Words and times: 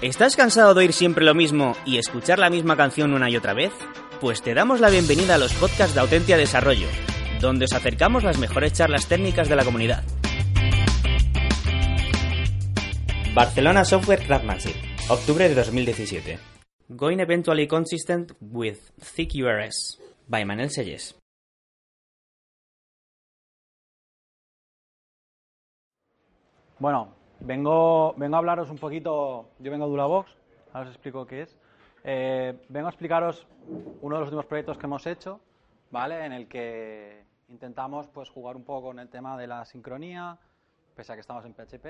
¿Estás 0.00 0.36
cansado 0.36 0.74
de 0.74 0.80
oír 0.82 0.92
siempre 0.92 1.24
lo 1.24 1.34
mismo 1.34 1.74
y 1.84 1.98
escuchar 1.98 2.38
la 2.38 2.50
misma 2.50 2.76
canción 2.76 3.12
una 3.14 3.28
y 3.30 3.36
otra 3.36 3.52
vez? 3.52 3.72
Pues 4.20 4.42
te 4.42 4.54
damos 4.54 4.78
la 4.78 4.90
bienvenida 4.90 5.34
a 5.34 5.38
los 5.38 5.52
podcasts 5.54 5.92
de 5.92 5.98
Autentia 5.98 6.36
Desarrollo, 6.36 6.86
donde 7.40 7.64
os 7.64 7.72
acercamos 7.72 8.22
las 8.22 8.38
mejores 8.38 8.74
charlas 8.74 9.08
técnicas 9.08 9.48
de 9.48 9.56
la 9.56 9.64
comunidad. 9.64 10.04
Barcelona 13.34 13.84
Software 13.84 14.24
Craftsmanship, 14.24 14.76
octubre 15.08 15.48
de 15.48 15.56
2017. 15.56 16.38
Going 16.90 17.18
eventually 17.18 17.66
consistent 17.66 18.30
with 18.40 18.78
thick 19.00 19.32
URS, 19.34 19.98
by 20.28 20.44
Manel 20.44 20.70
Selles. 20.70 21.16
Bueno, 26.78 27.17
vengo, 27.40 28.14
vengo 28.16 28.36
a 28.36 28.38
hablaros 28.38 28.70
un 28.70 28.78
poquito, 28.78 29.50
yo 29.58 29.70
vengo 29.70 29.86
de 29.86 29.92
Ulabox, 29.92 30.36
ahora 30.72 30.88
os 30.88 30.94
explico 30.94 31.26
qué 31.26 31.42
es. 31.42 31.58
Eh, 32.04 32.58
vengo 32.68 32.86
a 32.86 32.90
explicaros 32.90 33.46
uno 34.00 34.16
de 34.16 34.20
los 34.20 34.28
últimos 34.28 34.46
proyectos 34.46 34.78
que 34.78 34.86
hemos 34.86 35.06
hecho, 35.06 35.40
¿vale? 35.90 36.24
En 36.24 36.32
el 36.32 36.48
que 36.48 37.24
intentamos 37.48 38.06
pues 38.08 38.28
jugar 38.28 38.56
un 38.56 38.64
poco 38.64 38.88
con 38.88 38.98
el 38.98 39.08
tema 39.08 39.36
de 39.36 39.46
la 39.46 39.64
sincronía, 39.64 40.38
pese 40.94 41.12
a 41.12 41.16
que 41.16 41.20
estamos 41.20 41.44
en 41.44 41.54
PHP. 41.54 41.86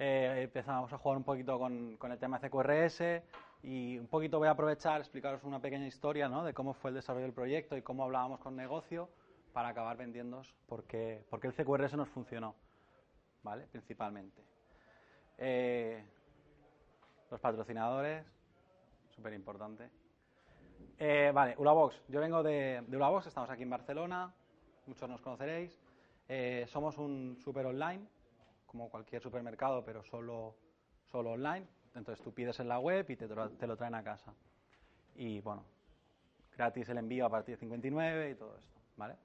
Eh, 0.00 0.42
empezamos 0.44 0.92
a 0.92 0.98
jugar 0.98 1.18
un 1.18 1.24
poquito 1.24 1.58
con, 1.58 1.96
con, 1.96 2.12
el 2.12 2.18
tema 2.18 2.38
CQRS 2.38 3.22
y 3.64 3.98
un 3.98 4.06
poquito 4.06 4.38
voy 4.38 4.46
a 4.46 4.52
aprovechar, 4.52 5.00
explicaros 5.00 5.42
una 5.42 5.60
pequeña 5.60 5.86
historia 5.86 6.28
¿no? 6.28 6.44
de 6.44 6.54
cómo 6.54 6.72
fue 6.72 6.90
el 6.90 6.94
desarrollo 6.94 7.24
del 7.24 7.34
proyecto 7.34 7.76
y 7.76 7.82
cómo 7.82 8.04
hablábamos 8.04 8.38
con 8.38 8.54
negocio 8.54 9.08
para 9.52 9.68
acabar 9.70 9.96
vendiéndoos 9.96 10.54
porque, 10.66 11.24
porque 11.30 11.48
el 11.48 11.52
CQRS 11.52 11.94
nos 11.96 12.08
funcionó, 12.08 12.54
¿vale? 13.42 13.66
Principalmente. 13.66 14.57
Eh, 15.38 16.04
los 17.30 17.40
patrocinadores, 17.40 18.26
súper 19.10 19.32
importante. 19.32 19.88
Eh, 20.98 21.30
vale, 21.32 21.54
Ulabox. 21.58 22.02
Yo 22.08 22.20
vengo 22.20 22.42
de, 22.42 22.82
de, 22.86 22.96
Ulabox, 22.96 23.28
estamos 23.28 23.48
aquí 23.50 23.62
en 23.62 23.70
Barcelona, 23.70 24.34
muchos 24.86 25.08
nos 25.08 25.20
conoceréis. 25.20 25.78
Eh, 26.28 26.66
somos 26.68 26.98
un 26.98 27.38
super 27.42 27.66
online, 27.66 28.04
como 28.66 28.90
cualquier 28.90 29.22
supermercado, 29.22 29.84
pero 29.84 30.02
solo, 30.02 30.56
solo 31.04 31.32
online. 31.32 31.66
Entonces 31.94 32.22
tú 32.22 32.34
pides 32.34 32.58
en 32.60 32.68
la 32.68 32.80
web 32.80 33.08
y 33.08 33.16
te, 33.16 33.28
te 33.28 33.66
lo 33.66 33.76
traen 33.76 33.94
a 33.94 34.02
casa. 34.02 34.34
Y 35.14 35.40
bueno, 35.40 35.64
gratis 36.56 36.88
el 36.88 36.98
envío 36.98 37.26
a 37.26 37.30
partir 37.30 37.54
de 37.54 37.60
59 37.60 38.30
y 38.30 38.34
todo 38.34 38.56
esto, 38.58 38.80
¿vale? 38.96 39.16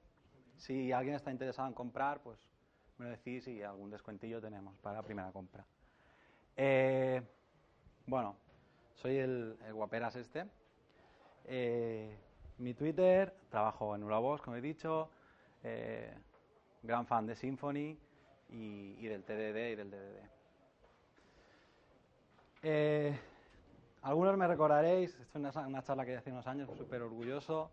Si 0.56 0.92
alguien 0.92 1.16
está 1.16 1.30
interesado 1.30 1.68
en 1.68 1.74
comprar, 1.74 2.20
pues 2.20 2.38
me 2.98 3.06
lo 3.06 3.10
decís 3.10 3.46
y 3.48 3.62
algún 3.62 3.90
descuentillo 3.90 4.40
tenemos 4.40 4.76
para 4.78 4.96
la 4.96 5.02
primera 5.02 5.32
compra. 5.32 5.64
Eh, 6.56 7.20
bueno, 8.06 8.36
soy 8.94 9.18
el, 9.18 9.56
guaperas 9.72 10.14
este. 10.16 10.46
Eh, 11.46 12.16
mi 12.58 12.74
Twitter, 12.74 13.34
trabajo 13.50 13.94
en 13.94 14.04
Ulabox, 14.04 14.40
como 14.42 14.56
he 14.56 14.60
dicho, 14.60 15.10
eh, 15.62 16.14
gran 16.82 17.06
fan 17.06 17.26
de 17.26 17.34
Symfony 17.34 17.98
y, 18.50 19.06
del 19.06 19.24
TDD 19.24 19.72
y 19.72 19.74
del 19.74 19.90
DDD. 19.90 20.20
Algunos 24.02 24.36
me 24.36 24.46
recordaréis, 24.46 25.18
esto 25.18 25.38
es 25.38 25.56
una, 25.56 25.82
charla 25.82 26.04
que 26.04 26.14
hace 26.16 26.30
unos 26.30 26.46
años, 26.46 26.70
súper 26.76 27.00
orgulloso, 27.02 27.70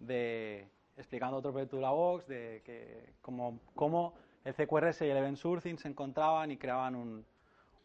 de 0.00 0.68
explicando 0.96 1.36
otro 1.36 1.52
proyecto 1.52 1.76
de 1.76 1.80
Ulabox, 1.80 2.26
de 2.26 2.62
que 2.64 3.14
cómo, 3.22 3.60
cómo 3.76 4.14
el 4.44 4.54
CQRS 4.54 5.02
y 5.02 5.10
el 5.10 5.16
Event 5.16 5.36
Sourcing 5.36 5.78
se 5.78 5.86
encontraban 5.86 6.50
y 6.50 6.56
creaban 6.56 6.96
un, 6.96 7.24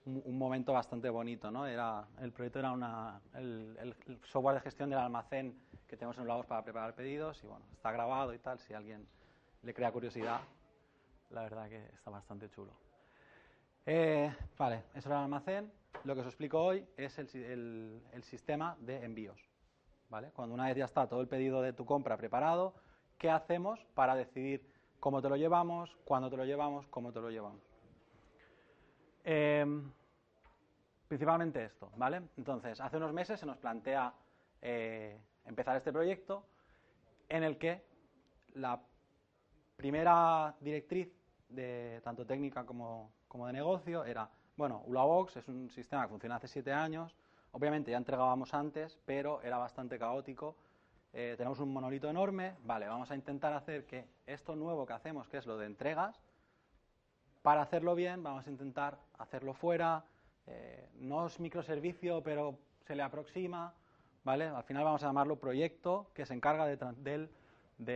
un, 0.06 0.38
momento 0.38 0.74
bastante 0.74 1.09
bonito, 1.09 1.52
¿no? 1.52 1.66
Era, 1.66 2.06
el 2.19 2.31
proyecto 2.31 2.59
era 2.59 2.72
una, 2.72 3.22
el, 3.36 3.78
el, 3.80 3.96
el, 4.08 4.19
software 4.25 4.56
de 4.56 4.62
gestión 4.62 4.90
del 4.90 5.00
almacén 5.00 5.58
que 5.88 5.96
tenemos 5.96 6.18
en 6.18 6.24
Ulabox 6.24 6.47
para 6.47 6.64
preparar 6.64 6.96
pedidos 6.96 7.41
y 7.44 7.47
bueno, 7.47 7.66
está 7.74 7.91
grabado 7.91 8.34
y 8.34 8.40
tal, 8.40 8.59
si 8.59 8.74
alguien 8.74 9.08
le 9.62 9.74
crea 9.74 9.92
curiosidad, 9.92 10.42
la 11.30 11.44
verdad 11.44 11.69
que 11.69 11.86
está 11.86 12.12
bastante 12.12 12.50
chulo. 12.50 12.74
Eh, 13.86 14.34
vale, 14.58 14.84
eso 14.96 15.09
era 15.09 15.19
el 15.19 15.24
almacén. 15.24 15.72
Lo 16.03 16.16
que 16.16 16.22
os 16.22 16.28
explico 16.28 16.62
hoy 16.62 16.86
es 16.97 17.18
el, 17.18 18.02
el 18.12 18.24
sistema 18.24 18.75
de 18.80 19.03
envíos. 19.03 19.40
¿vale? 20.09 20.31
Cuando 20.31 20.53
una 20.53 20.68
vez 20.68 20.78
ya 20.78 20.86
está 20.86 21.08
todo 21.08 21.22
el 21.22 21.28
pedido 21.28 21.62
de 21.62 21.74
tu 21.74 21.86
compra 21.86 22.18
preparado, 22.18 22.75
¿qué 23.18 23.31
hacemos 23.31 23.84
para 23.96 24.16
decidir 24.16 24.63
cómo 25.00 25.22
te 25.22 25.30
lo 25.30 25.36
llevamos, 25.36 25.96
cuándo 26.06 26.30
te 26.30 26.38
lo 26.38 26.46
llevamos, 26.46 26.86
cómo 26.88 27.12
te 27.12 27.19
lo 27.19 27.31
llevamos? 27.31 27.73
Eh, 29.24 29.66
principalmente 31.08 31.64
esto, 31.64 31.92
¿vale? 31.96 32.22
Entonces, 32.38 32.80
hace 32.82 32.98
unos 32.98 33.14
meses 33.14 33.40
se 33.40 33.46
nos 33.46 33.58
plantea 33.58 34.14
eh, 34.62 35.18
empezar 35.46 35.78
este 35.78 35.92
proyecto 35.92 36.44
en 37.30 37.44
el 37.44 37.58
que 37.58 37.84
la 38.56 38.82
primera 39.76 40.56
directriz 40.60 41.10
de 41.50 42.02
tanto 42.04 42.26
técnica 42.26 42.66
como, 42.66 43.12
como 43.28 43.48
de 43.48 43.54
negocio 43.54 44.06
era, 44.06 44.30
bueno, 44.58 44.82
Ulabox 44.86 45.38
es 45.38 45.48
un 45.48 45.70
sistema 45.70 46.04
que 46.04 46.10
funciona 46.10 46.38
hace 46.38 46.48
siete 46.48 46.72
años, 46.72 47.16
obviamente 47.52 47.92
ya 47.92 47.98
entregábamos 47.98 48.54
antes, 48.54 48.98
pero 49.06 49.42
era 49.42 49.58
bastante 49.58 50.00
caótico, 50.00 50.56
eh, 51.14 51.36
tenemos 51.38 51.60
un 51.60 51.72
monolito 51.72 52.10
enorme, 52.10 52.56
vale, 52.64 52.88
vamos 52.88 53.12
a 53.12 53.16
intentar 53.16 53.54
hacer 53.54 53.86
que 53.86 54.08
esto 54.26 54.56
nuevo 54.56 54.86
que 54.86 54.94
hacemos, 54.94 55.28
que 55.28 55.38
es 55.38 55.46
lo 55.46 55.58
de 55.58 55.68
entregas, 55.68 56.20
para 57.44 57.62
hacerlo 57.62 57.94
bien 57.94 58.24
vamos 58.24 58.48
a 58.48 58.50
intentar 58.50 58.98
hacerlo 59.20 59.54
fuera, 59.54 60.06
eh, 60.48 60.90
no 60.96 61.28
es 61.28 61.40
microservicio, 61.40 62.24
pero 62.24 62.58
se 62.88 62.96
le 62.96 63.04
aproxima, 63.04 63.74
¿vale? 64.24 64.48
Al 64.48 64.64
final 64.64 64.86
vamos 64.86 65.04
a 65.04 65.08
llamarlo 65.08 65.36
proyecto 65.36 66.08
que 66.14 66.26
se 66.26 66.34
encarga 66.34 66.66
de, 66.66 67.30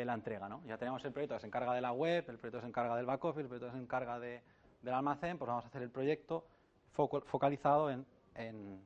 la 0.06 0.13
entrega, 0.13 0.50
¿no? 0.50 0.62
Ya 0.66 0.78
tenemos 0.78 1.03
el 1.06 1.13
proyecto 1.13 1.35
que 1.35 1.41
se 1.41 1.47
encarga 1.47 1.74
de 1.74 1.81
la 1.81 1.94
web, 1.94 2.25
el 2.28 2.38
proyecto 2.38 2.58
que 2.58 2.63
se 2.63 2.68
encarga 2.68 2.96
del 2.97 3.06
back 3.06 3.24
office, 3.24 3.41
el 3.41 3.47
proyecto 3.47 3.72
que 3.72 3.78
se 3.78 3.84
encarga 3.84 4.19
de, 4.19 4.44
del 4.81 4.94
almacén, 4.94 5.38
pues 5.38 5.47
vamos 5.47 5.64
a 5.64 5.68
hacer 5.69 5.81
el 5.81 5.91
proyecto 5.91 6.46
focalizado 6.91 7.90
en, 7.90 8.06
en 8.35 8.85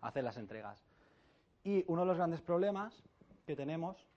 hacer 0.00 0.24
las 0.24 0.36
entregas. 0.36 0.84
Y 1.62 1.84
uno 1.86 2.02
de 2.02 2.06
los 2.08 2.16
grandes 2.16 2.42
problemas 2.42 3.04
que 3.46 3.54
tenemos 3.54 4.08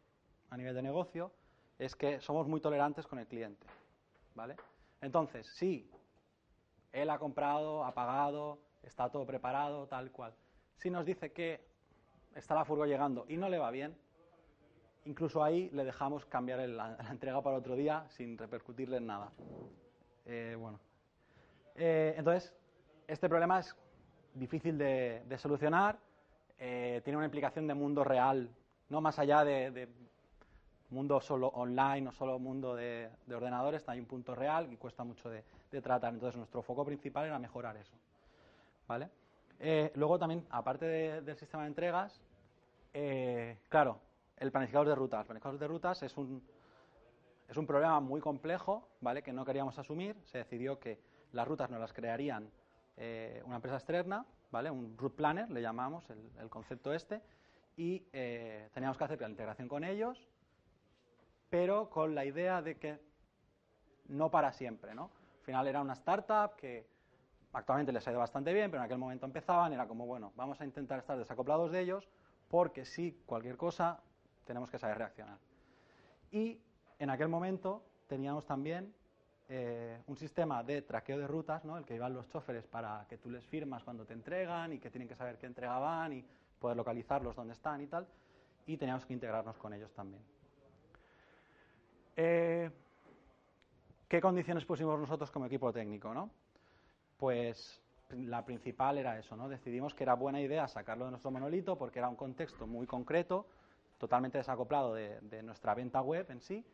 a 0.49 0.57
nivel 0.57 0.73
de 0.73 0.81
negocio 0.81 1.31
es 1.77 1.95
que 1.95 2.19
somos 2.19 2.47
muy 2.47 2.61
tolerantes 2.61 3.05
con 3.05 3.19
el 3.19 3.27
cliente, 3.27 3.67
¿vale? 4.33 4.55
Entonces, 5.01 5.47
sí, 5.55 5.89
él 6.91 7.09
ha 7.09 7.19
comprado, 7.19 7.83
ha 7.83 7.93
pagado, 7.93 8.59
está 8.83 9.09
todo 9.09 9.25
preparado, 9.25 9.87
tal 9.87 10.11
cual. 10.11 10.33
Si 10.77 10.89
nos 10.89 11.05
dice 11.05 11.31
que 11.31 11.61
está 12.35 12.55
la 12.55 12.65
furgo 12.65 12.85
llegando 12.85 13.25
y 13.27 13.37
no 13.37 13.49
le 13.49 13.59
va 13.59 13.71
bien, 13.71 13.95
incluso 15.05 15.43
ahí 15.43 15.69
le 15.71 15.83
dejamos 15.83 16.25
cambiar 16.25 16.59
la, 16.67 16.97
entrega 17.09 17.41
para 17.41 17.57
otro 17.57 17.75
día 17.75 18.05
sin 18.09 18.37
repercutirle 18.37 18.97
en 18.97 19.07
nada. 19.07 19.31
Eh, 20.25 20.55
bueno, 20.59 20.79
eh, 21.75 22.15
entonces, 22.17 22.53
este 23.07 23.29
problema 23.29 23.59
es 23.59 23.75
difícil 24.33 24.77
de, 24.77 25.37
solucionar, 25.37 25.99
eh, 26.59 27.01
tiene 27.03 27.17
una 27.17 27.25
implicación 27.25 27.67
de 27.67 27.73
mundo 27.73 28.03
real, 28.03 28.49
no 28.89 29.01
más 29.01 29.19
allá 29.19 29.43
de 29.43 29.87
mundo 30.89 31.19
solo 31.19 31.47
online 31.47 32.09
o 32.09 32.11
solo 32.11 32.39
mundo 32.39 32.75
de, 32.75 33.09
de, 33.25 33.35
ordenadores, 33.35 33.87
hay 33.89 33.99
un 33.99 34.05
punto 34.05 34.35
real 34.35 34.71
y 34.71 34.77
cuesta 34.77 35.03
mucho 35.03 35.29
de, 35.29 35.43
de, 35.71 35.81
tratar. 35.81 36.13
Entonces, 36.13 36.37
nuestro 36.37 36.61
foco 36.61 36.85
principal 36.85 37.25
era 37.25 37.39
mejorar 37.39 37.75
eso. 37.77 37.95
¿Vale? 38.87 39.09
Eh, 39.59 39.91
luego 39.95 40.17
también, 40.17 40.45
aparte 40.49 40.85
de, 40.85 41.21
del 41.21 41.35
sistema 41.35 41.63
de 41.63 41.69
entregas, 41.69 42.21
eh, 42.93 43.57
claro, 43.69 43.99
el 44.37 44.51
planificador 44.51 44.87
de 44.87 44.95
rutas. 44.95 45.21
El 45.21 45.25
planificador 45.25 45.59
de 45.59 45.67
rutas 45.67 46.03
es 46.03 46.15
un, 46.17 46.41
es 47.47 47.57
un 47.57 47.67
problema 47.67 47.99
muy 47.99 48.21
complejo, 48.21 48.87
¿vale? 49.01 49.21
Que 49.21 49.33
no 49.33 49.43
queríamos 49.43 49.77
asumir. 49.77 50.15
Se 50.23 50.37
decidió 50.37 50.79
que 50.79 50.99
las 51.33 51.47
rutas 51.47 51.69
nos 51.69 51.79
las 51.79 51.91
crearían 51.91 52.49
eh, 52.95 53.41
una 53.45 53.57
empresa 53.57 53.77
externa, 53.77 54.25
¿vale? 54.51 54.71
Un 54.71 54.97
route 54.97 55.15
planner, 55.15 55.49
le 55.49 55.61
llamamos 55.61 56.09
el, 56.09 56.31
el 56.39 56.49
concepto 56.49 56.93
este, 56.93 57.21
y 57.75 58.07
eh, 58.11 58.69
teníamos 58.73 58.97
que 58.97 59.03
hacer 59.03 59.21
la 59.21 59.29
integración 59.29 59.67
con 59.67 59.83
ellos 59.83 60.27
pero 61.49 61.89
con 61.89 62.15
la 62.15 62.25
idea 62.25 62.61
de 62.61 62.77
que 62.77 62.99
no 64.07 64.31
para 64.31 64.51
siempre, 64.53 64.93
¿no? 64.93 65.11
Al 65.39 65.45
final 65.45 65.67
era 65.67 65.81
una 65.81 65.93
startup 65.93 66.55
que 66.55 66.87
actualmente 67.53 67.91
les 67.91 68.07
ha 68.07 68.11
ido 68.11 68.19
bastante 68.19 68.53
bien, 68.53 68.69
pero 68.69 68.81
en 68.81 68.85
aquel 68.85 68.97
momento 68.97 69.25
empezaban, 69.25 69.73
era 69.73 69.87
como, 69.87 70.05
bueno, 70.05 70.33
vamos 70.35 70.59
a 70.61 70.65
intentar 70.65 70.99
estar 70.99 71.17
desacoplados 71.17 71.71
de 71.71 71.81
ellos, 71.81 72.07
porque 72.49 72.85
si 72.85 73.23
cualquier 73.25 73.57
cosa, 73.57 74.01
tenemos 74.45 74.69
que 74.69 74.77
saber 74.77 74.97
reaccionar. 74.97 75.37
Y 76.31 76.59
en 76.99 77.09
aquel 77.09 77.27
momento 77.27 77.83
teníamos 78.07 78.45
también 78.45 78.93
eh, 79.49 80.01
un 80.07 80.17
sistema 80.17 80.63
de 80.63 80.81
traqueo 80.81 81.17
de 81.17 81.27
rutas, 81.27 81.63
¿no? 81.63 81.77
el 81.77 81.85
que 81.85 81.95
iban 81.95 82.13
los 82.13 82.27
choferes 82.29 82.65
para 82.67 83.05
que 83.07 83.17
tú 83.17 83.29
les 83.29 83.45
firmas 83.45 83.83
cuando 83.83 84.05
te 84.05 84.13
entregan 84.13 84.73
y 84.73 84.79
que 84.79 84.89
tienen 84.89 85.07
que 85.07 85.15
saber 85.15 85.37
qué 85.37 85.45
entregaban 85.45 86.13
y 86.13 86.25
poder 86.59 86.75
localizarlos 86.75 87.35
dónde 87.35 87.53
están 87.53 87.81
y 87.81 87.87
tal, 87.87 88.07
y 88.65 88.77
teníamos 88.77 89.05
que 89.05 89.13
integrarnos 89.13 89.57
con 89.57 89.73
ellos 89.73 89.93
también. 89.93 90.21
Eh, 92.17 92.69
¿Qué 94.09 94.19
condiciones 94.19 94.65
pusimos 94.65 94.99
nosotros 94.99 95.31
como 95.31 95.45
equipo 95.45 95.71
técnico? 95.71 96.13
¿no? 96.13 96.29
Pues 97.17 97.81
la 98.09 98.43
principal 98.45 98.97
era 98.97 99.17
eso, 99.17 99.35
¿no? 99.35 99.47
Decidimos 99.47 99.93
que 99.93 100.03
era 100.03 100.15
buena 100.15 100.41
idea 100.41 100.67
sacarlo 100.67 101.05
de 101.05 101.11
nuestro 101.11 101.31
monolito 101.31 101.77
porque 101.77 101.99
era 101.99 102.09
un 102.09 102.15
contexto 102.15 102.67
muy 102.67 102.85
concreto, 102.85 103.45
totalmente 103.97 104.37
desacoplado 104.37 104.93
de, 104.93 105.43
nuestra 105.43 105.73
venta 105.73 106.01
web 106.01 106.25
en 106.29 106.41
sí, 106.41 106.65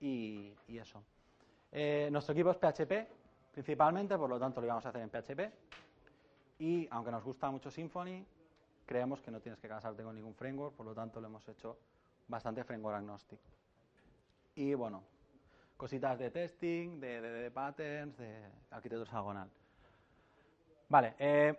y 0.00 0.54
eso. 0.68 1.02
Eh, 1.72 2.08
nuestro 2.10 2.32
equipo 2.32 2.50
es 2.50 2.56
PHP, 2.56 3.52
principalmente, 3.52 4.16
por 4.18 4.28
lo 4.28 4.38
tanto 4.38 4.60
lo 4.60 4.66
íbamos 4.66 4.84
a 4.86 4.88
hacer 4.88 5.02
en 5.02 5.10
PHP. 5.10 5.52
Y 6.58 6.88
aunque 6.90 7.10
nos 7.10 7.24
gusta 7.24 7.50
mucho 7.50 7.70
Symfony, 7.70 8.24
creemos 8.84 9.22
que 9.22 9.30
no 9.30 9.40
tienes 9.40 9.60
que 9.60 9.68
casarte 9.68 10.02
con 10.02 10.14
ningún 10.14 10.34
framework, 10.34 10.74
por 10.74 10.86
lo 10.86 10.94
tanto 10.94 11.20
lo 11.20 11.28
hemos 11.28 11.48
hecho 11.48 11.78
bastante 12.28 12.64
framework 12.64 12.98
agnostic. 12.98 13.38
Y 14.60 14.74
bueno, 14.74 15.02
cositas 15.78 16.18
de 16.18 16.30
testing, 16.30 17.00
de, 17.00 17.50
patterns, 17.50 18.18
de 18.18 18.44
arquitectura 18.70 19.04
hexagonal. 19.04 19.50
Vale, 20.86 21.14
eh, 21.18 21.58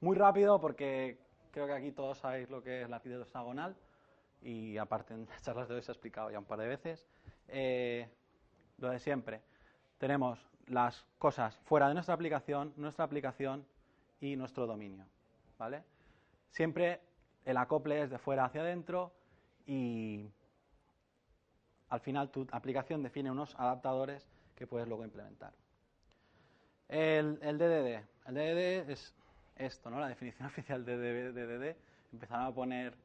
muy 0.00 0.16
rápido 0.16 0.60
porque 0.60 1.16
creo 1.52 1.68
que 1.68 1.74
aquí 1.74 1.92
todos 1.92 2.18
sabéis 2.18 2.50
lo 2.50 2.60
que 2.60 2.82
es 2.82 2.90
la 2.90 2.96
arquitectura 2.96 3.24
hexagonal 3.24 3.76
y 4.42 4.76
aparte 4.78 5.14
en 5.14 5.26
las 5.26 5.40
charlas 5.42 5.68
de 5.68 5.76
hoy 5.76 5.82
se 5.82 5.92
ha 5.92 5.94
explicado 5.94 6.28
ya 6.32 6.40
un 6.40 6.44
par 6.44 6.58
de 6.58 6.66
veces. 6.66 7.06
Eh, 7.46 8.08
lo 8.78 8.90
de 8.90 8.98
siempre. 8.98 9.40
Tenemos 9.98 10.44
las 10.66 11.06
cosas 11.20 11.56
fuera 11.66 11.86
de 11.86 11.94
nuestra 11.94 12.16
aplicación, 12.16 12.72
nuestra 12.76 13.04
aplicación 13.04 13.64
y 14.20 14.34
nuestro 14.34 14.66
dominio. 14.66 15.06
¿vale? 15.56 15.84
Siempre 16.50 17.00
el 17.44 17.56
acople 17.58 18.02
es 18.02 18.10
de 18.10 18.18
fuera 18.18 18.44
hacia 18.46 18.62
adentro 18.62 19.12
y 19.68 20.32
al 21.88 22.00
final 22.00 22.30
tu 22.30 22.46
aplicación 22.52 23.02
define 23.02 23.30
unos 23.30 23.54
adaptadores 23.56 24.28
que 24.54 24.66
puedes 24.66 24.88
luego 24.88 25.04
implementar. 25.04 25.52
El, 26.88 27.38
DDD. 27.38 28.02
El 28.26 28.34
DDD 28.34 28.90
es 28.90 29.14
esto, 29.56 29.90
¿no? 29.90 30.00
La 30.00 30.08
definición 30.08 30.46
oficial 30.48 30.84
de 30.84 31.32
DDD. 31.32 31.76
Empezaron 32.12 32.46
a 32.46 32.52
poner 32.52 32.96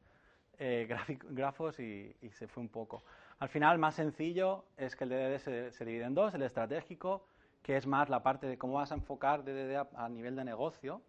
eh, 0.60 0.88
grafos 1.30 1.80
y, 1.80 2.16
se 2.32 2.48
fue 2.48 2.62
un 2.62 2.70
poco. 2.70 3.04
Al 3.40 3.50
final, 3.50 3.80
más 3.80 3.96
sencillo 3.96 4.66
es 4.78 4.96
que 4.96 5.04
el 5.04 5.10
DDD 5.10 5.72
se, 5.72 5.86
divide 5.86 6.06
en 6.06 6.14
dos, 6.14 6.34
el 6.34 6.44
estratégico, 6.44 7.26
que 7.62 7.76
es 7.76 7.88
más 7.88 8.10
la 8.10 8.22
parte 8.22 8.48
de 8.48 8.58
cómo 8.58 8.76
vas 8.76 8.92
a 8.92 8.96
enfocar 8.96 9.44
DDD 9.44 9.86
a, 9.96 10.10
nivel 10.10 10.36
de 10.36 10.46
negocio, 10.46 11.02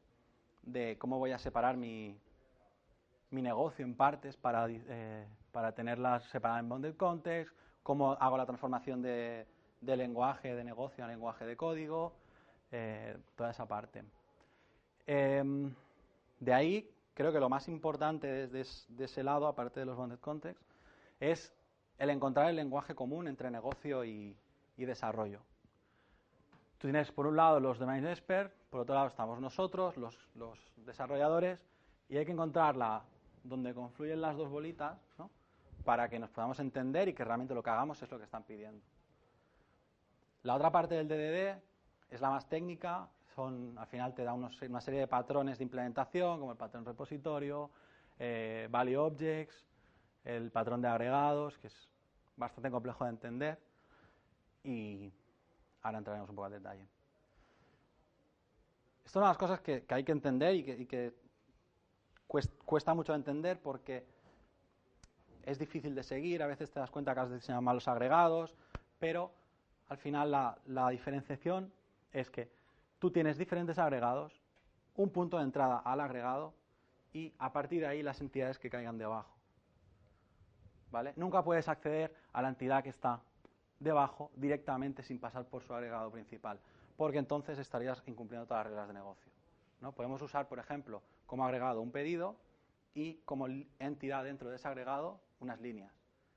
de 0.62 0.97
cómo 0.99 1.19
voy 1.19 1.32
a 1.32 1.38
separar 1.38 1.77
mi, 1.77 2.19
mi 3.31 3.43
negocio 3.43 3.85
en 3.85 3.94
partes 3.94 4.37
para, 4.37 4.67
eh, 4.69 5.27
para 5.53 5.73
tenerlas 5.73 6.25
separadas 6.25 6.62
en 6.62 6.69
bundle 6.69 6.97
context, 6.97 7.55
cómo 7.84 8.12
hago 8.14 8.36
la 8.36 8.46
transformación 8.46 9.00
de, 9.02 9.46
lenguaje 9.82 10.54
de 10.54 10.64
negocio 10.64 11.04
a 11.04 11.06
lenguaje 11.06 11.44
de 11.44 11.56
código, 11.56 12.14
eh, 12.72 13.16
toda 13.36 13.50
esa 13.50 13.66
parte. 13.69 14.02
Em, 15.06 15.72
de 16.40 16.54
ahí, 16.54 16.90
creo 17.12 17.31
que 17.31 17.38
lo 17.38 17.50
más 17.50 17.69
importante 17.69 18.26
desde 18.26 18.64
de 18.88 19.04
ese 19.04 19.22
lado, 19.22 19.46
aparte 19.46 19.81
de 19.81 19.86
los 19.86 19.96
bundle 19.96 20.19
context, 20.19 20.62
es 21.20 21.52
el 21.98 22.10
encontrar 22.10 22.48
el 22.48 22.56
lenguaje 22.56 22.94
común 22.94 23.28
entre 23.28 23.50
negocio 23.50 24.04
y, 24.04 24.36
desarrollo. 24.76 25.40
Tú 26.78 26.88
tienes 26.88 27.12
por 27.12 27.26
un 27.26 27.36
lado 27.36 27.60
los 27.60 27.78
domain 27.78 28.04
experts, 28.06 28.52
por 28.70 28.81
otro 28.81 28.94
lado 28.94 29.08
estamos 29.08 29.40
nosotros, 29.40 29.96
los, 29.96 30.19
desarrolladores, 30.76 31.60
y 32.08 32.16
hay 32.16 32.25
que 32.25 32.32
encontrarla 32.32 33.04
donde 33.44 33.72
confluyen 33.75 34.20
las 34.20 34.36
dos 34.36 34.50
bolitas 34.50 34.98
para 35.84 36.08
que 36.08 36.19
nos 36.19 36.31
podamos 36.31 36.58
entender 36.60 37.08
y 37.08 37.14
que 37.14 37.25
realmente 37.25 37.54
lo 37.54 37.62
que 37.62 37.70
hagamos 37.70 38.02
es 38.02 38.10
lo 38.10 38.19
que 38.19 38.25
están 38.25 38.42
pidiendo. 38.42 38.82
La 40.42 40.54
otra 40.54 40.70
parte 40.70 40.94
del 40.94 41.08
DDD 41.08 41.62
es 42.10 42.20
la 42.20 42.31
más 42.31 42.48
técnica, 42.48 43.08
son, 43.34 43.76
al 43.78 43.86
final 43.86 44.14
te 44.14 44.25
da 44.25 44.32
una 44.32 44.81
serie 44.81 45.00
de 45.00 45.06
patrones 45.08 45.58
de 45.58 45.64
implementación, 45.64 46.38
como 46.38 46.52
el 46.52 46.58
patrón 46.58 46.84
repositorio, 46.84 47.70
eh, 48.19 48.69
value 48.70 48.96
objects, 48.96 49.64
el 50.25 50.50
patrón 50.50 50.81
de 50.81 50.88
agregados, 50.88 51.58
que 51.58 51.66
es 51.66 51.88
bastante 52.36 52.70
complejo 52.70 53.04
de 53.04 53.10
entender, 53.10 53.58
y 54.62 55.12
ahora 55.82 55.98
entraremos 55.98 56.31
un 56.31 56.36
poco 56.36 56.46
al 56.46 56.52
detalle. 56.52 56.86
Esto 59.04 59.06
es 59.06 59.16
una 59.16 59.26
de 59.26 59.31
las 59.31 59.38
cosas 59.38 59.60
que, 59.60 59.84
hay 59.88 60.04
que 60.04 60.12
entender 60.12 60.54
y 60.54 60.86
que, 60.86 61.14
cuesta 62.64 62.94
mucho 62.94 63.12
de 63.12 63.19
entender 63.19 63.60
porque 63.60 64.13
es 65.46 65.58
difícil 65.58 65.94
de 65.94 66.02
seguir, 66.02 66.43
a 66.43 66.46
veces 66.46 66.70
te 66.70 66.81
das 66.81 66.91
cuenta 66.91 67.14
que 67.14 67.20
has 67.20 67.32
diseñado 67.32 67.62
malos 67.62 67.88
agregados, 67.88 68.55
pero 68.99 69.32
al 69.88 69.99
final 69.99 70.31
la, 70.31 70.58
la 70.67 70.88
diferenciación 70.91 71.73
es 72.12 72.31
que 72.31 72.50
tú 72.99 73.11
tienes 73.11 73.38
diferentes 73.38 73.79
agregados, 73.79 74.41
un 74.96 75.11
punto 75.11 75.38
de 75.38 75.44
entrada 75.44 75.79
al 75.79 76.00
agregado 76.00 76.55
y 77.12 77.32
a 77.38 77.52
partir 77.52 77.81
de 77.81 77.87
ahí 77.87 78.02
las 78.02 78.20
entidades 78.20 78.58
que 78.58 78.70
caigan 78.70 78.99
debajo. 78.99 79.35
Nunca 81.17 81.43
puedes 81.43 81.69
acceder 81.69 82.14
a 82.32 82.41
la 82.41 82.49
entidad 82.49 82.82
que 82.82 82.91
está 82.91 83.20
debajo 83.81 84.31
directamente 84.37 85.02
sin 85.02 85.19
pasar 85.19 85.44
por 85.44 85.62
su 85.62 85.75
agregado 85.75 86.11
principal, 86.11 86.61
porque 86.96 87.19
entonces 87.19 87.58
estarías 87.58 88.02
incumpliendo 88.06 88.46
todas 88.46 88.64
las 88.64 88.70
reglas 88.70 88.88
de 88.88 88.94
negocio. 88.94 89.32
¿no? 89.81 89.93
Podemos 89.93 90.23
usar, 90.23 90.46
por 90.46 90.58
ejemplo, 90.58 91.02
como 91.26 91.44
agregado 91.44 91.81
un 91.81 91.91
pedido 91.91 92.37
y 92.94 93.14
como 93.25 93.46
entidad 93.79 94.25
dentro 94.25 94.50
de 94.50 94.56
ese 94.56 94.69
agregado 94.69 95.20
unas 95.41 95.61
líneas. 95.61 95.93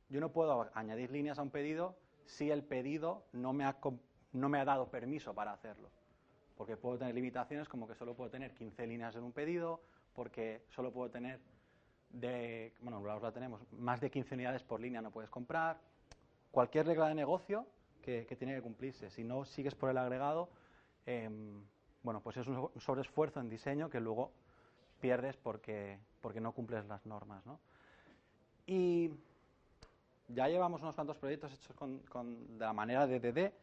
Yo 0.09 0.19
no 0.19 0.31
puedo 0.31 0.69
añadir 0.73 1.11
líneas 1.11 1.37
a 1.39 1.43
un 1.43 1.51
pedido 1.51 1.97
si 2.25 2.51
el 2.51 2.63
pedido 2.63 3.25
no 3.31 3.53
me 3.53 3.63
ha, 3.63 3.77
no 4.33 4.49
me 4.49 4.59
ha 4.59 4.65
dado 4.65 4.89
permiso 4.89 5.33
para 5.33 5.53
hacerlo. 5.53 5.89
Porque 6.55 6.75
puedo 6.75 6.97
tener 6.97 7.13
limitaciones 7.13 7.69
como 7.69 7.87
que 7.87 7.95
solo 7.95 8.15
puedo 8.15 8.29
tener 8.29 8.53
15 8.53 8.87
líneas 8.87 9.15
en 9.15 9.23
un 9.23 9.31
pedido, 9.31 9.81
porque 10.13 10.63
solo 10.69 10.91
puedo 10.91 11.11
tener 11.11 11.39
de, 12.09 12.73
bueno, 12.81 13.01
la 13.05 13.31
tenemos, 13.31 13.61
más 13.73 14.01
de 14.01 14.09
15 14.09 14.35
unidades 14.35 14.63
por 14.63 14.79
línea 14.79 15.01
no 15.01 15.11
puedes 15.11 15.29
comprar. 15.29 15.79
Cualquier 16.51 16.87
regla 16.87 17.09
de 17.09 17.15
negocio 17.15 17.67
que, 18.01 18.35
tiene 18.37 18.55
que 18.55 18.61
cumplirse. 18.61 19.09
Si 19.09 19.23
no 19.23 19.45
sigues 19.45 19.75
por 19.75 19.89
el 19.89 19.97
agregado, 19.97 20.49
em, 21.05 21.61
bueno, 22.03 22.21
pues 22.21 22.37
es 22.37 22.47
un 22.47 22.71
sobreesfuerzo 22.79 23.41
en 23.41 23.49
diseño 23.49 23.89
que 23.89 23.99
luego 23.99 24.31
pierdes 24.99 25.35
porque, 25.35 25.99
porque 26.21 26.41
no 26.41 26.51
cumples 26.51 26.85
las 26.85 27.05
normas, 27.05 27.45
¿no? 27.45 27.59
Y 28.65 29.11
ya 30.27 30.47
llevamos 30.47 30.81
unos 30.81 30.95
cuantos 30.95 31.17
proyectos 31.17 31.53
hechos 31.53 31.75
con, 31.75 32.57
de 32.57 32.65
la 32.65 32.73
manera 32.73 33.07
de 33.07 33.19
DD, 33.19 33.53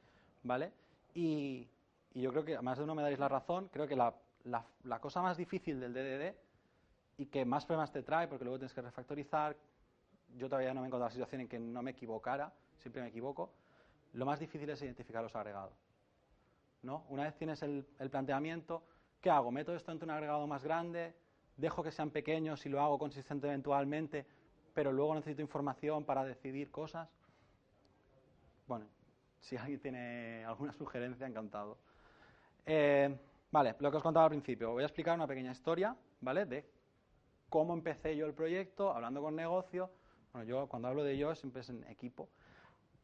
¿vale? 0.43 0.73
Y, 1.15 1.69
yo 2.15 2.31
creo 2.31 2.45
que, 2.45 2.61
más 2.63 2.79
de 2.79 2.85
uno 2.85 2.95
me 2.95 3.03
dais 3.03 3.19
la 3.19 3.29
razón, 3.29 3.69
creo 3.73 3.89
que 3.89 3.97
la 3.97 5.01
cosa 5.01 5.21
más 5.21 5.37
difícil 5.37 5.81
del 5.81 5.93
DDD 5.93 6.35
y 7.19 7.27
que 7.27 7.45
más 7.45 7.65
problemas 7.65 7.93
te 7.93 8.03
trae 8.03 8.29
porque 8.29 8.45
luego 8.45 8.59
tienes 8.59 8.75
que 8.75 8.83
refactorizar. 8.83 9.57
Yo 10.37 10.49
todavía 10.49 10.75
no 10.75 10.81
me 10.81 10.87
he 10.87 10.89
encontrado 10.89 11.09
la 11.09 11.13
situación 11.13 11.43
en 11.43 11.49
que 11.49 11.59
no 11.59 11.83
me 11.83 11.93
equivocara, 11.93 12.53
siempre 12.79 13.03
me 13.03 13.09
equivoco. 13.09 13.51
Lo 14.15 14.27
más 14.27 14.41
difícil 14.41 14.69
es 14.71 14.83
identificar 14.83 15.23
los 15.23 15.35
agregados. 15.35 15.75
¿no? 16.83 17.05
Una 17.09 17.25
vez 17.25 17.35
tienes 17.37 17.63
el, 17.63 17.87
planteamiento, 18.11 18.83
¿qué 19.21 19.31
hago? 19.31 19.51
¿Meto 19.51 19.75
esto 19.75 19.93
entre 19.93 20.05
un 20.05 20.11
agregado 20.11 20.47
más 20.47 20.63
grande? 20.65 21.15
¿Dejo 21.57 21.83
que 21.83 21.93
sean 21.93 22.11
pequeños 22.11 22.67
y 22.67 22.69
lo 22.69 22.81
hago 22.81 22.99
consistente 22.99 23.47
eventualmente, 23.47 24.27
pero 24.73 24.93
luego 24.93 25.15
necesito 25.15 25.43
información 25.43 26.05
para 26.05 26.25
decidir 26.25 26.71
cosas? 26.71 27.09
Bueno, 28.67 28.87
si 29.41 29.57
alguien 29.57 29.81
tiene 29.81 30.45
alguna 30.45 30.73
sugerencia, 30.79 31.27
encantado. 31.27 31.79
Eh, 32.67 33.17
vale, 33.51 33.77
lo 33.79 33.91
que 33.91 33.97
os 33.99 34.03
contaba 34.03 34.25
al 34.25 34.31
principio. 34.31 34.73
Voy 34.73 34.83
a 34.83 34.87
explicar 34.87 35.15
una 35.15 35.27
pequeña 35.27 35.53
historia, 35.53 35.97
¿vale? 36.21 36.47
De 36.47 36.65
cómo 37.49 37.75
empecé 37.75 38.17
yo 38.17 38.27
el 38.27 38.35
proyecto, 38.35 38.93
hablando 38.93 39.23
con 39.23 39.37
negocio. 39.37 39.91
Bueno, 40.33 40.49
yo 40.49 40.67
cuando 40.67 40.89
hablo 40.89 41.05
de 41.05 41.17
yo 41.17 41.35
siempre 41.35 41.61
es 41.61 41.69
en 41.69 41.85
equipo. 41.85 42.29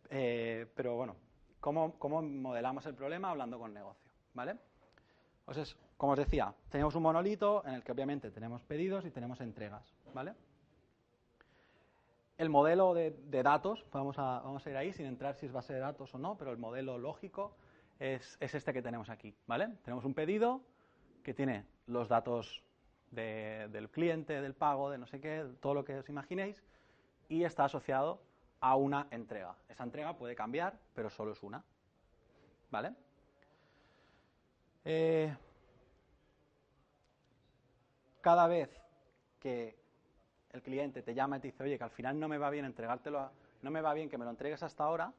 Eh, 0.08 0.66
pero 0.74 0.96
bueno, 0.96 1.14
¿cómo, 1.60 1.96
¿cómo, 1.98 2.20
modelamos 2.20 2.84
el 2.86 2.94
problema 2.94 3.30
hablando 3.30 3.58
con 3.60 3.72
negocio? 3.72 4.10
¿Vale? 4.34 4.56
Entonces, 5.50 5.76
como 5.96 6.12
os 6.12 6.18
decía, 6.18 6.54
tenemos 6.68 6.94
un 6.94 7.02
monolito 7.02 7.64
en 7.66 7.74
el 7.74 7.82
que 7.82 7.90
obviamente 7.90 8.30
tenemos 8.30 8.62
pedidos 8.62 9.04
y 9.04 9.10
tenemos 9.10 9.40
entregas. 9.40 9.82
¿Vale? 10.14 10.32
El 12.38 12.50
modelo 12.50 12.94
de, 12.94 13.42
datos, 13.42 13.84
vamos 13.90 14.16
a, 14.20 14.42
vamos 14.44 14.64
a 14.64 14.70
ir 14.70 14.76
ahí 14.76 14.92
sin 14.92 15.06
entrar 15.06 15.34
si 15.34 15.46
es 15.46 15.52
base 15.52 15.72
de 15.72 15.80
datos 15.80 16.14
o 16.14 16.18
no, 16.18 16.38
pero 16.38 16.52
el 16.52 16.58
modelo 16.58 16.98
lógico 16.98 17.56
es, 17.98 18.36
es 18.38 18.54
este 18.54 18.72
que 18.72 18.80
tenemos 18.80 19.10
aquí. 19.10 19.34
¿Vale? 19.48 19.70
Tenemos 19.82 20.04
un 20.04 20.14
pedido 20.14 20.60
que 21.24 21.34
tiene 21.34 21.66
los 21.86 22.08
datos 22.08 22.62
del 23.10 23.90
cliente, 23.90 24.40
del 24.40 24.54
pago, 24.54 24.88
de 24.88 24.98
no 24.98 25.08
sé 25.08 25.20
qué, 25.20 25.44
todo 25.58 25.74
lo 25.74 25.84
que 25.84 25.98
os 25.98 26.08
imaginéis, 26.08 26.62
y 27.28 27.42
está 27.42 27.64
asociado 27.64 28.22
a 28.60 28.76
una 28.76 29.08
entrega. 29.10 29.56
Esa 29.68 29.82
entrega 29.82 30.16
puede 30.16 30.36
cambiar, 30.36 30.78
pero 30.94 31.10
solo 31.10 31.32
es 31.32 31.42
una. 31.42 31.64
¿Vale? 32.70 32.94
Eh, 34.84 35.34
cada 38.20 38.46
vez 38.46 38.70
que 39.38 39.78
el 40.52 40.62
cliente 40.62 41.02
te 41.02 41.14
llama 41.14 41.38
y 41.38 41.40
te 41.40 41.48
dice, 41.48 41.62
oye, 41.62 41.78
que 41.78 41.84
al 41.84 41.90
final 41.90 42.18
no 42.18 42.28
me 42.28 42.38
va 42.38 42.50
bien 42.50 42.64
entregártelo, 42.64 43.30
no 43.62 43.70
me 43.70 43.80
va 43.80 43.94
bien 43.94 44.08
que 44.08 44.18
me 44.18 44.24
lo 44.24 44.30
entregues 44.30 44.62
hasta 44.62 44.84
ahora, 44.84 45.12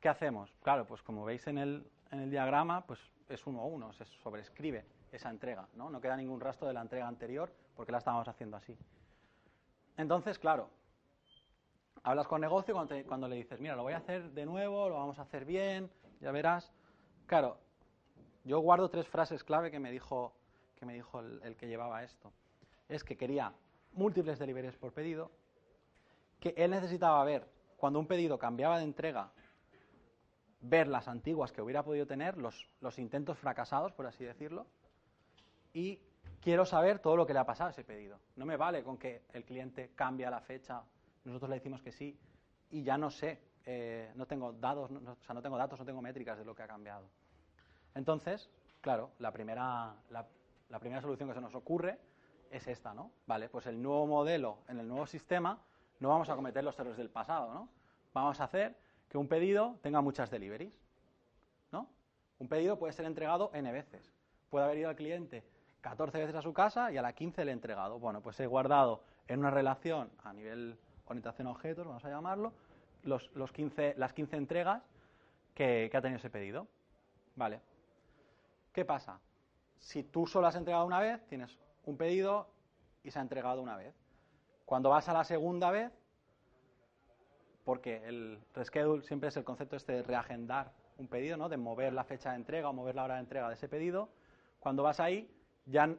¿qué 0.00 0.08
hacemos? 0.08 0.54
Claro, 0.62 0.86
pues 0.86 1.02
como 1.02 1.24
veis 1.24 1.46
en 1.46 1.58
el, 1.58 1.90
en 2.10 2.20
el 2.20 2.30
diagrama, 2.30 2.84
pues 2.86 3.00
es 3.28 3.46
uno 3.46 3.60
a 3.60 3.64
uno, 3.64 3.92
se 3.92 4.04
sobrescribe 4.04 4.84
esa 5.12 5.30
entrega, 5.30 5.68
¿no? 5.74 5.90
No 5.90 6.00
queda 6.00 6.16
ningún 6.16 6.40
rastro 6.40 6.68
de 6.68 6.74
la 6.74 6.82
entrega 6.82 7.08
anterior 7.08 7.52
porque 7.74 7.92
la 7.92 7.98
estábamos 7.98 8.28
haciendo 8.28 8.56
así. 8.56 8.76
Entonces, 9.96 10.38
claro, 10.38 10.70
hablas 12.02 12.26
con 12.28 12.40
negocio 12.40 12.74
cuando, 12.74 12.94
cuando, 13.06 13.28
le 13.28 13.36
dices, 13.36 13.60
mira, 13.60 13.74
lo 13.74 13.82
voy 13.82 13.94
a 13.94 13.98
hacer 13.98 14.30
de 14.30 14.46
nuevo, 14.46 14.88
lo 14.88 14.96
vamos 14.96 15.18
a 15.18 15.22
hacer 15.22 15.44
bien, 15.44 15.90
ya 16.20 16.30
verás. 16.32 16.72
Claro, 17.26 17.58
yo 18.48 18.60
guardo 18.60 18.88
tres 18.88 19.06
frases 19.06 19.44
clave 19.44 19.70
que 19.70 19.78
me 19.78 19.92
dijo, 19.92 20.32
que 20.74 20.86
me 20.86 20.94
dijo 20.94 21.20
el, 21.20 21.54
que 21.56 21.68
llevaba 21.68 22.02
esto. 22.02 22.32
Es 22.88 23.04
que 23.04 23.14
quería 23.14 23.52
múltiples 23.92 24.38
deliveries 24.38 24.74
por 24.76 24.94
pedido, 24.94 25.30
que 26.40 26.54
él 26.56 26.70
necesitaba 26.70 27.22
ver 27.24 27.46
cuando 27.76 27.98
un 27.98 28.06
pedido 28.06 28.38
cambiaba 28.38 28.78
de 28.78 28.84
entrega, 28.84 29.30
ver 30.62 30.88
las 30.88 31.08
antiguas 31.08 31.52
que 31.52 31.60
hubiera 31.60 31.82
podido 31.82 32.06
tener, 32.06 32.38
los, 32.38 32.66
los 32.80 32.98
intentos 32.98 33.38
fracasados, 33.38 33.92
por 33.92 34.06
así 34.06 34.24
decirlo, 34.24 34.66
y 35.74 36.00
quiero 36.40 36.64
saber 36.64 37.00
todo 37.00 37.16
lo 37.16 37.26
que 37.26 37.34
le 37.34 37.40
ha 37.40 37.44
pasado 37.44 37.68
a 37.68 37.72
ese 37.72 37.84
pedido. 37.84 38.18
No 38.36 38.46
me 38.46 38.56
vale 38.56 38.82
con 38.82 38.96
que 38.96 39.24
el 39.34 39.44
cliente 39.44 39.90
cambie 39.94 40.28
la 40.30 40.40
fecha, 40.40 40.82
nosotros 41.24 41.50
le 41.50 41.56
decimos 41.56 41.82
que 41.82 41.92
sí, 41.92 42.18
y 42.70 42.82
ya 42.82 42.96
no 42.96 43.10
sé, 43.10 43.42
eh, 43.66 44.10
no 44.14 44.24
tengo 44.26 44.54
datos, 44.54 44.90
no, 44.90 45.12
o 45.12 45.16
sea, 45.22 45.34
no 45.34 45.42
tengo 45.42 45.58
datos, 45.58 45.78
no 45.78 45.84
tengo 45.84 46.00
métricas 46.00 46.38
de 46.38 46.46
lo 46.46 46.54
que 46.54 46.62
ha 46.62 46.66
cambiado. 46.66 47.10
Entonces, 47.98 48.48
claro, 48.80 49.10
la 49.18 49.32
primera, 49.32 49.92
la, 50.10 50.78
primera 50.78 51.02
solución 51.02 51.28
que 51.28 51.34
se 51.34 51.40
nos 51.40 51.56
ocurre 51.56 51.98
es 52.48 52.68
esta, 52.68 52.94
¿no? 52.94 53.10
Vale, 53.26 53.48
pues 53.48 53.66
el 53.66 53.82
nuevo 53.82 54.06
modelo 54.06 54.58
en 54.68 54.78
el 54.78 54.86
nuevo 54.86 55.04
sistema 55.04 55.58
no 55.98 56.08
vamos 56.08 56.30
a 56.30 56.36
cometer 56.36 56.62
los 56.62 56.78
errores 56.78 56.96
del 56.96 57.10
pasado, 57.10 57.52
¿no? 57.52 57.68
Vamos 58.14 58.40
a 58.40 58.44
hacer 58.44 58.76
que 59.08 59.18
un 59.18 59.26
pedido 59.26 59.80
tenga 59.82 60.00
muchas 60.00 60.30
deliveries, 60.30 60.72
¿no? 61.72 61.88
Un 62.38 62.46
pedido 62.46 62.78
puede 62.78 62.92
ser 62.92 63.04
entregado 63.04 63.50
n 63.52 63.72
veces. 63.72 64.12
Puede 64.48 64.64
haber 64.64 64.78
ido 64.78 64.90
al 64.90 64.96
cliente 64.96 65.42
14 65.80 66.18
veces 66.18 66.36
a 66.36 66.42
su 66.42 66.52
casa 66.52 66.92
y 66.92 66.98
a 66.98 67.02
la 67.02 67.14
15 67.14 67.44
le 67.44 67.50
he 67.50 67.54
entregado. 67.54 67.98
Bueno, 67.98 68.20
pues 68.20 68.38
he 68.38 68.46
guardado 68.46 69.02
en 69.26 69.40
una 69.40 69.50
relación 69.50 70.08
a 70.22 70.32
nivel 70.32 70.78
orientación 71.06 71.48
a 71.48 71.50
objetos, 71.50 71.84
vamos 71.84 72.04
a 72.04 72.10
llamarlo, 72.10 72.52
los, 73.02 73.28
los 73.34 73.50
15, 73.50 73.94
las 73.96 74.12
15 74.12 74.36
entregas 74.36 74.84
que, 75.54 75.90
ha 75.92 76.00
tenido 76.00 76.18
ese 76.18 76.30
pedido. 76.30 76.68
Vale. 77.34 77.60
¿Qué 78.72 78.84
pasa? 78.84 79.20
Si 79.78 80.02
tú 80.02 80.26
solo 80.26 80.46
has 80.46 80.56
entregado 80.56 80.86
una 80.86 81.00
vez, 81.00 81.24
tienes 81.26 81.58
un 81.84 81.96
pedido 81.96 82.48
y 83.02 83.10
se 83.10 83.18
ha 83.18 83.22
entregado 83.22 83.62
una 83.62 83.76
vez. 83.76 83.94
Cuando 84.64 84.90
vas 84.90 85.08
a 85.08 85.12
la 85.12 85.24
segunda 85.24 85.70
vez, 85.70 85.92
porque 87.64 88.06
el 88.06 88.38
reschedule 88.54 89.02
siempre 89.02 89.28
es 89.28 89.36
el 89.36 89.44
concepto 89.44 89.76
este 89.76 89.92
de 89.92 90.02
reagendar 90.02 90.72
un 90.98 91.06
pedido, 91.06 91.36
¿no? 91.36 91.48
de 91.48 91.56
mover 91.56 91.92
la 91.92 92.04
fecha 92.04 92.30
de 92.30 92.36
entrega 92.36 92.68
o 92.68 92.72
mover 92.72 92.94
la 92.94 93.04
hora 93.04 93.14
de 93.14 93.20
entrega 93.20 93.48
de 93.48 93.54
ese 93.54 93.68
pedido, 93.68 94.08
cuando 94.58 94.82
vas 94.82 95.00
ahí, 95.00 95.30
ya 95.66 95.94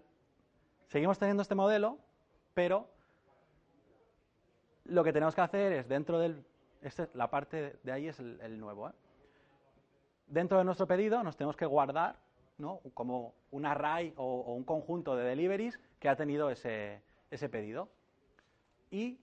seguimos 0.88 1.18
teniendo 1.18 1.42
este 1.42 1.56
modelo, 1.56 1.98
pero 2.54 2.90
lo 4.86 5.04
que 5.04 5.14
tenemos 5.14 5.36
que 5.36 5.42
hacer 5.42 5.72
es 5.74 5.88
dentro 5.88 6.20
del... 6.20 6.44
Este, 6.82 7.10
la 7.14 7.30
parte 7.30 7.78
de 7.84 7.92
ahí 7.92 8.08
es 8.08 8.20
el, 8.20 8.60
nuevo. 8.60 8.90
¿eh? 8.90 8.94
Dentro 10.28 10.58
de 10.58 10.64
nuestro 10.64 10.88
pedido 10.88 11.24
nos 11.24 11.36
tenemos 11.36 11.56
que 11.56 11.66
guardar 11.66 12.18
¿no? 12.60 12.82
como 12.94 13.34
un 13.52 13.66
array 13.66 14.14
o, 14.18 14.54
un 14.54 14.64
conjunto 14.64 15.16
de 15.16 15.24
deliveries 15.24 15.80
que 16.00 16.10
ha 16.10 16.16
tenido 16.16 16.50
ese, 16.50 17.02
ese 17.32 17.50
pedido. 17.50 17.90
Y 18.92 19.20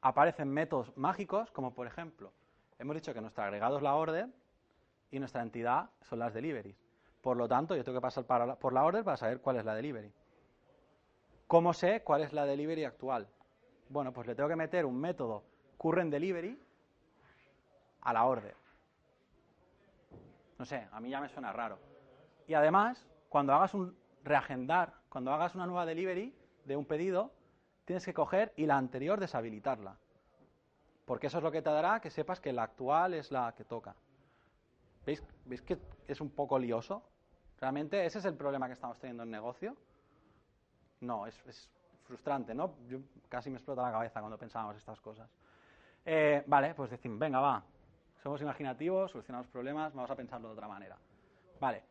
aparecen 0.00 0.48
métodos 0.48 0.96
mágicos 0.96 1.50
como 1.50 1.74
por 1.74 1.86
ejemplo, 1.86 2.32
hemos 2.78 2.96
dicho 2.96 3.14
que 3.14 3.20
nuestro 3.20 3.44
agregado 3.44 3.76
es 3.76 3.82
la 3.82 3.94
order 3.94 4.28
y 5.10 5.18
nuestra 5.18 5.42
entidad 5.42 5.90
son 6.02 6.18
las 6.18 6.34
deliveries. 6.34 6.76
Por 7.20 7.36
lo 7.36 7.48
tanto, 7.48 7.76
yo 7.76 7.84
tengo 7.84 7.98
que 7.98 8.02
pasar 8.02 8.24
por 8.24 8.72
la 8.72 8.84
order 8.84 9.04
para 9.04 9.16
saber 9.16 9.40
cuál 9.40 9.56
es 9.56 9.64
la 9.64 9.74
delivery. 9.74 10.12
¿Cómo 11.46 11.72
sé 11.72 12.02
cuál 12.02 12.22
es 12.22 12.32
la 12.32 12.46
delivery 12.46 12.84
actual? 12.84 13.26
Bueno, 13.88 14.12
pues 14.12 14.26
le 14.26 14.34
tengo 14.34 14.48
que 14.48 14.56
meter 14.56 14.84
un 14.84 15.00
método 15.00 15.42
current 15.78 16.12
delivery 16.12 16.60
a 18.02 18.12
la 18.12 18.24
order. 18.24 18.54
No 20.58 20.64
sé, 20.64 20.86
a 20.90 21.00
mí 21.00 21.10
ya 21.10 21.20
me 21.20 21.28
suena 21.28 21.52
raro. 21.52 21.78
Y 22.48 22.54
además, 22.54 23.06
cuando 23.28 23.52
hagas 23.52 23.74
un 23.74 23.94
reagendar, 24.24 24.94
cuando 25.10 25.32
hagas 25.32 25.54
una 25.54 25.66
nueva 25.66 25.86
delivery 25.86 26.34
de 26.64 26.76
un 26.76 26.86
pedido, 26.86 27.30
tienes 27.84 28.04
que 28.04 28.14
coger 28.14 28.52
y 28.56 28.64
la 28.66 28.78
anterior 28.78 29.20
deshabilitarla. 29.20 29.96
Porque 31.04 31.28
eso 31.28 31.38
es 31.38 31.44
lo 31.44 31.52
que 31.52 31.62
te 31.62 31.70
dará 31.70 32.00
que 32.00 32.10
sepas 32.10 32.40
que 32.40 32.52
la 32.52 32.64
actual 32.64 33.14
es 33.14 33.30
la 33.30 33.54
que 33.54 33.64
toca. 33.64 33.94
¿Veis, 35.04 35.22
¿Veis 35.44 35.60
que 35.60 35.78
es 36.06 36.20
un 36.22 36.30
poco 36.30 36.58
lioso? 36.58 37.02
¿Realmente 37.60 38.04
ese 38.04 38.18
es 38.18 38.24
el 38.24 38.34
problema 38.34 38.66
que 38.66 38.74
estamos 38.74 38.98
teniendo 38.98 39.24
en 39.24 39.30
negocio? 39.30 39.76
No, 41.00 41.26
es, 41.26 41.70
frustrante, 42.06 42.54
¿no? 42.54 42.76
Yo 42.88 43.00
casi 43.28 43.50
me 43.50 43.56
explota 43.56 43.82
la 43.82 43.92
cabeza 43.92 44.20
cuando 44.20 44.38
pensábamos 44.38 44.76
estas 44.76 44.98
cosas. 45.02 45.28
Eh, 46.06 46.42
vale, 46.46 46.74
pues 46.74 46.90
decimos, 46.90 47.18
venga, 47.18 47.40
va, 47.40 47.62
somos 48.22 48.40
imaginativos, 48.40 49.10
solucionamos 49.10 49.48
problemas, 49.48 49.92
vamos 49.92 50.10
a 50.10 50.16
pensarlo 50.16 50.48
de 50.48 50.54
otra 50.54 50.68
manera. 50.68 50.96
Vale, 51.60 51.82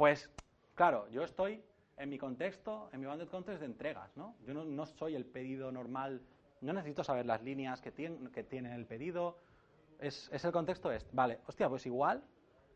pues 0.00 0.30
claro, 0.74 1.06
yo 1.10 1.24
estoy 1.24 1.62
en 1.98 2.08
mi 2.08 2.16
contexto, 2.16 2.88
en 2.90 3.00
mi 3.00 3.06
banded 3.06 3.28
context 3.28 3.60
de 3.60 3.66
entregas, 3.66 4.16
¿no? 4.16 4.34
Yo 4.46 4.54
no, 4.54 4.86
soy 4.86 5.14
el 5.14 5.26
pedido 5.26 5.70
normal, 5.70 6.22
no 6.62 6.72
necesito 6.72 7.04
saber 7.04 7.26
las 7.26 7.42
líneas 7.42 7.82
que 7.82 7.92
tiene, 7.92 8.30
que 8.30 8.40
el 8.50 8.86
pedido, 8.86 9.36
es, 9.98 10.30
es 10.32 10.42
el 10.42 10.52
contexto 10.52 10.90
este. 10.90 11.10
Vale, 11.12 11.40
hostia, 11.46 11.68
pues 11.68 11.84
igual, 11.84 12.24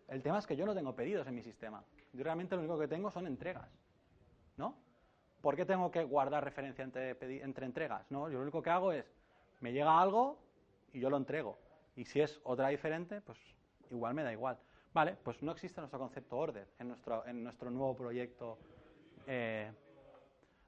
el 0.09 0.23
tema 0.23 0.39
es 0.39 0.47
que 0.47 0.55
yo 0.55 0.67
no 0.67 0.75
tengo 0.75 0.95
pedidos 0.95 1.27
en 1.27 1.35
mi 1.35 1.43
sistema. 1.43 1.83
Yo 2.13 2.23
realmente 2.23 2.57
lo 2.57 2.61
único 2.61 2.79
que 2.79 2.89
tengo 2.89 3.11
son 3.11 3.27
entregas, 3.27 3.71
¿no? 4.59 4.77
¿Por 5.41 5.57
qué 5.57 5.65
tengo 5.65 5.91
que 5.91 6.05
guardar 6.05 6.45
referencia 6.45 6.85
entre, 6.85 7.17
entre 7.43 7.65
entregas? 7.65 8.05
¿no? 8.11 8.29
Yo 8.29 8.37
lo 8.37 8.43
único 8.43 8.61
que 8.61 8.69
hago 8.69 8.93
es, 8.93 9.11
me 9.61 9.73
llega 9.73 9.99
algo 9.99 10.39
y 10.93 11.01
yo 11.01 11.09
lo 11.09 11.17
entrego. 11.17 11.59
Y 11.97 12.05
si 12.05 12.21
es 12.21 12.39
otra 12.45 12.69
diferente, 12.69 13.23
pues 13.23 13.39
igual 13.91 14.13
me 14.13 14.25
da 14.25 14.31
igual. 14.31 14.59
Vale, 14.95 15.17
pues 15.23 15.43
no 15.43 15.53
existe 15.53 15.81
nuestro 15.81 15.99
concepto 15.99 16.37
order 16.39 16.69
en 16.79 16.89
nuestro, 16.89 17.27
en 17.27 17.43
nuestro 17.43 17.71
nuevo 17.71 17.97
proyecto 17.97 18.59
eh, 19.27 19.71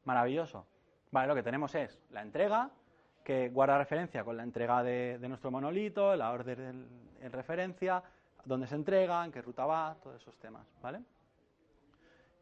maravilloso. 0.05 0.67
Vale, 1.13 1.29
lo 1.29 1.35
que 1.35 1.45
tenemos 1.45 1.75
es 1.77 2.03
la 2.11 2.23
entrega, 2.23 2.71
que 3.25 3.49
guarda 3.49 3.79
referencia 3.79 4.25
con 4.25 4.37
la 4.37 4.43
entrega 4.43 4.83
de, 4.83 5.19
nuestro 5.29 5.51
monolito, 5.51 6.15
la 6.17 6.33
order 6.33 6.61
en 6.61 7.33
referencia, 7.33 8.03
dónde 8.47 8.67
se 8.67 8.75
entrega, 8.75 9.25
en 9.25 9.33
qué 9.33 9.43
ruta 9.43 9.67
va, 9.67 9.97
todos 10.03 10.17
esos 10.17 10.37
temas, 10.39 10.67
¿vale? 10.81 11.03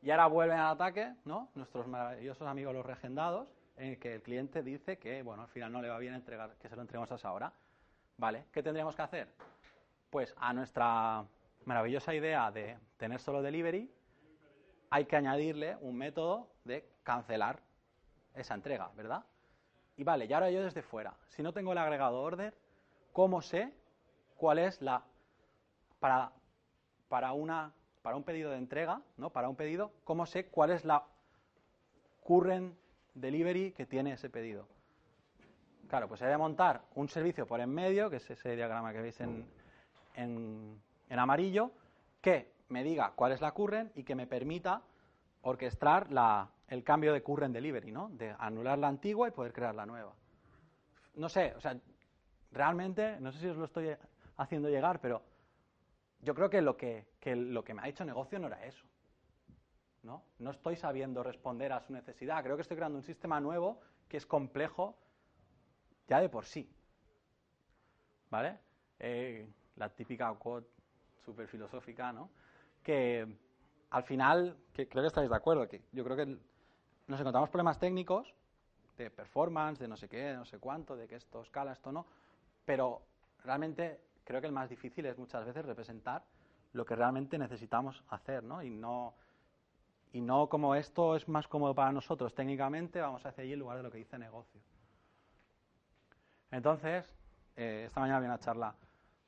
Y 0.03 0.11
ahora 0.11 0.27
vuelven 0.27 0.59
al 0.59 0.75
ataque, 0.75 1.15
¿no? 1.25 1.49
Nuestros 1.55 1.87
maravillosos 1.87 2.47
amigos 2.47 2.75
los 2.75 2.85
regendados, 2.85 3.49
en 3.77 3.93
el 3.93 3.99
que 3.99 4.15
el 4.15 4.23
cliente 4.23 4.63
dice 4.63 4.99
que, 4.99 5.23
bueno, 5.23 5.43
al 5.43 5.49
final 5.49 5.73
no 5.73 5.81
le 5.81 5.89
va 5.89 5.99
bien 5.99 6.15
entregar, 6.15 6.55
que 6.61 6.69
se 6.69 6.77
lo 6.77 6.83
entreguemos 6.83 7.11
a 7.11 7.17
esa 7.17 7.33
hora. 7.33 7.53
¿Vale? 8.17 8.45
¿Qué 8.53 8.63
tendríamos 8.63 8.95
que 8.95 9.03
hacer? 9.03 9.29
Pues 10.11 10.35
a 10.39 10.53
nuestra 10.53 11.25
maravillosa 11.65 12.15
idea 12.15 12.51
de 12.51 12.79
tener 12.97 13.21
solo 13.21 13.43
delivery, 13.43 13.91
hay 14.91 15.05
que 15.07 15.17
añadirle 15.17 15.77
un 15.81 15.97
método 15.97 16.49
de 16.65 16.89
cancelar 17.03 17.61
esa 18.35 18.55
entrega, 18.55 18.91
¿verdad? 18.97 19.25
Y 19.97 20.05
vale, 20.05 20.27
y 20.27 20.33
ahora 20.33 20.51
yo 20.51 20.63
desde 20.63 20.83
fuera, 20.83 21.15
si 21.29 21.43
no 21.43 21.53
tengo 21.53 21.73
el 21.73 21.79
agregado 21.79 22.21
order, 22.21 22.55
¿cómo 23.13 23.43
sé 23.43 23.73
cuál 24.37 24.59
es 24.59 24.81
la 24.83 25.05
para, 26.01 26.33
para 27.09 27.33
una 27.33 27.73
para 28.05 28.17
un 28.17 28.23
pedido 28.23 28.51
de 28.51 28.59
entrega, 28.59 29.01
¿no? 29.17 29.31
Para 29.31 29.49
un 29.49 29.57
pedido, 29.57 29.91
¿cómo 30.05 30.27
sé 30.27 30.45
cuál 30.49 30.73
es 30.73 30.85
la 30.85 31.07
current 32.23 32.77
delivery 33.15 33.73
que 33.73 33.87
tiene 33.87 34.13
ese 34.13 34.29
pedido? 34.29 34.69
Claro, 35.89 36.07
pues 36.07 36.21
he 36.21 36.27
de 36.27 36.37
montar 36.37 36.83
un 36.97 37.09
servicio 37.09 37.47
por 37.47 37.61
en 37.61 37.71
medio, 37.71 38.11
que 38.11 38.17
es 38.17 38.31
ese 38.31 38.57
diagrama 38.57 38.93
que 38.93 39.01
veis 39.01 39.19
en, 39.21 39.47
en, 40.17 40.79
amarillo, 41.19 41.73
que 42.21 42.55
me 42.69 42.83
diga 42.83 43.13
cuál 43.15 43.33
es 43.33 43.41
la 43.41 43.53
current 43.53 43.97
y 43.97 44.05
que 44.05 44.15
me 44.15 44.27
permita 44.27 44.83
orquestar 45.43 46.09
el 46.69 46.85
cambio 46.85 47.13
de 47.13 47.23
current 47.23 47.55
delivery, 47.55 47.93
¿no? 47.93 48.09
De 48.09 48.35
anular 48.39 48.79
la 48.79 48.89
antigua 48.89 49.29
y 49.29 49.31
poder 49.31 49.53
crear 49.53 49.75
la 49.75 49.87
nueva. 49.87 50.15
No 51.17 51.29
sé, 51.29 51.55
o 51.55 51.61
sea, 51.61 51.79
realmente, 52.51 53.21
no 53.21 53.31
sé 53.31 53.41
si 53.41 53.49
os 53.49 53.57
lo 53.57 53.67
estoy 53.67 53.95
haciendo 54.37 54.69
llegar, 54.69 55.01
pero 55.01 55.23
yo 56.21 56.35
creo 56.35 56.49
que 56.49 56.63
lo 56.63 56.77
que, 56.77 57.07
lo 57.25 57.63
que 57.63 57.75
me 57.75 57.83
ha 57.83 57.89
hecho 57.89 58.05
negocio 58.05 58.39
no 58.39 58.47
era 58.47 58.65
eso. 58.65 58.85
¿no? 60.03 60.25
No 60.39 60.51
estoy 60.51 60.77
sabiendo 60.77 61.23
responder 61.23 61.73
a 61.73 61.81
su 61.81 61.93
necesidad. 61.93 62.43
Creo 62.43 62.57
que 62.57 62.63
estoy 62.63 62.77
creando 62.77 62.99
un 62.99 63.05
sistema 63.05 63.41
nuevo 63.41 63.81
que 64.09 64.17
es 64.17 64.27
complejo 64.27 64.97
ya 66.09 66.21
de 66.21 66.29
por 66.29 66.45
sí. 66.45 66.71
¿Vale? 68.31 68.59
Eh, 68.99 69.49
la 69.77 69.89
típica 69.89 70.33
quote 70.35 70.69
súper 71.25 71.49
filosófica, 71.49 72.13
¿no? 72.13 72.31
Que 72.83 73.27
al 73.91 74.03
final, 74.05 74.57
creo 74.73 74.87
que 74.87 75.07
estáis 75.07 75.29
de 75.31 75.37
acuerdo, 75.37 75.69
que 75.69 75.83
yo 75.93 76.05
creo 76.05 76.17
que 76.17 76.27
nos 77.07 77.21
encontramos 77.21 77.51
problemas 77.51 77.79
técnicos 77.79 78.35
de 78.97 79.11
performance, 79.11 79.79
de 79.79 79.89
no 79.89 79.97
sé 79.97 80.09
qué, 80.09 80.19
de 80.19 80.35
no 80.35 80.45
sé 80.45 80.59
cuánto, 80.59 80.97
de 80.97 81.07
que 81.07 81.17
esto 81.17 81.43
escala, 81.43 81.73
esto 81.73 81.93
no, 81.93 82.07
pero 82.65 83.03
realmente 83.45 84.01
creo 84.25 84.41
que 84.41 84.47
el 84.47 84.53
más 84.53 84.69
difícil 84.71 85.07
es 85.07 85.19
muchas 85.19 85.45
veces 85.45 85.65
representar 85.65 86.25
lo 86.73 86.85
que 86.85 86.97
realmente 86.97 87.39
necesitamos 87.39 88.03
hacer, 88.09 88.43
¿no? 88.43 88.63
Y 88.63 88.71
no, 88.71 89.15
y 90.13 90.21
no 90.21 90.49
como 90.49 90.75
esto 90.75 91.17
es 91.17 91.29
más 91.29 91.47
cómodo 91.47 91.75
para 91.75 91.93
nosotros 91.93 92.35
técnicamente, 92.35 93.01
vamos 93.01 93.25
a 93.25 93.29
hacer 93.29 93.45
allí 93.45 93.53
en 93.53 93.61
lugar 93.61 93.77
de 93.77 93.83
lo 93.83 93.91
que 93.91 93.99
dice 93.99 94.19
negocio. 94.19 94.61
Entonces, 96.51 97.05
eh, 97.57 97.85
esta 97.87 98.01
mañana 98.01 98.19
había 98.19 98.29
una 98.29 98.39
charla 98.39 98.75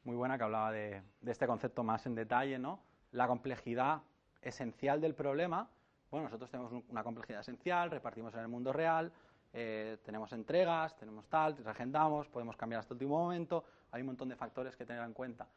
muy 0.07 0.15
buena 0.15 0.39
que 0.39 0.45
hablaba 0.45 0.71
de, 0.71 1.03
de, 1.21 1.33
este 1.33 1.49
concepto 1.49 1.83
más 1.83 2.07
en 2.07 2.15
detalle, 2.15 2.61
¿no? 2.61 2.79
La 3.11 3.27
complejidad 3.27 4.03
esencial 4.41 5.01
del 5.01 5.17
problema. 5.17 5.69
Bueno, 6.13 6.27
nosotros 6.27 6.49
tenemos 6.49 6.73
una 6.89 7.03
complejidad 7.03 7.41
esencial, 7.41 7.91
repartimos 7.91 8.33
en 8.35 8.41
el 8.41 8.49
mundo 8.49 8.73
real, 8.73 9.13
eh, 9.53 9.99
tenemos 10.05 10.33
entregas, 10.33 10.97
tenemos 10.97 11.27
tal, 11.29 11.57
reagendamos, 11.57 12.29
podemos 12.29 12.57
cambiar 12.57 12.79
hasta 12.81 12.95
el 12.95 12.97
último 12.97 13.19
momento, 13.19 13.65
hay 13.91 14.03
un 14.03 14.07
montón 14.07 14.29
de 14.29 14.37
factores 14.37 14.77
que 14.77 14.87
tener 14.87 15.03
en 15.03 15.13
cuenta. 15.13 15.49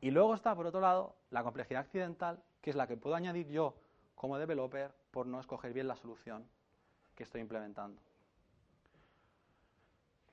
Y 0.00 0.10
luego 0.10 0.34
está, 0.34 0.54
por 0.56 0.66
otro 0.66 0.80
lado, 0.80 1.14
la 1.30 1.44
complejidad 1.44 1.82
accidental, 1.82 2.42
que 2.60 2.70
es 2.70 2.76
la 2.76 2.88
que 2.88 2.96
puedo 2.96 3.14
añadir 3.14 3.46
yo 3.48 3.76
como 4.16 4.36
developer 4.36 4.92
por 5.12 5.28
no 5.28 5.38
escoger 5.38 5.72
bien 5.72 5.86
la 5.86 5.94
solución 5.94 6.44
que 7.14 7.22
estoy 7.22 7.40
implementando. 7.40 8.00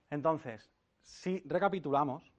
Entonces, 0.10 0.72
si 1.03 1.43
recapitulamos, 1.45 2.32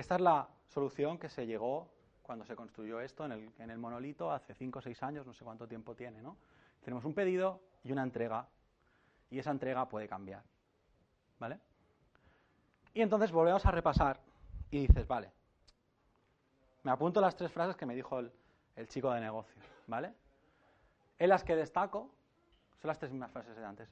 esta 0.00 0.16
es 0.16 0.20
la 0.20 0.48
solución 0.68 1.18
que 1.18 1.28
se 1.28 1.46
llegó 1.46 1.88
cuando 2.22 2.44
se 2.44 2.54
construyó 2.54 3.00
esto 3.00 3.24
en 3.24 3.70
el, 3.70 3.78
monolito 3.78 4.30
hace 4.30 4.54
5 4.54 4.78
o 4.78 4.82
6 4.82 5.02
años, 5.02 5.26
no 5.26 5.32
sé 5.32 5.44
cuánto 5.44 5.66
tiempo 5.66 5.94
tiene. 5.94 6.22
Tenemos 6.82 7.04
un 7.04 7.14
pedido 7.14 7.60
y 7.82 7.92
una 7.92 8.02
entrega 8.02 8.46
y 9.30 9.38
esa 9.38 9.50
entrega 9.50 9.88
puede 9.88 10.06
cambiar. 10.06 10.42
¿Vale? 11.38 11.58
Y 12.92 13.00
entonces 13.00 13.32
volvemos 13.32 13.64
a 13.64 13.70
repasar 13.70 14.20
y 14.70 14.86
dices, 14.86 15.06
vale, 15.06 15.32
me 16.82 16.90
apunto 16.90 17.20
las 17.20 17.36
tres 17.36 17.50
frases 17.50 17.76
que 17.76 17.86
me 17.86 17.94
dijo 17.94 18.18
el, 18.18 18.30
chico 18.88 19.12
de 19.12 19.20
negocios, 19.20 19.64
¿vale? 19.86 20.14
En 21.18 21.28
las 21.28 21.44
que 21.44 21.56
destaco, 21.56 22.10
son 22.80 22.88
las 22.88 22.98
tres 22.98 23.10
mismas 23.10 23.30
frases 23.30 23.56
de 23.56 23.64
antes, 23.64 23.88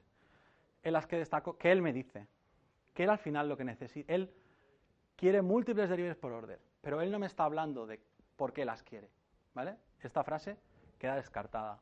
en 0.83 0.93
las 0.93 1.05
que 1.05 1.17
destaco 1.17 1.57
que 1.57 1.71
él 1.71 1.81
me 1.81 1.91
dice, 1.91 2.27
que 2.93 3.03
él 3.03 3.09
al 3.09 3.17
final 3.17 3.49
lo 3.49 3.57
que 3.57 3.65
necesita, 3.65 4.13
él 4.13 4.33
quiere 5.17 5.41
múltiples 5.41 5.89
derivables 5.89 6.17
por 6.17 6.31
orden, 6.31 6.59
pero 6.79 7.01
él 7.01 7.11
no 7.11 7.19
me 7.19 7.25
está 7.25 7.43
hablando 7.43 7.85
de 7.85 7.99
por 8.37 8.53
qué 8.53 8.63
las 8.63 8.83
quiere, 8.83 9.09
¿vale? 9.53 9.75
Esta 10.01 10.23
frase 10.23 10.57
queda 10.99 11.15
descartada. 11.15 11.81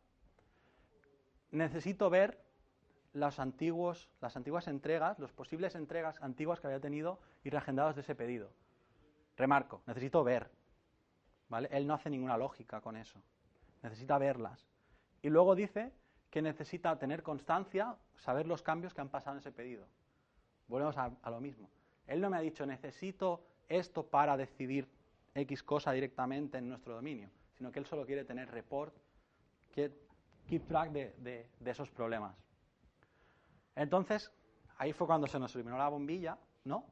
Necesito 1.51 2.09
ver 2.09 2.43
los 3.13 3.39
antiguos, 3.39 4.09
las 4.21 4.35
antiguas 4.35 4.67
entregas, 4.67 5.19
los 5.19 5.31
posibles 5.31 5.75
entregas 5.75 6.21
antiguas 6.21 6.59
que 6.59 6.67
había 6.67 6.79
tenido 6.79 7.19
y 7.43 7.49
reagendados 7.49 7.95
de 7.95 8.01
ese 8.01 8.15
pedido. 8.15 8.49
Remarco, 9.37 9.81
necesito 9.85 10.23
ver. 10.23 10.49
¿vale? 11.49 11.69
Él 11.71 11.85
no 11.85 11.93
hace 11.93 12.09
ninguna 12.09 12.37
lógica 12.37 12.81
con 12.81 12.95
eso. 12.95 13.21
Necesita 13.83 14.17
verlas. 14.17 14.65
Y 15.21 15.29
luego 15.29 15.55
dice 15.55 15.91
que 16.29 16.41
necesita 16.41 16.97
tener 16.97 17.21
constancia, 17.21 17.95
saber 18.15 18.47
los 18.47 18.61
cambios 18.61 18.93
que 18.93 19.01
han 19.01 19.09
pasado 19.09 19.35
en 19.35 19.39
ese 19.39 19.51
pedido. 19.51 19.85
Volvemos 20.67 20.97
a 20.97 21.29
lo 21.29 21.39
mismo. 21.39 21.69
Él 22.07 22.21
no 22.21 22.29
me 22.29 22.37
ha 22.37 22.41
dicho 22.41 22.65
necesito 22.65 23.43
esto 23.67 24.05
para 24.05 24.37
decidir 24.37 24.87
X 25.33 25.63
cosa 25.63 25.91
directamente 25.91 26.57
en 26.57 26.69
nuestro 26.69 26.95
dominio, 26.95 27.29
sino 27.57 27.71
que 27.71 27.79
él 27.79 27.85
solo 27.85 28.05
quiere 28.05 28.23
tener 28.23 28.49
report, 28.51 28.95
que 29.73 29.91
keep 30.47 30.65
track 30.67 30.91
de, 30.91 31.49
esos 31.65 31.89
problemas. 31.89 32.35
Entonces, 33.75 34.31
ahí 34.77 34.93
fue 34.93 35.07
cuando 35.07 35.27
se 35.27 35.39
nos 35.39 35.53
iluminó 35.55 35.77
la 35.77 35.89
bombilla, 35.89 36.37
¿no? 36.63 36.85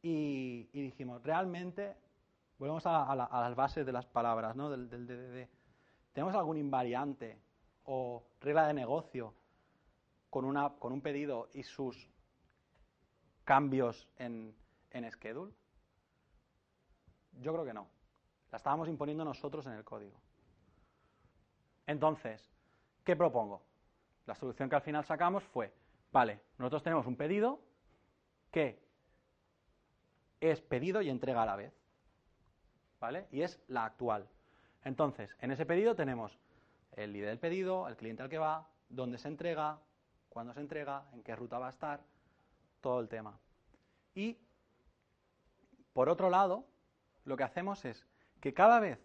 Y, 0.00 0.68
dijimos, 0.72 1.22
realmente, 1.22 1.96
volvemos 2.58 2.86
a, 2.86 3.14
las 3.14 3.54
bases 3.54 3.84
de 3.84 3.92
las 3.92 4.06
palabras, 4.06 4.56
¿no? 4.56 4.70
Del, 4.70 4.88
DDD. 4.88 5.48
¿Tenemos 6.12 6.34
algún 6.34 6.56
invariante 6.56 7.38
o 7.84 8.22
regla 8.40 8.66
de 8.66 8.74
negocio 8.74 9.34
con, 10.30 10.44
una, 10.44 10.70
con 10.78 10.92
un 10.92 11.00
pedido 11.00 11.48
y 11.52 11.64
sus 11.64 12.08
cambios 13.48 14.06
en, 14.18 14.54
en 14.90 15.10
schedule? 15.10 15.50
Yo 17.40 17.50
creo 17.54 17.64
que 17.64 17.72
no. 17.72 17.88
La 18.50 18.58
estábamos 18.58 18.90
imponiendo 18.90 19.24
nosotros 19.24 19.66
en 19.66 19.72
el 19.72 19.84
código. 19.84 20.20
Entonces, 21.86 22.46
¿qué 23.04 23.16
propongo? 23.16 23.62
La 24.26 24.34
solución 24.34 24.68
que 24.68 24.76
al 24.76 24.82
final 24.82 25.02
sacamos 25.06 25.44
fue 25.44 25.72
Vale, 26.12 26.40
nosotros 26.58 26.82
tenemos 26.82 27.06
un 27.06 27.16
pedido 27.16 27.58
que 28.50 28.82
es 30.42 30.60
pedido 30.60 31.00
y 31.00 31.08
entrega 31.08 31.42
a 31.42 31.46
la 31.46 31.56
vez. 31.56 31.72
¿Vale? 33.00 33.28
Y 33.30 33.40
es 33.40 33.58
la 33.68 33.86
actual. 33.86 34.28
Entonces, 34.84 35.34
en 35.40 35.52
ese 35.52 35.64
pedido 35.64 35.94
tenemos 35.94 36.38
el 36.92 37.16
ID 37.16 37.24
del 37.24 37.38
pedido, 37.38 37.88
el 37.88 37.96
cliente 37.96 38.22
al 38.22 38.28
que 38.28 38.38
va, 38.38 38.68
dónde 38.90 39.16
se 39.16 39.28
entrega, 39.28 39.78
cuándo 40.28 40.52
se 40.52 40.60
entrega, 40.60 41.06
en 41.14 41.22
qué 41.22 41.34
ruta 41.34 41.58
va 41.58 41.68
a 41.68 41.70
estar, 41.70 42.02
todo 42.80 43.00
el 43.00 43.08
tema. 43.08 43.38
Y, 44.14 44.38
por 45.92 46.08
otro 46.08 46.30
lado, 46.30 46.66
lo 47.24 47.36
que 47.36 47.44
hacemos 47.44 47.84
es 47.84 48.06
que 48.40 48.54
cada 48.54 48.80
vez 48.80 48.98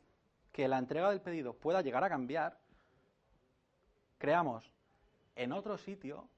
que 0.51 0.67
la 0.67 0.77
entrega 0.77 1.09
del 1.09 1.21
pedido 1.21 1.53
pueda 1.53 1.81
llegar 1.81 2.03
a 2.03 2.09
cambiar, 2.09 2.59
creamos 4.17 4.71
en 5.35 5.51
otro 5.51 5.77
sitio 5.77 6.29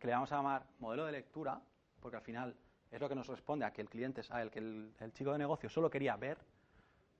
que 0.00 0.06
le 0.06 0.12
vamos 0.12 0.32
a 0.32 0.36
llamar 0.36 0.66
modelo 0.80 1.06
de 1.06 1.12
lectura, 1.12 1.60
porque 2.00 2.16
al 2.16 2.22
final 2.22 2.56
es 2.90 3.00
lo 3.00 3.08
que 3.08 3.14
nos 3.14 3.28
responde 3.28 3.64
a 3.64 3.72
que 3.72 3.80
el 3.80 3.88
cliente, 3.88 4.22
a 4.30 4.42
el 4.42 4.50
que 4.50 4.58
el, 4.58 5.12
chico 5.12 5.32
de 5.32 5.38
negocio 5.38 5.68
solo 5.68 5.88
quería 5.88 6.16
ver, 6.16 6.38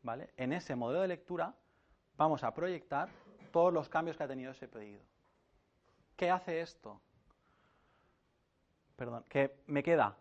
¿vale? 0.02 0.30
En 0.36 0.52
ese 0.52 0.74
modelo 0.74 1.02
de 1.02 1.08
lectura 1.08 1.54
vamos 2.16 2.42
a 2.42 2.52
proyectar 2.52 3.08
todos 3.52 3.72
los 3.72 3.88
cambios 3.88 4.16
que 4.16 4.24
ha 4.24 4.28
tenido 4.28 4.50
ese 4.50 4.66
pedido. 4.66 5.00
¿Qué 6.16 6.30
hace 6.30 6.60
esto? 6.60 7.00
Perdón, 8.98 9.24
que 9.28 9.62
me 9.68 9.84
queda 9.84 10.16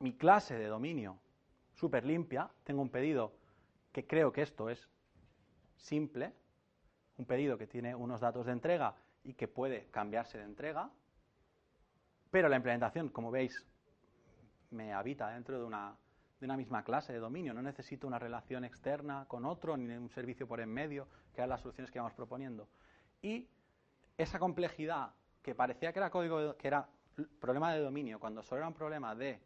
mi 0.00 0.16
clase 0.16 0.56
de 0.56 0.66
dominio 0.66 1.20
súper 1.72 2.04
limpia, 2.04 2.50
tengo 2.64 2.82
un 2.82 2.90
pedido 2.90 3.32
que 3.92 4.08
creo 4.08 4.32
que 4.32 4.42
esto 4.42 4.68
es 4.68 4.88
simple, 5.76 6.32
un 7.16 7.26
pedido 7.26 7.56
que 7.56 7.68
tiene 7.68 7.94
unos 7.94 8.20
datos 8.20 8.46
de 8.46 8.52
entrega 8.52 8.96
y 9.22 9.34
que 9.34 9.46
puede 9.46 9.86
cambiarse 9.92 10.36
de 10.36 10.42
entrega, 10.42 10.90
pero 12.32 12.48
la 12.48 12.56
implementación, 12.56 13.08
como 13.10 13.30
veis, 13.30 13.64
me 14.72 14.92
habita 14.92 15.28
dentro 15.28 15.56
de 15.56 15.64
una, 15.64 15.96
de 16.40 16.46
una 16.46 16.56
misma 16.56 16.82
clase 16.82 17.12
de 17.12 17.20
dominio. 17.20 17.54
No 17.54 17.62
necesito 17.62 18.08
una 18.08 18.18
relación 18.18 18.64
externa 18.64 19.26
con 19.28 19.44
otro, 19.44 19.76
ni 19.76 19.94
un 19.94 20.10
servicio 20.10 20.48
por 20.48 20.58
en 20.58 20.70
medio, 20.70 21.06
que 21.32 21.40
eran 21.40 21.50
las 21.50 21.60
soluciones 21.60 21.92
que 21.92 21.98
íbamos 21.98 22.14
proponiendo. 22.14 22.66
Y 23.22 23.46
esa 24.18 24.40
complejidad 24.40 25.12
que 25.40 25.54
parecía 25.54 25.92
que 25.92 26.00
era 26.00 26.10
código, 26.10 26.56
que 26.56 26.66
era 26.66 26.88
problema 27.40 27.72
de 27.72 27.80
dominio, 27.80 28.18
cuando 28.18 28.42
solo 28.42 28.58
era 28.58 28.68
un 28.68 28.74
problema 28.74 29.14
de 29.14 29.40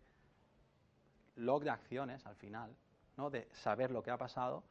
log 1.37 1.63
de 1.63 1.71
acciones 1.71 2.27
al 2.27 2.37
final, 2.37 2.75
¿no? 3.17 3.31
de 3.31 3.49
saber 3.53 3.91
lo 3.91 4.03
que 4.03 4.11
ha 4.11 4.17
pasado, 4.17 4.65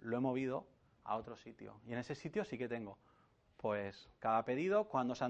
lo 0.00 0.16
he 0.16 0.20
movido 0.20 0.66
a 1.04 1.16
otro 1.16 1.36
sitio. 1.36 1.80
Y 1.86 1.92
en 1.92 1.98
ese 1.98 2.14
sitio 2.14 2.44
sí 2.44 2.58
que 2.58 2.68
tengo 2.68 2.98
pues 3.58 4.08
cada 4.20 4.44
pedido, 4.44 4.84
cuándo 4.84 5.14
se, 5.14 5.24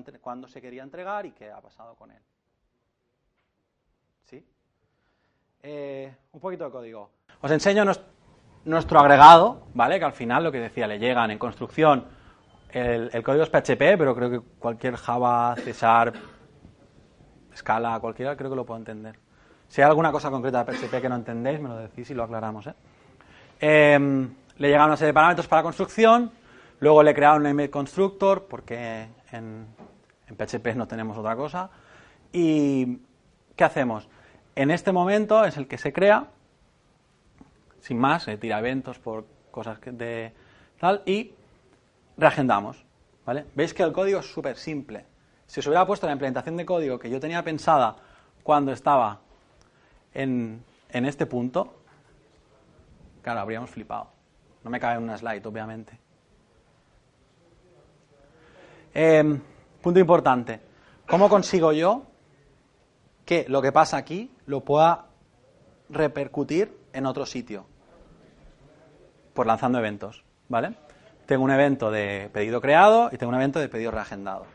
se 0.49 0.61
quería 0.61 0.83
entregar 0.83 1.27
y 1.27 1.33
qué 1.33 1.51
ha 1.51 1.61
pasado 1.61 1.97
con 1.97 2.11
él. 2.11 2.23
¿Sí? 4.25 4.47
Eh, 5.63 6.15
un 6.33 6.41
poquito 6.41 6.65
de 6.65 6.71
código. 6.71 7.11
Os 7.41 7.51
enseño 7.51 7.85
nuestro 8.65 9.01
agregado, 9.01 9.69
¿vale? 9.75 9.99
Que 9.99 10.05
al 10.05 10.13
final 10.13 10.45
lo 10.45 10.53
que 10.53 10.61
decía, 10.61 10.87
le 10.87 10.99
llegan 10.99 11.31
en 11.31 11.39
construcción. 11.39 12.07
El, 12.71 13.23
código 13.23 13.45
es 13.45 13.49
PHP, 13.49 13.97
pero 13.97 14.15
creo 14.15 14.31
que 14.31 14.41
cualquier 14.59 14.97
Java, 14.97 15.57
Cesar, 17.59 17.77
Scala, 17.77 18.01
cualquiera, 18.01 18.37
creo 18.37 18.51
que 18.51 18.57
lo 18.57 18.65
puedo 18.65 18.79
entender. 18.79 19.19
Si 19.69 19.83
hay 19.83 19.89
alguna 19.89 20.13
cosa 20.13 20.31
concreta 20.31 20.65
de 20.65 20.73
PHP 20.73 21.01
que 21.01 21.09
no 21.09 21.17
entendéis, 21.17 21.61
me 21.61 21.69
lo 21.69 21.77
decís 21.77 22.11
y 22.11 22.15
lo 22.15 22.23
aclaramos. 22.23 22.67
¿eh? 22.67 22.75
Em, 23.61 24.31
le 24.57 24.69
llegan 24.69 24.87
una 24.87 24.97
serie 24.97 25.09
de 25.09 25.15
parámetros 25.15 25.47
para 25.47 25.63
construcción, 25.63 26.31
Luego 26.81 27.03
le 27.03 27.11
he 27.11 27.15
creado 27.15 27.37
un 27.37 27.43
name 27.43 27.71
constructor 27.71 28.47
porque 28.49 29.09
en, 29.33 29.67
PHP 30.29 30.77
no 30.77 30.87
tenemos 30.87 31.19
otra 31.19 31.35
cosa. 31.35 31.71
¿Y 32.33 32.99
qué 33.57 33.65
hacemos? 33.65 34.09
En 34.55 34.71
este 34.71 34.93
momento 34.93 35.45
es 35.45 35.57
el 35.57 35.67
que 35.67 35.79
se 35.79 35.93
crea, 35.93 36.29
sin 37.81 37.99
más, 37.99 38.25
se 38.25 38.37
tira 38.37 38.59
eventos 38.59 38.99
por 38.99 39.27
cosas 39.51 39.79
de, 39.81 40.33
tal, 40.79 41.03
y 41.07 41.33
reagendamos. 42.17 42.85
¿vale? 43.27 43.45
Veis 43.55 43.75
que 43.75 43.83
el 43.83 43.93
código 43.93 44.21
es 44.21 44.27
súper 44.27 44.57
simple. 44.57 45.05
Si 45.49 45.61
os 45.61 45.67
hubiera 45.67 45.87
puesto 45.87 46.07
la 46.07 46.13
implementación 46.13 46.59
de 46.59 46.67
código 46.67 46.99
que 46.99 47.09
yo 47.09 47.19
tenía 47.19 47.43
pensada 47.43 47.97
cuando 48.43 48.71
estaba 48.71 49.19
en, 50.13 50.63
en 50.91 51.07
este 51.07 51.25
punto, 51.25 51.75
claro, 53.23 53.41
habríamos 53.41 53.71
flipado. 53.71 54.09
No 54.63 54.71
me 54.71 54.79
cabe 54.79 54.99
en 54.99 55.05
una 55.05 55.17
slide, 55.17 55.47
obviamente. 55.47 55.99
Em, 58.93 59.41
punto 59.81 59.99
importante. 59.99 60.61
¿Cómo 61.09 61.31
consigo 61.31 61.73
yo 61.73 62.03
que 63.25 63.47
lo 63.49 63.63
que 63.63 63.73
pasa 63.73 63.97
aquí 63.97 64.31
lo 64.45 64.61
pueda 64.61 65.07
repercutir 65.89 66.77
en 66.93 67.07
otro 67.07 67.25
sitio? 67.25 67.65
Pues 69.33 69.47
lanzando 69.47 69.79
eventos, 69.79 70.25
¿vale? 70.49 70.75
Tengo 71.25 71.45
un 71.45 71.51
evento 71.51 71.91
de 71.91 72.29
pedido 72.35 72.61
creado 72.61 73.09
y 73.11 73.17
tengo 73.17 73.31
un 73.31 73.37
evento 73.37 73.61
de 73.61 73.69
pedido 73.71 73.91
reagendado, 73.91 74.47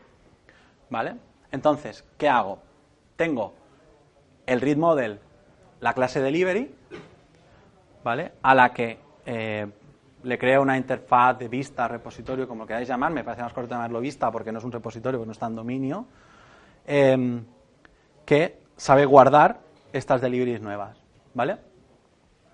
¿vale? 0.94 1.16
Entonces, 1.50 2.04
¿qué 2.16 2.28
hago? 2.28 2.60
Tengo 3.16 3.52
el 4.46 4.60
read 4.60 4.76
model, 4.76 5.18
la 5.80 5.92
clase 5.92 6.20
delivery, 6.20 6.72
¿vale? 8.04 8.34
A 8.42 8.54
la 8.54 8.72
que 8.72 9.00
eh, 9.26 9.66
le 10.22 10.38
creo 10.38 10.62
una 10.62 10.76
interfaz 10.76 11.36
de 11.36 11.48
vista, 11.48 11.88
repositorio, 11.88 12.46
como 12.46 12.64
queráis 12.64 12.86
llamar, 12.86 13.10
me 13.10 13.24
parece 13.24 13.42
más 13.42 13.52
correcto 13.52 13.74
llamarlo 13.74 13.98
vista 13.98 14.30
porque 14.30 14.52
no 14.52 14.60
es 14.60 14.64
un 14.64 14.70
repositorio, 14.70 15.18
porque 15.18 15.26
no 15.26 15.32
está 15.32 15.46
en 15.46 15.56
dominio, 15.56 16.06
em, 16.86 17.44
que 18.24 18.60
sabe 18.76 19.04
guardar 19.04 19.58
estas 19.92 20.20
deliveries 20.20 20.60
nuevas, 20.60 20.96
¿vale? 21.34 21.56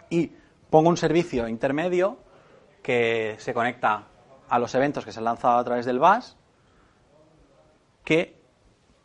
Y 0.08 0.32
pongo 0.70 0.88
un 0.88 0.96
servicio 0.96 1.46
intermedio 1.46 2.16
que 2.82 3.36
se 3.38 3.52
conecta 3.52 4.04
a 4.48 4.58
los 4.58 4.74
eventos 4.74 5.04
que 5.04 5.12
se 5.12 5.18
han 5.18 5.26
lanzado 5.26 5.58
a 5.58 5.64
través 5.64 5.84
del 5.84 5.98
bus, 5.98 6.38
que 8.04 8.40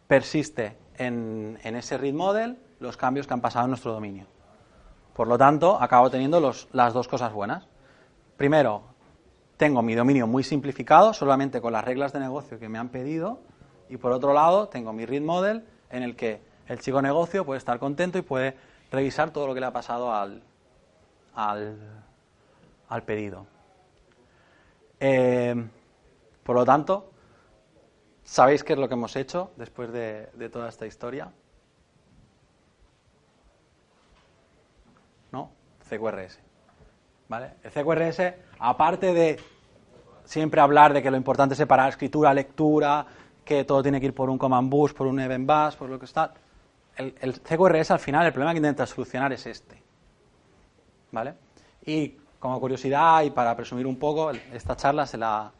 persiste 0.07 0.77
en, 0.97 1.59
ese 1.63 1.97
read 1.97 2.13
model 2.13 2.57
los 2.79 2.97
cambios 2.97 3.27
que 3.27 3.33
han 3.33 3.41
pasado 3.41 3.65
en 3.65 3.71
nuestro 3.71 3.93
dominio. 3.93 4.25
Por 5.13 5.27
lo 5.27 5.37
tanto, 5.37 5.81
acabo 5.81 6.09
teniendo 6.09 6.53
las 6.73 6.93
dos 6.93 7.07
cosas 7.07 7.31
buenas. 7.31 7.67
Primero, 8.37 8.83
tengo 9.57 9.81
mi 9.81 9.95
dominio 9.95 10.27
muy 10.27 10.43
simplificado, 10.43 11.13
solamente 11.13 11.61
con 11.61 11.71
las 11.71 11.85
reglas 11.85 12.11
de 12.11 12.19
negocio 12.19 12.59
que 12.59 12.67
me 12.67 12.77
han 12.77 12.89
pedido. 12.89 13.39
Y 13.89 13.97
por 13.97 14.11
otro 14.11 14.33
lado, 14.33 14.67
tengo 14.67 14.91
mi 14.91 15.05
read 15.05 15.21
model 15.21 15.65
en 15.89 16.03
el 16.03 16.15
que 16.15 16.41
el 16.67 16.79
chico 16.79 17.01
negocio 17.01 17.45
puede 17.45 17.59
estar 17.59 17.79
contento 17.79 18.17
y 18.17 18.23
puede 18.23 18.57
revisar 18.91 19.31
todo 19.31 19.47
lo 19.47 19.53
que 19.53 19.59
le 19.61 19.65
ha 19.67 19.73
pasado 19.73 20.13
al, 20.13 20.41
al, 21.35 23.03
pedido. 23.05 23.45
Eh, 24.99 25.55
por 26.43 26.55
lo 26.55 26.65
tanto, 26.65 27.11
¿sabéis 28.25 28.63
qué 28.63 28.73
es 28.73 28.79
lo 28.79 28.89
que 28.89 28.95
hemos 28.95 29.15
hecho 29.15 29.51
después 29.55 29.93
de, 29.93 30.49
toda 30.51 30.67
esta 30.67 30.85
historia? 30.85 31.31
¿No? 35.31 35.51
CQRS. 35.87 36.39
¿Vale? 37.29 37.53
El 37.63 37.71
CQRS, 37.71 38.33
aparte 38.59 39.13
de 39.13 39.39
siempre 40.25 40.59
hablar 40.59 40.93
de 40.93 41.01
que 41.01 41.09
lo 41.09 41.17
importante 41.17 41.53
es 41.53 41.57
separar 41.57 41.89
escritura, 41.89 42.33
lectura, 42.33 43.05
que 43.43 43.63
todo 43.63 43.81
tiene 43.81 43.99
que 43.99 44.07
ir 44.07 44.13
por 44.13 44.29
un 44.29 44.37
command 44.37 44.69
bus, 44.69 44.93
por 44.93 45.07
un 45.07 45.19
event 45.19 45.47
bus, 45.47 45.75
por 45.75 45.89
lo 45.89 45.97
que 45.97 46.05
está. 46.05 46.33
El, 46.97 47.15
el 47.21 47.41
CQRS 47.41 47.91
al 47.91 47.99
final, 47.99 48.25
el 48.25 48.31
problema 48.31 48.53
que 48.53 48.57
intenta 48.57 48.85
solucionar 48.85 49.31
es 49.33 49.45
este. 49.45 49.81
¿Vale? 51.11 51.35
Y 51.85 52.17
como 52.39 52.59
curiosidad 52.59 53.23
y 53.23 53.29
para 53.29 53.55
presumir 53.55 53.85
un 53.85 53.97
poco, 53.97 54.31
esta 54.31 54.75
charla 54.75 55.05
se 55.05 55.17
la, 55.17 55.51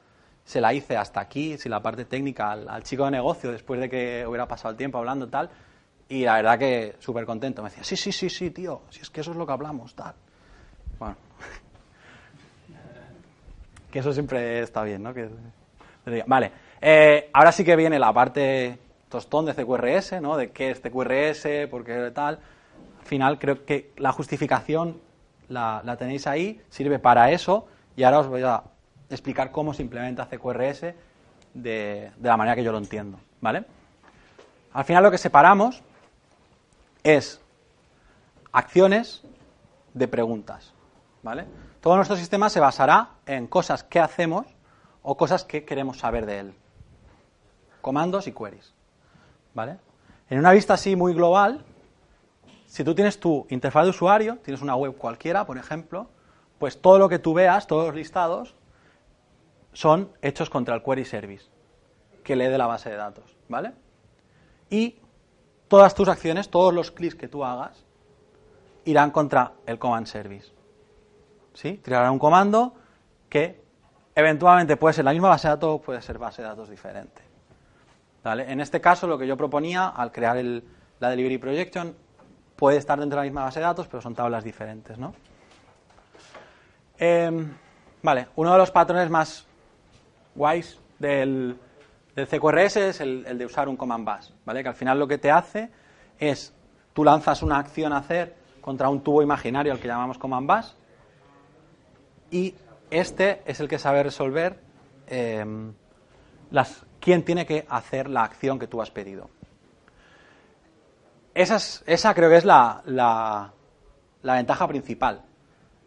se 0.45 0.61
la 0.61 0.73
hice 0.73 0.95
hasta 0.95 1.19
aquí, 1.19 1.57
si 1.57 1.67
la 1.67 1.81
parte 1.81 2.05
técnica, 2.05 2.51
al, 2.51 2.83
chico 2.83 3.05
de 3.05 3.11
negocio, 3.11 3.51
después 3.51 3.79
de 3.79 3.89
que 3.89 4.25
hubiera 4.27 4.47
pasado 4.47 4.71
el 4.71 4.77
tiempo 4.77 4.99
hablando 4.99 5.27
tal. 5.27 5.49
Y 6.07 6.23
la 6.23 6.35
verdad 6.35 6.59
que 6.59 6.95
súper 6.99 7.25
contento. 7.25 7.63
Me 7.63 7.69
decía, 7.69 7.83
sí, 7.83 7.95
sí, 7.95 8.11
sí, 8.11 8.29
sí, 8.29 8.51
tío, 8.51 8.83
si 8.91 9.01
es 9.01 9.09
que 9.09 9.21
eso 9.21 9.31
es 9.31 9.37
lo 9.37 9.45
que 9.45 9.53
hablamos, 9.53 9.95
tal. 9.95 10.13
Bueno, 10.99 11.15
que 13.91 13.99
eso 13.99 14.13
siempre 14.13 14.61
está 14.61 14.83
bien, 14.83 15.01
¿no? 15.01 15.13
vale, 16.27 16.51
eh, 16.79 17.31
ahora 17.33 17.51
sí 17.51 17.65
que 17.65 17.75
viene 17.75 17.97
la 17.97 18.13
parte 18.13 18.77
tostón 19.09 19.45
de 19.45 19.55
CQRS, 19.55 20.21
¿no? 20.21 20.37
De 20.37 20.51
qué 20.51 20.69
es 20.69 20.79
CQRS, 20.79 21.67
por 21.71 21.83
qué 21.83 22.11
tal. 22.13 22.37
Al 22.99 23.05
final 23.05 23.39
creo 23.39 23.65
que 23.65 23.91
la 23.97 24.11
justificación 24.11 25.01
la, 25.49 25.95
tenéis 25.97 26.27
ahí, 26.27 26.61
sirve 26.69 26.99
para 26.99 27.31
eso 27.31 27.67
y 27.95 28.03
ahora 28.03 28.19
os 28.19 28.27
voy 28.27 28.43
a 28.43 28.61
explicar 29.09 29.51
cómo 29.51 29.73
se 29.73 29.83
implementa 29.83 30.27
CQRS 30.27 30.81
de, 31.53 32.11
de 32.15 32.29
la 32.29 32.37
manera 32.37 32.55
que 32.55 32.63
yo 32.63 32.71
lo 32.71 32.77
entiendo, 32.77 33.19
¿vale? 33.41 33.65
Al 34.73 34.83
final 34.83 35.03
lo 35.03 35.11
que 35.11 35.17
separamos 35.17 35.81
es 37.03 37.39
acciones 38.51 39.21
de 39.93 40.07
preguntas, 40.07 40.73
¿vale? 41.23 41.45
Todo 41.81 41.95
nuestro 41.95 42.17
sistema 42.17 42.49
se 42.49 42.59
basará 42.59 43.09
en 43.25 43.47
cosas 43.47 43.83
que 43.83 43.99
hacemos 43.99 44.47
o 45.03 45.15
cosas 45.15 45.43
que 45.43 45.65
queremos 45.65 45.99
saber 45.99 46.25
de 46.25 46.39
él. 46.39 46.53
Comandos 47.81 48.27
y 48.27 48.31
queries. 48.31 48.73
¿Vale? 49.53 49.77
En 50.29 50.39
una 50.39 50.51
vista 50.51 50.73
así 50.73 50.95
muy 50.95 51.13
global, 51.13 51.63
si 52.65 52.83
tú 52.83 52.95
tienes 52.95 53.19
tu 53.19 53.45
interfaz 53.49 53.83
de 53.83 53.91
usuario, 53.91 54.39
tienes 54.43 54.63
una 54.63 54.75
web 54.75 54.97
cualquiera, 54.97 55.45
por 55.45 55.59
ejemplo, 55.59 56.07
pues 56.57 56.81
todo 56.81 56.97
lo 56.97 57.07
que 57.07 57.19
tú 57.19 57.35
veas, 57.35 57.67
todos 57.67 57.85
los 57.85 57.95
listados, 57.95 58.55
son 59.75 60.09
hechos 60.21 60.49
contra 60.49 60.73
el 60.73 60.81
query 60.81 61.03
service, 61.03 61.45
que 62.23 62.35
lee 62.35 62.47
de 62.47 62.57
la 62.57 62.65
base 62.65 62.89
de 62.89 62.95
datos, 62.95 63.35
¿vale? 63.49 63.73
Y 64.69 64.95
todas 65.67 65.93
tus 65.93 66.07
acciones, 66.07 66.49
todos 66.49 66.73
los 66.73 66.91
clics 66.91 67.15
que 67.15 67.27
tú 67.27 67.43
hagas, 67.43 67.85
irán 68.85 69.11
contra 69.11 69.51
el 69.65 69.77
command 69.77 70.07
service. 70.07 70.53
¿sí? 71.53 71.79
Tirará 71.83 72.09
un 72.09 72.19
comando 72.19 72.73
que 73.27 73.61
eventualmente 74.15 74.77
puede 74.77 74.93
ser 74.93 75.03
la 75.03 75.11
misma 75.11 75.27
base 75.27 75.49
de 75.49 75.55
datos, 75.55 75.81
puede 75.81 76.01
ser 76.01 76.17
base 76.17 76.41
de 76.41 76.47
datos 76.47 76.69
diferente. 76.69 77.21
¿Vale? 78.23 78.49
En 78.49 78.61
este 78.61 78.79
caso, 78.79 79.07
lo 79.07 79.17
que 79.17 79.27
yo 79.27 79.35
proponía 79.35 79.89
al 79.89 80.11
crear 80.11 80.37
la 80.99 81.09
Delivery 81.09 81.37
Projection 81.37 81.95
puede 82.55 82.77
estar 82.77 82.97
dentro 82.97 83.17
de 83.17 83.25
la 83.25 83.29
misma 83.29 83.43
base 83.43 83.59
de 83.59 83.65
datos, 83.65 83.87
pero 83.87 84.01
son 84.01 84.15
tablas 84.15 84.43
diferentes. 84.43 84.97
¿no? 84.97 85.13
Em, 86.97 87.53
vale, 88.01 88.27
uno 88.37 88.53
de 88.53 88.57
los 88.57 88.71
patrones 88.71 89.09
más 89.09 89.45
guays 90.35 90.79
del, 90.99 91.57
CQRS 92.15 92.77
es 92.77 93.01
el, 93.01 93.37
de 93.37 93.45
usar 93.45 93.67
un 93.67 93.75
command 93.75 94.05
bus, 94.05 94.33
¿vale? 94.45 94.61
que 94.63 94.69
al 94.69 94.75
final 94.75 94.99
lo 94.99 95.07
que 95.07 95.17
te 95.17 95.31
hace 95.31 95.69
es, 96.19 96.53
tú 96.93 97.03
lanzas 97.03 97.41
una 97.41 97.57
acción 97.57 97.91
a 97.91 97.97
hacer 97.97 98.35
contra 98.61 98.89
un 98.89 99.01
tubo 99.01 99.21
imaginario 99.21 99.73
al 99.73 99.79
que 99.79 99.87
llamamos 99.87 100.17
command 100.17 100.47
bus, 100.47 100.75
y 102.31 102.55
este 102.89 103.41
es 103.45 103.59
el 103.59 103.67
que 103.67 103.79
sabe 103.79 104.03
resolver 104.03 104.59
em, 105.07 105.73
las, 106.51 106.85
quién 106.99 107.23
tiene 107.23 107.45
que 107.45 107.65
hacer 107.69 108.09
la 108.09 108.23
acción 108.23 108.59
que 108.59 108.67
tú 108.67 108.81
has 108.81 108.91
pedido. 108.91 109.29
Esa, 111.33 111.57
esa 111.85 112.13
creo 112.13 112.29
que 112.29 112.37
es 112.37 112.45
la, 112.45 112.81
la, 112.85 113.51
ventaja 114.21 114.67
principal. 114.67 115.21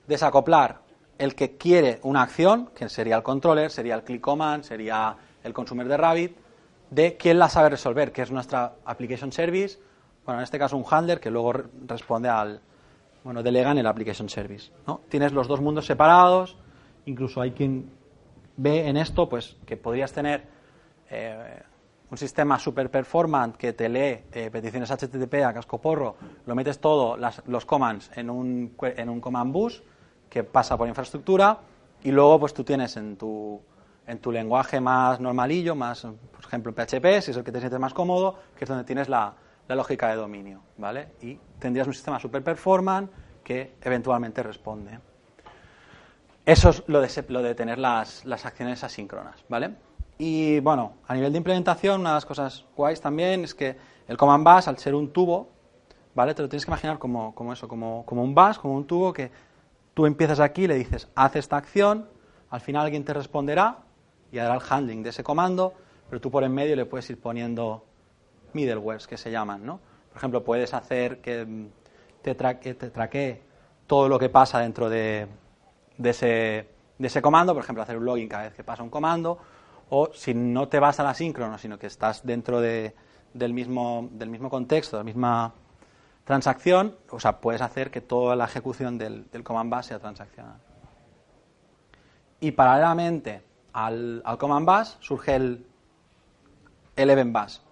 Desacoplar 0.07 0.81
el 1.19 1.35
que 1.35 1.57
quiere 1.57 1.99
una 2.03 2.23
acción, 2.23 2.71
que 2.75 2.89
sería 2.89 3.17
el 3.17 3.23
controller, 3.23 3.71
sería 3.71 3.97
el 3.97 4.05
click 4.05 4.21
command, 4.21 4.63
sería 4.63 5.17
el 5.43 5.53
consumer 5.53 5.89
de 5.89 5.97
Rabbit, 5.97 6.37
de 6.91 7.17
quién 7.17 7.39
la 7.39 7.49
sabe 7.49 7.71
resolver, 7.71 8.13
que 8.13 8.23
es 8.23 8.31
nuestra 8.31 8.77
application 8.85 9.33
service, 9.33 9.79
bueno, 10.25 10.41
en 10.41 10.45
este 10.45 10.59
caso 10.59 10.77
un 10.77 10.85
handler 10.89 11.21
que 11.21 11.31
luego 11.31 11.55
responde 11.87 12.29
al, 12.29 12.61
bueno, 13.25 13.43
delegan 13.43 13.79
el 13.79 13.87
application 13.87 14.29
service. 14.29 14.71
¿no? 14.87 15.01
Tienes 15.09 15.33
los 15.33 15.49
dos 15.49 15.61
mundos 15.61 15.87
separados, 15.87 16.57
incluso 17.07 17.41
hay 17.41 17.53
quien 17.53 17.91
ve 18.57 18.89
en 18.89 18.97
esto 18.97 19.29
pues 19.29 19.57
que 19.67 19.77
podrías 19.77 20.13
tener 20.13 20.45
eh, 21.11 21.63
un 22.11 22.19
sistema 22.19 22.59
super 22.59 22.91
performant 22.91 23.57
que 23.57 23.73
te 23.73 23.89
lee 23.89 24.25
eh, 24.33 24.51
peticiones 24.53 24.91
HTTP 24.91 25.35
a 25.45 25.53
casco 25.53 25.81
porro, 25.81 26.17
lo 26.47 26.55
metes 26.55 26.79
todo, 26.79 27.17
los 27.47 27.65
commands 27.65 28.11
en 28.15 28.31
un, 28.31 28.77
en 28.83 29.09
un 29.09 29.21
command 29.21 29.53
bus 29.53 29.83
que 30.29 30.45
pasa 30.45 30.77
por 30.77 30.89
infraestructura 30.89 31.59
y 32.03 32.11
luego 32.11 32.41
pues 32.41 32.55
tú 32.55 32.65
tienes 32.65 32.97
en 32.97 33.17
tu, 33.17 33.61
en 34.07 34.19
tu 34.19 34.33
lenguaje 34.33 34.81
más 34.81 35.21
normalillo, 35.21 35.75
más, 35.75 36.03
por 36.03 36.45
ejemplo, 36.45 36.73
PHP, 36.73 37.21
si 37.21 37.31
es 37.31 37.37
el 37.37 37.45
que 37.45 37.53
te 37.53 37.61
sientes 37.61 37.79
más 37.79 37.95
cómodo, 37.95 38.39
que 38.57 38.65
es 38.65 38.69
donde 38.69 38.85
tienes 38.85 39.09
la, 39.09 39.35
la 39.69 39.75
lógica 39.75 40.09
de 40.09 40.17
dominio, 40.17 40.63
¿vale? 40.79 41.09
Y 41.21 41.39
tendrías 41.59 41.87
un 41.87 41.95
sistema 41.95 42.19
super 42.19 42.43
performant 42.43 43.11
que 43.45 43.75
eventualmente 43.83 44.43
responde. 44.43 44.99
Eso 46.45 46.71
es 46.71 46.83
lo 46.87 47.01
de, 47.01 47.25
lo 47.29 47.43
de 47.43 47.55
tener 47.55 47.79
las, 47.79 48.25
las, 48.25 48.47
acciones 48.47 48.83
asíncronas, 48.83 49.45
¿vale? 49.49 49.75
Y 50.17 50.61
bueno, 50.61 50.95
a 51.07 51.15
nivel 51.15 51.31
de 51.33 51.39
implementación, 51.39 52.01
una 52.01 52.11
de 52.11 52.15
las 52.15 52.27
cosas 52.27 52.65
guays 52.75 53.01
también 53.01 53.45
es 53.45 53.55
que 53.55 53.77
el 54.09 54.17
command 54.17 54.45
bus, 54.45 54.67
al 54.67 54.79
ser 54.79 54.95
un 54.95 55.13
tubo, 55.13 55.51
¿vale? 56.15 56.35
Te 56.35 56.41
lo 56.41 56.49
tienes 56.49 56.65
que 56.65 56.71
imaginar 56.71 56.99
como, 56.99 57.35
como 57.35 57.53
eso, 57.53 57.69
como, 57.69 58.07
como 58.07 58.23
un 58.23 58.35
bus, 58.35 58.59
como 58.59 58.75
un 58.75 58.87
tubo 58.87 59.13
que 59.13 59.31
tú 59.99 60.07
empiezas 60.07 60.39
aquí, 60.39 60.69
le 60.69 60.77
dices, 60.77 61.09
haz 61.17 61.35
esta 61.35 61.57
acción, 61.57 62.09
al 62.51 62.61
final 62.61 62.85
alguien 62.85 63.05
te 63.05 63.13
responderá 63.13 63.79
y 64.31 64.39
hará 64.39 64.55
el 64.55 64.61
handling 64.61 65.03
de 65.03 65.11
ese 65.11 65.25
comando, 65.25 65.75
pero 66.09 66.21
tú 66.21 66.31
por 66.31 66.45
en 66.45 66.55
medio 66.55 66.77
le 66.77 66.85
puedes 66.85 67.11
ir 67.11 67.21
poniendo 67.21 67.85
middlewares 68.53 69.09
que 69.09 69.17
se 69.17 69.33
llaman, 69.33 69.67
¿no? 69.67 69.81
Por 70.11 70.19
ejemplo, 70.19 70.45
puedes 70.45 70.73
hacer 70.73 71.21
que 71.21 71.45
mm, 71.45 71.67
te, 72.23 72.37
traquee 72.37 73.43
todo 73.89 74.09
lo 74.09 74.21
que 74.21 74.29
pasa 74.29 74.61
dentro 74.61 74.89
de, 74.89 75.27
ese, 76.01 77.21
comando, 77.21 77.53
por 77.53 77.65
ejemplo, 77.65 77.83
hacer 77.83 77.97
un 77.97 78.05
login 78.05 78.29
cada 78.29 78.45
vez 78.45 78.55
que 78.55 78.63
pasa 78.63 78.85
un 78.85 78.91
comando, 78.91 79.37
o 79.91 80.11
si 80.15 80.33
no 80.33 80.69
te 80.69 80.79
vas 80.79 81.01
a 81.01 81.03
la 81.03 81.13
síncrono, 81.13 81.59
sino 81.59 81.77
que 81.77 81.89
estás 81.89 82.25
dentro 82.25 82.61
de, 82.61 82.95
del, 83.35 83.53
mismo, 83.53 84.09
del 84.13 84.31
mismo 84.31 84.49
contexto, 84.49 84.97
de 84.97 85.01
la 85.01 85.05
misma 85.05 85.55
transacción, 86.29 86.95
o 87.09 87.19
sea, 87.19 87.41
puedes 87.41 87.63
hacer 87.63 87.91
que 87.91 88.03
toda 88.03 88.37
la 88.37 88.45
ejecución 88.45 88.99
del, 88.99 89.31
del 89.31 89.43
command 89.43 89.75
bus 89.75 89.87
sea 89.87 89.99
transaccional. 89.99 90.59
Y 92.39 92.51
paralelamente 92.51 93.43
al, 93.73 94.21
al 94.27 94.37
command 94.37 94.67
bus 94.67 94.99
surge 95.01 95.37
el, 95.37 95.67
el 96.97 97.09
event 97.09 97.33
bus. 97.33 97.63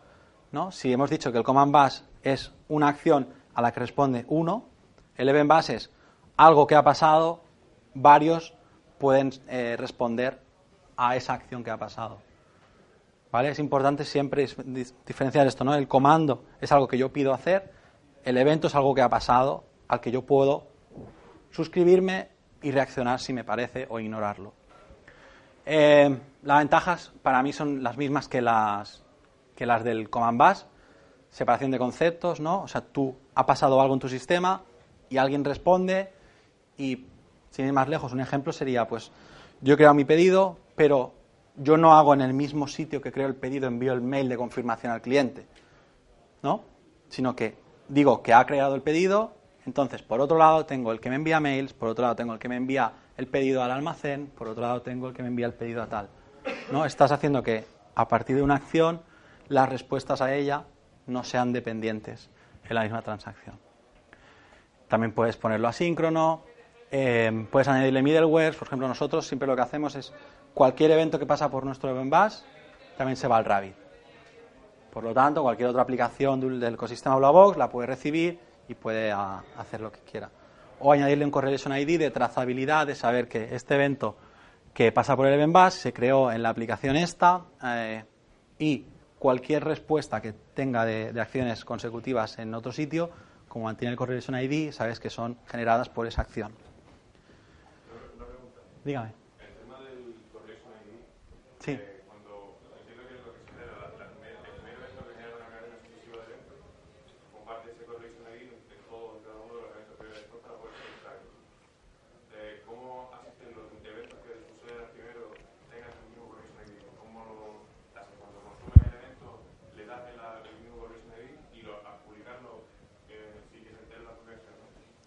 ¿no? 0.52 0.72
Si 0.72 0.90
hemos 0.90 1.10
dicho 1.10 1.30
que 1.32 1.36
el 1.36 1.44
command 1.44 1.70
bus 1.70 2.02
es 2.22 2.50
una 2.68 2.88
acción 2.88 3.28
a 3.52 3.60
la 3.60 3.72
que 3.72 3.80
responde 3.80 4.24
uno, 4.26 4.64
el 5.16 5.28
event 5.28 5.52
bus 5.52 5.68
es 5.68 5.90
algo 6.38 6.66
que 6.66 6.76
ha 6.76 6.82
pasado, 6.82 7.42
varios 7.92 8.54
pueden 8.96 9.32
eh, 9.48 9.76
responder 9.78 10.40
a 10.96 11.14
esa 11.14 11.34
acción 11.34 11.62
que 11.62 11.70
ha 11.70 11.76
pasado. 11.76 12.22
¿Vale? 13.30 13.50
Es 13.50 13.58
importante 13.58 14.06
siempre 14.06 14.48
diferenciar 15.06 15.46
esto, 15.46 15.62
¿no? 15.62 15.74
El 15.74 15.86
comando 15.88 16.44
es 16.58 16.72
algo 16.72 16.88
que 16.88 16.96
yo 16.96 17.12
pido 17.12 17.34
hacer, 17.34 17.75
el 18.26 18.36
evento 18.38 18.66
es 18.66 18.74
algo 18.74 18.92
que 18.92 19.02
ha 19.02 19.08
pasado, 19.08 19.64
al 19.86 20.00
que 20.00 20.10
yo 20.10 20.22
puedo 20.22 20.66
suscribirme 21.52 22.28
y 22.60 22.72
reaccionar 22.72 23.20
si 23.20 23.32
me 23.32 23.44
parece 23.44 23.86
o 23.88 24.00
ignorarlo. 24.00 24.52
Eh, 25.64 26.18
las 26.42 26.58
ventajas 26.58 27.12
para 27.22 27.40
mí 27.44 27.52
son 27.52 27.84
las 27.84 27.96
mismas 27.96 28.26
que 28.26 28.42
las, 28.42 29.04
que 29.54 29.64
las 29.64 29.84
del 29.84 30.10
command 30.10 30.40
bus, 30.42 30.66
separación 31.30 31.70
de 31.70 31.78
conceptos, 31.78 32.40
¿no? 32.40 32.62
O 32.62 32.68
sea, 32.68 32.80
tú 32.80 33.16
ha 33.36 33.46
pasado 33.46 33.80
algo 33.80 33.94
en 33.94 34.00
tu 34.00 34.08
sistema 34.08 34.62
y 35.08 35.18
alguien 35.18 35.44
responde 35.44 36.12
y 36.76 37.06
sin 37.50 37.66
ir 37.66 37.72
más 37.72 37.88
lejos, 37.88 38.12
un 38.12 38.20
ejemplo 38.20 38.52
sería, 38.52 38.88
pues, 38.88 39.12
yo 39.60 39.74
he 39.74 39.76
creado 39.76 39.94
mi 39.94 40.04
pedido, 40.04 40.58
pero 40.74 41.14
yo 41.54 41.76
no 41.76 41.94
hago 41.94 42.12
en 42.12 42.22
el 42.22 42.34
mismo 42.34 42.66
sitio 42.66 43.00
que 43.00 43.12
creo 43.12 43.28
el 43.28 43.36
pedido, 43.36 43.68
envío 43.68 43.92
el 43.92 44.00
mail 44.00 44.28
de 44.28 44.36
confirmación 44.36 44.90
al 44.90 45.00
cliente, 45.00 45.46
¿no? 46.42 46.64
Sino 47.08 47.36
que 47.36 47.65
digo 47.88 48.22
que 48.22 48.32
ha 48.32 48.44
creado 48.46 48.74
el 48.74 48.82
pedido, 48.82 49.34
entonces, 49.66 50.02
por 50.02 50.20
otro 50.20 50.38
lado, 50.38 50.64
tengo 50.64 50.92
el 50.92 51.00
que 51.00 51.10
me 51.10 51.16
envía 51.16 51.40
mails, 51.40 51.72
por 51.72 51.88
otro 51.88 52.02
lado, 52.02 52.16
tengo 52.16 52.32
el 52.32 52.38
que 52.38 52.48
me 52.48 52.56
envía 52.56 52.92
el 53.16 53.26
pedido 53.26 53.62
al 53.62 53.70
almacén, 53.72 54.28
por 54.28 54.48
otro 54.48 54.62
lado, 54.62 54.82
tengo 54.82 55.08
el 55.08 55.14
que 55.14 55.22
me 55.22 55.28
envía 55.28 55.46
el 55.46 55.54
pedido 55.54 55.82
a 55.82 55.86
tal. 55.86 56.08
¿No? 56.70 56.84
Estás 56.84 57.10
haciendo 57.10 57.42
que, 57.42 57.64
a 57.94 58.06
partir 58.06 58.36
de 58.36 58.42
una 58.42 58.54
acción, 58.54 59.00
las 59.48 59.68
respuestas 59.68 60.20
a 60.20 60.34
ella 60.34 60.64
no 61.06 61.24
sean 61.24 61.52
dependientes 61.52 62.30
en 62.68 62.74
la 62.74 62.82
misma 62.82 63.02
transacción. 63.02 63.58
También 64.88 65.12
puedes 65.12 65.36
ponerlo 65.36 65.66
asíncrono, 65.66 66.44
eh, 66.90 67.46
puedes 67.50 67.66
añadirle 67.66 68.02
middleware. 68.02 68.54
Por 68.56 68.68
ejemplo, 68.68 68.86
nosotros 68.86 69.26
siempre 69.26 69.48
lo 69.48 69.56
que 69.56 69.62
hacemos 69.62 69.96
es 69.96 70.12
cualquier 70.54 70.92
evento 70.92 71.18
que 71.18 71.26
pasa 71.26 71.50
por 71.50 71.64
nuestro 71.64 71.90
event 71.90 72.12
bus 72.12 72.44
también 72.96 73.16
se 73.16 73.28
va 73.28 73.36
al 73.36 73.44
Rabbit. 73.44 73.74
Por 74.96 75.04
lo 75.04 75.12
tanto, 75.12 75.42
cualquier 75.42 75.68
otra 75.68 75.82
aplicación 75.82 76.40
del, 76.40 76.72
ecosistema 76.72 77.16
Blackbox 77.16 77.58
la 77.58 77.68
puede 77.68 77.86
recibir 77.86 78.38
y 78.66 78.74
puede 78.74 79.12
ah, 79.12 79.44
hacer 79.58 79.82
lo 79.82 79.92
que 79.92 80.00
quiera. 80.00 80.30
O 80.80 80.90
añadirle 80.90 81.26
un 81.26 81.30
correlation 81.30 81.76
ID 81.76 81.98
de 81.98 82.10
trazabilidad, 82.10 82.86
de 82.86 82.94
saber 82.94 83.28
que 83.28 83.54
este 83.54 83.74
evento 83.74 84.16
que 84.72 84.92
pasa 84.92 85.14
por 85.14 85.26
el 85.26 85.34
event 85.34 85.52
bus 85.52 85.74
se 85.74 85.92
creó 85.92 86.32
en 86.32 86.42
la 86.42 86.48
aplicación 86.48 86.96
esta 86.96 87.44
eh, 87.62 88.04
y 88.58 88.86
cualquier 89.18 89.64
respuesta 89.64 90.22
que 90.22 90.32
tenga 90.32 90.86
de, 90.86 91.12
acciones 91.20 91.62
consecutivas 91.66 92.38
en 92.38 92.54
otro 92.54 92.72
sitio, 92.72 93.10
como 93.48 93.66
mantiene 93.66 93.90
el 93.90 93.98
correlation 93.98 94.40
ID, 94.40 94.72
sabes 94.72 94.98
que 94.98 95.10
son 95.10 95.36
generadas 95.46 95.90
por 95.90 96.06
esa 96.06 96.22
acción. 96.22 96.52
Dígame. 98.82 99.12
El 99.40 99.54
tema 99.56 99.78
del 99.78 100.14
correlation 100.32 100.72
ID. 100.72 101.62
Sí. 101.62 101.72
Eh, 101.72 101.96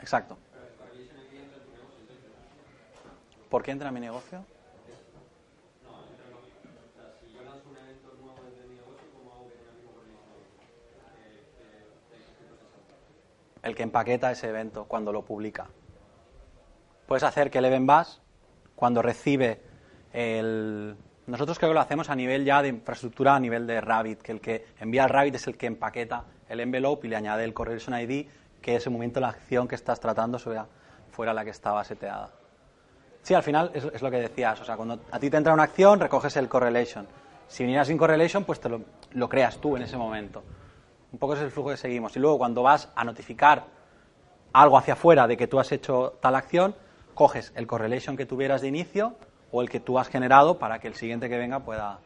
Exacto. 0.10 0.40
¿Por 3.48 3.62
qué 3.62 3.70
entra 3.70 3.92
mi 3.92 4.00
negocio? 4.00 4.44
El 13.62 13.76
que 13.76 13.84
empaqueta 13.84 14.32
ese 14.32 14.50
evento 14.50 14.86
cuando 14.86 15.14
lo 15.14 15.24
publica. 15.24 15.68
Puedes 17.06 17.22
hacer 17.22 17.52
que 17.52 17.60
el 17.60 17.66
event 17.66 17.86
bus, 17.86 18.20
cuando 18.76 19.04
recibe 19.04 19.62
el... 20.12 20.98
Nosotros 21.28 21.60
creo 21.60 21.70
que 21.70 21.76
lo 21.76 21.82
hacemos 21.82 22.10
a 22.10 22.16
nivel 22.16 22.46
ya 22.46 22.64
de 22.64 22.70
infraestructura, 22.70 23.36
a 23.36 23.40
nivel 23.40 23.68
de 23.68 23.80
Rabbit, 23.80 24.24
que 24.24 24.32
el 24.32 24.42
que 24.42 24.66
envía 24.80 25.04
el 25.04 25.10
Rabbit 25.12 25.36
es 25.36 25.46
el 25.46 25.56
que 25.56 25.68
empaqueta 25.68 26.26
el 26.48 26.62
envelope 26.62 27.06
y 27.06 27.12
le 27.12 27.16
añade 27.16 27.44
el 27.44 27.54
correlation 27.54 27.96
ID 27.96 28.28
que 28.62 28.76
ese 28.76 28.90
momento 28.90 29.20
la 29.20 29.30
acción 29.30 29.68
que 29.68 29.76
estás 29.76 30.00
tratando 30.00 30.40
fuera 31.12 31.34
la 31.34 31.44
que 31.44 31.52
estaba 31.52 31.84
seteada. 31.84 32.32
Sí, 33.22 33.34
al 33.34 33.44
final 33.44 33.72
es, 33.74 34.02
lo 34.02 34.10
que 34.10 34.18
decías, 34.18 34.60
o 34.62 34.66
sea, 34.66 34.76
cuando 34.76 35.00
a 35.12 35.20
ti 35.20 35.30
te 35.30 35.38
entra 35.38 35.54
una 35.54 35.64
acción, 35.64 36.00
recoges 36.00 36.36
el 36.38 36.48
correlation. 36.48 37.08
Si 37.48 37.64
viniera 37.64 37.84
sin 37.84 37.98
correlation, 37.98 38.44
pues 38.44 38.60
te 38.60 38.70
lo, 38.70 39.30
creas 39.30 39.58
tú 39.58 39.76
en 39.76 39.84
ese 39.84 39.98
momento. 39.98 40.44
Un 41.12 41.20
poco 41.20 41.34
es 41.34 41.42
el 41.42 41.52
flujo 41.52 41.70
que 41.70 41.78
seguimos. 41.78 42.16
Y 42.16 42.20
luego 42.20 42.38
cuando 42.38 42.64
vas 42.64 42.90
a 42.96 43.04
notificar 43.04 43.66
algo 44.54 44.78
hacia 44.78 44.94
afuera 44.94 45.28
de 45.28 45.36
que 45.36 45.48
tú 45.48 45.60
has 45.60 45.72
hecho 45.72 46.18
tal 46.22 46.36
acción, 46.36 46.76
coges 47.14 47.52
el 47.56 47.68
correlation 47.68 48.16
que 48.16 48.26
tuvieras 48.26 48.62
de 48.62 48.68
inicio 48.68 49.16
o 49.52 49.62
el 49.62 49.70
que 49.70 49.80
tú 49.80 50.00
has 50.00 50.08
generado 50.08 50.60
para 50.60 50.80
que 50.80 50.88
el 50.88 50.96
siguiente 50.96 51.30
que 51.30 51.38
venga 51.38 51.60
pueda... 51.60 52.00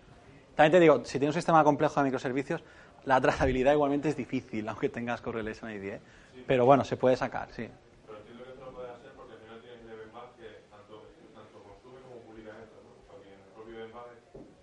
También 0.55 0.71
te 0.71 0.79
digo, 0.79 1.01
si 1.03 1.19
tienes 1.19 1.35
un 1.35 1.41
sistema 1.41 1.63
complejo 1.63 1.99
de 1.99 2.05
microservicios, 2.05 2.63
la 3.05 3.19
trazabilidad 3.19 3.73
igualmente 3.73 4.09
es 4.09 4.15
difícil, 4.15 4.67
aunque 4.69 4.89
tengas 4.89 5.21
correlation 5.21 5.71
ID. 5.71 5.83
¿eh? 5.83 6.01
Pero 6.47 6.65
bueno, 6.65 6.83
se 6.83 6.97
puede 6.97 7.15
sacar, 7.15 7.51
sí. 7.51 7.69
Pero 8.05 8.17
entiendo 8.19 8.43
que 8.43 8.51
esto 8.51 8.65
lo 8.65 8.73
puede 8.73 8.91
hacer 8.91 9.11
porque 9.15 9.33
al 9.33 9.39
final 9.39 9.61
tienes 9.61 9.79
el 9.81 10.11
más 10.11 10.29
que 10.37 10.67
tanto, 10.69 11.03
tanto 11.33 11.63
consume 11.63 12.01
como 12.01 12.21
publica 12.21 12.51
esto, 12.61 12.77
¿no? 12.83 13.23
En 13.23 13.33
el 13.33 13.53
propio 13.55 13.79
Eventbus 13.79 14.01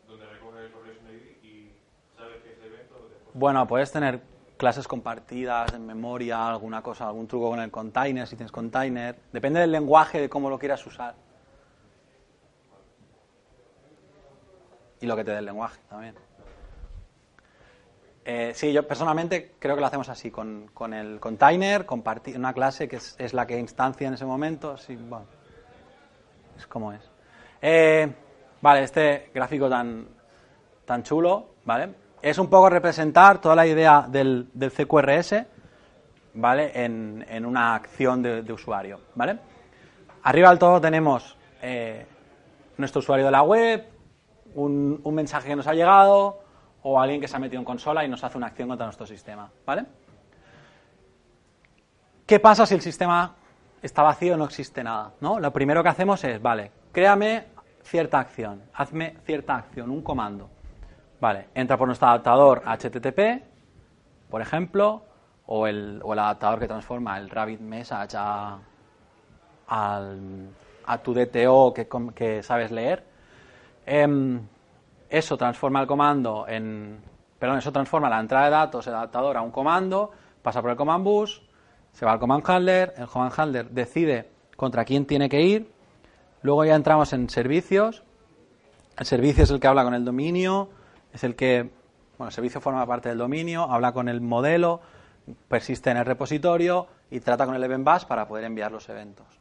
donde 0.07 0.27
recoge 0.27 0.67
el 0.67 0.73
correlation 0.73 1.07
ID 1.09 1.45
y 1.45 1.75
sabes 2.17 2.43
que 2.43 2.53
ese 2.53 2.67
evento... 2.67 3.09
Bueno, 3.35 3.67
puedes 3.67 3.91
tener 3.91 4.21
clases 4.61 4.87
compartidas 4.87 5.73
en 5.73 5.87
memoria, 5.87 6.47
alguna 6.51 6.83
cosa, 6.83 7.07
algún 7.09 7.27
truco 7.27 7.49
con 7.49 7.61
el 7.61 7.71
container, 7.71 8.27
si 8.27 8.37
tienes 8.37 8.53
container. 8.53 9.17
Depende 9.33 9.61
del 9.61 9.73
lenguaje, 9.73 10.21
de 10.21 10.29
cómo 10.29 10.51
lo 10.51 10.59
quieras 10.59 10.87
usar. 10.87 11.15
Y 15.01 15.07
lo 15.07 15.17
que 15.17 15.25
te 15.25 15.31
dé 15.31 15.39
el 15.39 15.47
lenguaje 15.47 15.81
también. 15.89 16.15
Eh, 18.25 18.53
sí, 18.55 18.73
yo 18.73 18.87
personalmente 18.87 19.53
creo 19.59 19.75
que 19.75 19.81
lo 19.81 19.87
hacemos 19.87 20.09
así, 20.09 20.31
con, 20.31 20.71
con 20.75 20.93
el 20.93 21.19
container, 21.21 21.87
compartir 21.87 22.37
una 22.37 22.53
clase 22.53 22.87
que 22.87 22.97
es, 22.97 23.35
la 23.35 23.47
que 23.47 23.59
instancia 23.59 24.09
en 24.09 24.15
ese 24.15 24.27
momento. 24.27 24.77
Sí, 24.77 24.97
bueno, 24.97 25.27
es 26.57 26.67
como 26.67 26.93
es. 26.93 27.11
Eh, 27.63 28.13
vale, 28.61 28.83
este 28.83 29.31
gráfico 29.35 29.69
tan, 29.69 30.07
tan 30.85 31.03
chulo, 31.03 31.55
¿vale? 31.65 31.95
Es 32.21 32.39
un 32.39 32.51
poco 32.51 32.69
representar 32.69 33.41
toda 33.41 33.57
la 33.57 33.67
idea 33.67 34.07
del, 34.07 34.51
del 34.53 34.71
CQRS, 34.71 35.47
¿vale? 36.35 36.73
En, 36.75 37.25
en 37.27 37.47
una 37.47 37.75
acción 37.75 38.23
de, 38.23 38.53
usuario, 38.53 39.01
¿vale? 39.15 39.39
Arriba 40.23 40.51
del 40.51 40.59
todo 40.59 40.79
tenemos 40.79 41.39
eh, 41.63 42.07
nuestro 42.77 42.99
usuario 42.99 43.25
de 43.25 43.33
la 43.33 43.43
web, 43.43 43.87
un, 44.55 45.01
un 45.03 45.15
mensaje 45.15 45.49
que 45.49 45.57
nos 45.57 45.67
ha 45.67 45.73
llegado, 45.73 46.43
o 46.83 47.01
alguien 47.01 47.21
que 47.21 47.29
se 47.29 47.37
ha 47.37 47.39
metido 47.39 47.59
en 47.59 47.65
consola 47.65 48.05
y 48.05 48.09
nos 48.09 48.23
hace 48.25 48.39
una 48.39 48.49
acción 48.49 48.69
contra 48.69 48.87
nuestro 48.87 49.07
sistema, 49.07 49.51
¿vale? 49.67 49.85
¿Qué 52.27 52.39
pasa 52.39 52.65
si 52.65 52.75
el 52.75 52.81
sistema 52.81 53.35
está 53.83 54.03
vacío 54.03 54.37
no 54.37 54.45
existe 54.45 54.85
nada? 54.85 55.13
¿no? 55.21 55.41
Lo 55.41 55.53
primero 55.53 55.83
que 55.83 55.89
hacemos 55.89 56.23
es, 56.25 56.41
vale, 56.41 56.71
créame 56.93 57.47
cierta 57.83 58.21
acción, 58.21 58.63
hazme 58.75 59.17
cierta 59.25 59.57
acción, 59.57 59.91
un 59.91 60.03
comando. 60.03 60.49
Vale, 61.21 61.49
entra 61.55 61.77
por 61.77 61.87
nuestro 61.89 62.09
adaptador 62.09 62.63
HTTP, 62.65 63.43
por 64.31 64.41
ejemplo, 64.41 65.03
o 65.47 65.67
el, 65.67 66.01
o 66.05 66.13
el 66.13 66.19
adaptador 66.19 66.61
que 66.61 66.69
transforma 66.69 67.19
el 67.19 67.29
Rabbit 67.29 67.61
Message 67.61 68.17
a, 68.17 68.59
a 69.67 70.99
tu 71.03 71.13
DTO 71.13 71.75
que 72.15 72.43
sabes 72.43 72.71
leer. 72.71 73.05
Em, 73.87 74.41
eso 75.11 75.37
transforma 75.37 75.81
el 75.81 75.87
comando 75.87 76.47
en. 76.49 77.01
Perdón, 77.39 77.59
eso 77.59 77.73
transforma 77.73 78.09
la 78.09 78.21
entrada 78.21 78.45
de 78.45 78.51
datos 78.51 78.85
del 78.85 78.95
adaptador 78.95 79.37
a 79.37 79.43
un 79.43 79.51
comando, 79.51 80.11
pasa 80.43 80.61
por 80.61 80.71
el 80.71 80.77
command 80.77 81.03
bus, 81.03 81.43
se 81.93 82.05
va 82.05 82.13
al 82.13 82.21
command 82.21 82.49
handler, 82.49 82.95
el 82.97 83.07
command 83.07 83.33
handler 83.35 83.71
decide 83.71 84.29
contra 84.57 84.85
quién 84.85 85.07
tiene 85.07 85.29
que 85.29 85.41
ir, 85.41 85.73
luego 86.43 86.65
ya 86.67 86.75
entramos 86.75 87.15
en 87.15 87.31
servicios, 87.31 88.03
el 88.99 89.07
servicio 89.07 89.45
es 89.45 89.51
el 89.51 89.59
que 89.59 89.67
habla 89.67 89.85
con 89.85 89.95
el 89.95 90.05
dominio, 90.05 90.69
es 91.15 91.25
el 91.25 91.35
que, 91.35 91.71
bueno, 92.19 92.29
el 92.29 92.33
servicio 92.35 92.61
forma 92.61 92.85
parte 92.87 93.09
del 93.09 93.17
dominio, 93.17 93.63
habla 93.63 93.93
con 93.93 94.11
el 94.11 94.21
modelo, 94.21 94.83
persiste 95.49 95.91
en 95.91 95.97
el 95.97 96.05
repositorio 96.05 96.89
y 97.11 97.21
trata 97.21 97.47
con 97.47 97.55
el 97.55 97.65
event 97.65 97.87
bus 97.87 98.05
para 98.05 98.29
poder 98.29 98.45
enviar 98.45 98.71
los 98.71 98.87
eventos. 98.91 99.40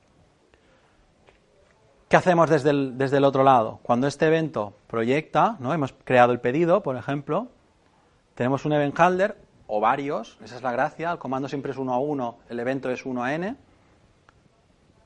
¿Qué 2.10 2.18
hacemos 2.18 2.50
desde 2.50 2.72
el, 2.72 2.98
desde 2.98 3.18
el 3.18 3.24
otro 3.24 3.44
lado? 3.44 3.80
Cuando 3.84 4.08
este 4.08 4.26
evento 4.26 4.74
proyecta, 4.88 5.56
¿no? 5.60 5.74
hemos 5.74 5.94
creado 6.04 6.32
el 6.32 6.40
pedido, 6.40 6.82
por 6.82 6.98
ejemplo, 6.98 7.48
tenemos 8.36 8.66
un 8.66 8.74
event 8.74 9.00
handler 9.00 9.38
o 9.68 9.80
varios, 9.80 10.38
esa 10.44 10.56
es 10.56 10.64
la 10.64 10.72
gracia, 10.72 11.12
el 11.12 11.20
comando 11.20 11.48
siempre 11.48 11.72
es 11.72 11.78
1 11.78 11.94
a 11.94 12.00
1, 12.00 12.38
el 12.50 12.60
evento 12.60 12.90
es 12.90 13.06
1 13.06 13.24
a 13.24 13.34
n, 13.36 13.56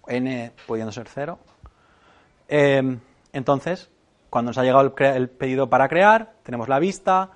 n 0.08 0.52
pudiendo 0.66 0.94
ser 0.94 1.08
0. 1.10 1.38
Eh, 2.48 2.98
entonces, 3.34 3.90
cuando 4.30 4.50
nos 4.52 4.58
ha 4.58 4.64
llegado 4.64 4.94
el, 4.98 5.06
el 5.06 5.30
pedido 5.30 5.70
para 5.70 5.90
crear, 5.90 6.32
tenemos 6.44 6.70
la 6.70 6.80
vista, 6.80 7.32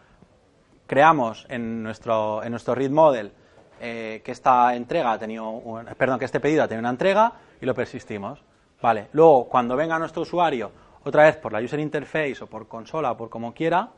creamos 0.86 1.46
en 1.50 1.84
nuestro, 1.84 2.42
en 2.42 2.52
nuestro 2.52 2.74
read 2.74 2.92
model 2.92 3.34
eh, 3.82 4.22
que 4.24 4.32
esta 4.32 4.74
entrega 4.76 5.12
ha 5.12 5.20
tenido, 5.20 5.50
un- 5.50 5.86
perdón, 5.98 6.20
que 6.20 6.26
este 6.26 6.40
pedido 6.40 6.64
ha 6.64 6.68
tenido 6.70 6.80
una 6.84 6.90
entrega 6.92 7.34
y 7.60 7.66
lo 7.66 7.74
persistimos. 7.76 8.42
Vale. 8.82 9.08
Luego, 9.14 9.48
cuando 9.48 9.76
venga 9.76 9.98
nuestro 9.98 10.22
usuario, 10.22 10.72
otra 11.04 11.24
vez 11.24 11.38
por 11.38 11.52
la 11.52 11.60
user 11.60 11.80
interface 11.80 12.38
o 12.42 12.48
por 12.48 12.68
consola 12.68 13.12
o 13.12 13.18
por 13.18 13.30
como 13.30 13.54
quiera, 13.54 13.90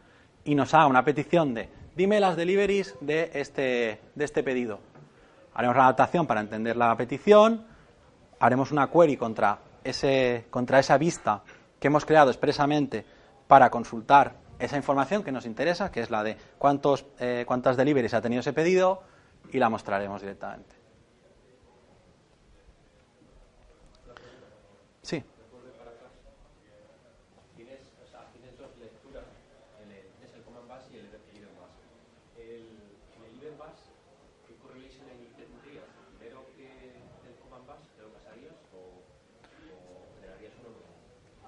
y 0.43 0.55
nos 0.55 0.73
haga 0.73 0.87
una 0.87 1.03
petición 1.03 1.53
de 1.53 1.69
dime 1.95 2.19
las 2.19 2.37
deliveries 2.37 2.95
de 3.01 3.31
este, 3.33 3.99
de 4.15 4.25
este 4.25 4.43
pedido. 4.43 4.79
Haremos 5.53 5.75
la 5.75 5.83
adaptación 5.83 6.25
para 6.25 6.39
entender 6.39 6.77
la 6.77 6.95
petición, 6.95 7.65
haremos 8.39 8.71
una 8.71 8.89
query 8.89 9.17
contra, 9.17 9.59
ese, 9.83 10.45
contra 10.49 10.79
esa 10.79 10.97
vista 10.97 11.43
que 11.79 11.87
hemos 11.87 12.05
creado 12.05 12.29
expresamente 12.29 13.05
para 13.47 13.69
consultar 13.69 14.35
esa 14.59 14.77
información 14.77 15.23
que 15.23 15.31
nos 15.31 15.45
interesa, 15.45 15.91
que 15.91 16.01
es 16.01 16.09
la 16.09 16.23
de 16.23 16.37
cuántos, 16.57 17.05
eh, 17.19 17.43
cuántas 17.47 17.75
deliveries 17.75 18.13
ha 18.13 18.21
tenido 18.21 18.41
ese 18.41 18.53
pedido, 18.53 19.01
y 19.51 19.57
la 19.57 19.69
mostraremos 19.69 20.21
directamente. 20.21 20.75
Sí. 25.01 25.23
Tienes, 27.55 27.79
o 28.03 28.07
sea, 28.11 28.29
tienes 28.31 28.57
dos 28.57 28.69
lecturas, 28.77 29.23
el, 29.81 29.89
tienes 30.19 30.35
el 30.35 30.43
command 30.43 30.67
bus 30.67 30.85
y 30.93 30.97
el 30.97 31.05
event 31.07 31.55
bus. 31.57 31.73
El, 32.37 32.67
en 33.15 33.23
el 33.25 33.41
event 33.41 33.57
bus, 33.57 33.79
¿qué 34.45 34.53
correlation 34.61 35.07
ID 35.07 35.33
te 35.33 35.43
tendrías? 35.49 35.89
¿Primero 36.19 36.45
que 36.53 36.67
el 37.25 37.35
command 37.41 37.65
bus 37.65 37.81
te 37.95 38.01
lo 38.03 38.09
pasarías 38.13 38.59
o, 38.75 39.01
o 39.01 40.13
generarías 40.19 40.53
uno 40.61 40.69
nuevo? 40.77 40.93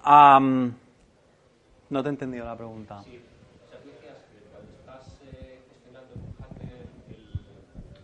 No 0.04 2.02
te 2.02 2.08
he 2.08 2.10
entendido 2.10 2.44
la 2.44 2.56
pregunta. 2.56 3.02
Sí, 3.04 3.20
o 3.20 3.70
sea, 3.70 3.78
tú 3.82 3.88
decías 3.88 4.18
que 4.32 4.40
cuando 4.50 4.72
estás 4.72 5.02
eh, 5.22 5.62
gestionando 5.70 6.14
en 6.14 6.20
un 6.22 6.34
handler 6.42 6.86
el, 7.10 7.22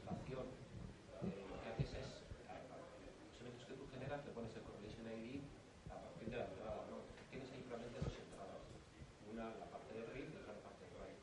la 0.07 0.13
acción, 0.13 0.45
eh, 0.47 1.47
lo 1.49 1.57
que 1.63 1.69
haces 1.73 1.91
es, 1.99 2.09
a- 2.47 2.55
a 2.55 2.79
los 2.79 3.41
eventos 3.41 3.65
que 3.67 3.75
tú 3.75 3.85
generas, 3.93 4.21
le 4.27 4.31
pones 4.33 4.55
el 4.55 4.63
correlation 4.63 5.07
ID 5.09 5.41
a 5.91 5.97
partir 5.99 6.29
de 6.31 6.37
la 6.37 6.45
entrada, 6.47 6.83
¿no? 6.91 6.97
Tienes 7.33 7.49
ahí 7.51 7.65
realmente 7.67 7.99
dos 8.05 8.15
entradas, 8.15 8.63
una 9.33 9.45
la 9.59 9.67
parte 9.73 9.91
de 9.97 10.05
read 10.13 10.29
y 10.29 10.37
otra 10.39 10.53
la 10.55 10.63
parte 10.63 10.85
de 10.85 10.91
write. 10.95 11.19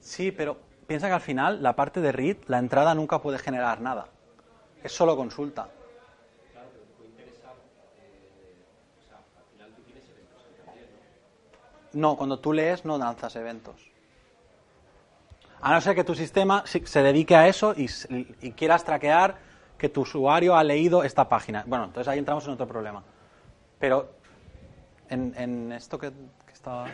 Sí, 0.00 0.30
pero 0.30 0.56
piensa 0.86 1.08
que 1.08 1.14
al 1.18 1.24
final 1.24 1.62
la 1.62 1.74
parte 1.74 2.00
de 2.00 2.12
read, 2.12 2.36
la 2.46 2.58
entrada 2.60 2.94
nunca 2.94 3.18
puede 3.18 3.38
generar 3.40 3.80
nada. 3.80 4.06
Es 4.84 4.92
solo 4.92 5.16
consulta. 5.16 5.68
Claro, 6.52 6.68
pero 6.72 6.84
te 6.84 6.92
puede 6.96 7.10
interesar, 7.10 7.54
eh, 7.98 8.64
o 9.00 9.08
sea, 9.08 9.18
al 9.18 9.44
final 9.52 9.68
tú 9.76 9.82
tienes 9.82 10.04
eventos 10.08 10.40
ahí 10.44 10.54
también, 10.64 10.86
¿no? 10.92 11.00
No, 11.92 12.16
cuando 12.16 12.38
tú 12.38 12.52
lees 12.52 12.84
no 12.84 12.96
lanzas 12.98 13.34
eventos. 13.36 13.90
A 15.60 15.72
no 15.74 15.80
ser 15.80 15.94
que 15.94 16.04
tu 16.04 16.14
sistema 16.14 16.64
se 16.66 17.02
dedique 17.02 17.34
a 17.36 17.46
eso 17.48 17.74
y, 17.76 17.86
y 18.40 18.52
quieras 18.52 18.84
traquear 18.84 19.36
que 19.76 19.88
tu 19.88 20.02
usuario 20.02 20.56
ha 20.56 20.64
leído 20.64 21.02
esta 21.04 21.28
página. 21.28 21.64
Bueno, 21.66 21.84
entonces 21.86 22.08
ahí 22.08 22.18
entramos 22.18 22.44
en 22.46 22.52
otro 22.52 22.66
problema. 22.66 23.02
Pero 23.78 24.10
en, 25.08 25.34
en 25.36 25.72
esto 25.72 25.98
que, 25.98 26.10
que 26.10 26.52
estaba... 26.52 26.86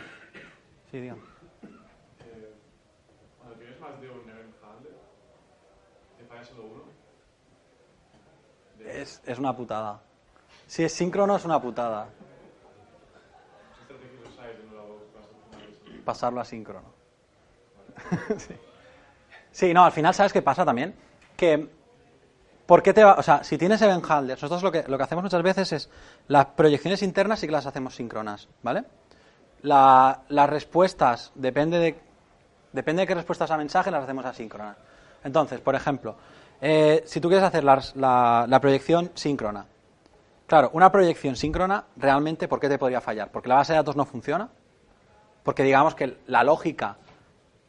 Sí, 0.91 0.99
diga. 0.99 1.13
Eh, 1.13 1.17
cuando 3.39 3.55
tienes 3.57 3.79
más 3.79 4.01
de 4.01 4.09
un 4.09 4.19
event 4.29 4.55
handler, 4.63 4.93
¿te 6.17 6.23
falla 6.25 6.43
solo 6.45 6.63
uno? 6.63 6.83
De- 8.79 9.01
Es, 9.01 9.21
es 9.25 9.37
una 9.39 9.55
putada. 9.55 10.01
Si 10.65 10.83
es 10.83 10.91
síncrono 10.93 11.35
es 11.35 11.45
una 11.45 11.61
putada. 11.61 12.07
¿Qué 13.77 13.93
estrategias 13.93 14.33
usáis 14.33 14.57
de 14.57 14.63
nuevo 14.65 15.03
para 15.13 15.25
solucionar 15.25 15.69
eso? 15.69 15.96
Pasarlo 16.07 16.41
a 16.41 16.45
síncrono. 16.45 16.87
sí. 18.37 18.55
Sí, 19.51 19.73
no, 19.73 19.83
al 19.85 19.91
final, 19.91 20.13
¿sabes 20.13 20.33
qué 20.33 20.41
pasa 20.41 20.63
también? 20.65 20.95
Que, 21.35 21.67
¿por 22.65 22.81
qué 22.83 22.93
te 22.93 23.03
va? 23.03 23.13
O 23.15 23.23
sea, 23.23 23.43
si 23.43 23.57
tienes 23.57 23.81
event 23.81 24.05
handlers, 24.09 24.41
nosotros 24.41 24.63
lo 24.63 24.71
que, 24.71 24.83
lo 24.87 24.97
que 24.97 25.03
hacemos 25.03 25.23
muchas 25.23 25.41
veces 25.43 25.71
es, 25.73 25.89
las 26.27 26.45
proyecciones 26.47 27.01
internas 27.03 27.39
sí 27.39 27.47
que 27.47 27.53
las 27.53 27.65
hacemos 27.65 27.95
síncronas, 27.95 28.47
¿vale? 28.63 28.83
La- 29.63 30.21
las 30.29 30.49
respuestas, 30.49 31.31
depende 31.35 31.79
de, 31.79 31.99
depende 32.71 33.01
de 33.01 33.07
qué 33.07 33.15
respuestas 33.15 33.49
a 33.51 33.57
mensaje, 33.57 33.89
las 33.91 34.03
hacemos 34.03 34.25
asíncronas. 34.25 34.77
Entonces, 35.23 35.59
por 35.59 35.73
ejemplo, 35.75 36.15
eh, 36.61 37.03
si 37.05 37.19
tú 37.19 37.27
quieres 37.29 37.45
hacer 37.47 37.63
las- 37.63 37.95
la, 37.95 38.45
la 38.47 38.59
proyección 38.61 39.11
síncrona, 39.15 39.65
claro, 40.45 40.69
una 40.73 40.91
proyección 40.91 41.35
síncrona, 41.35 41.85
realmente, 41.95 42.47
¿por 42.47 42.59
qué 42.59 42.69
te 42.69 42.77
podría 42.77 43.01
fallar? 43.01 43.31
Porque 43.31 43.49
la 43.49 43.55
base 43.55 43.73
de 43.73 43.77
datos 43.77 43.95
no 43.95 44.05
funciona, 44.05 44.49
porque 45.47 45.63
digamos 45.63 45.95
que 45.95 46.17
la 46.27 46.43
lógica 46.43 46.97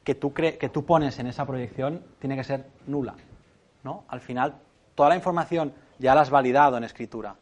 que 0.03 0.17
tú, 0.17 0.35
cre- 0.35 0.59
que 0.59 0.69
tú 0.69 0.85
pones 0.85 1.17
en 1.21 1.29
esa 1.29 1.47
proyección 1.47 2.05
tiene 2.19 2.35
que 2.35 2.43
ser 2.43 2.67
nula. 2.89 3.15
¿no? 3.85 4.03
Al 4.09 4.21
final, 4.21 4.57
toda 4.97 5.11
la 5.11 5.15
información 5.15 5.73
ya 5.97 6.13
la 6.13 6.23
has 6.23 6.31
validado 6.31 6.77
en 6.77 6.83
escritura. 6.83 7.37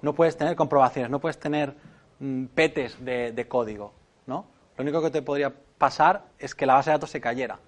No 0.00 0.14
puedes 0.14 0.36
tener 0.36 0.54
comprobaciones, 0.54 1.10
no 1.10 1.18
puedes 1.18 1.40
tener 1.40 1.74
mm, 2.20 2.44
petes 2.54 3.04
de, 3.04 3.44
código. 3.48 3.92
¿no? 4.28 4.46
Lo 4.76 4.82
único 4.82 5.02
que 5.02 5.10
te 5.10 5.20
podría 5.20 5.52
pasar 5.78 6.26
es 6.38 6.54
que 6.54 6.64
la 6.64 6.74
base 6.74 6.90
de 6.90 6.94
datos 6.98 7.10
se 7.10 7.20
cayera. 7.20 7.58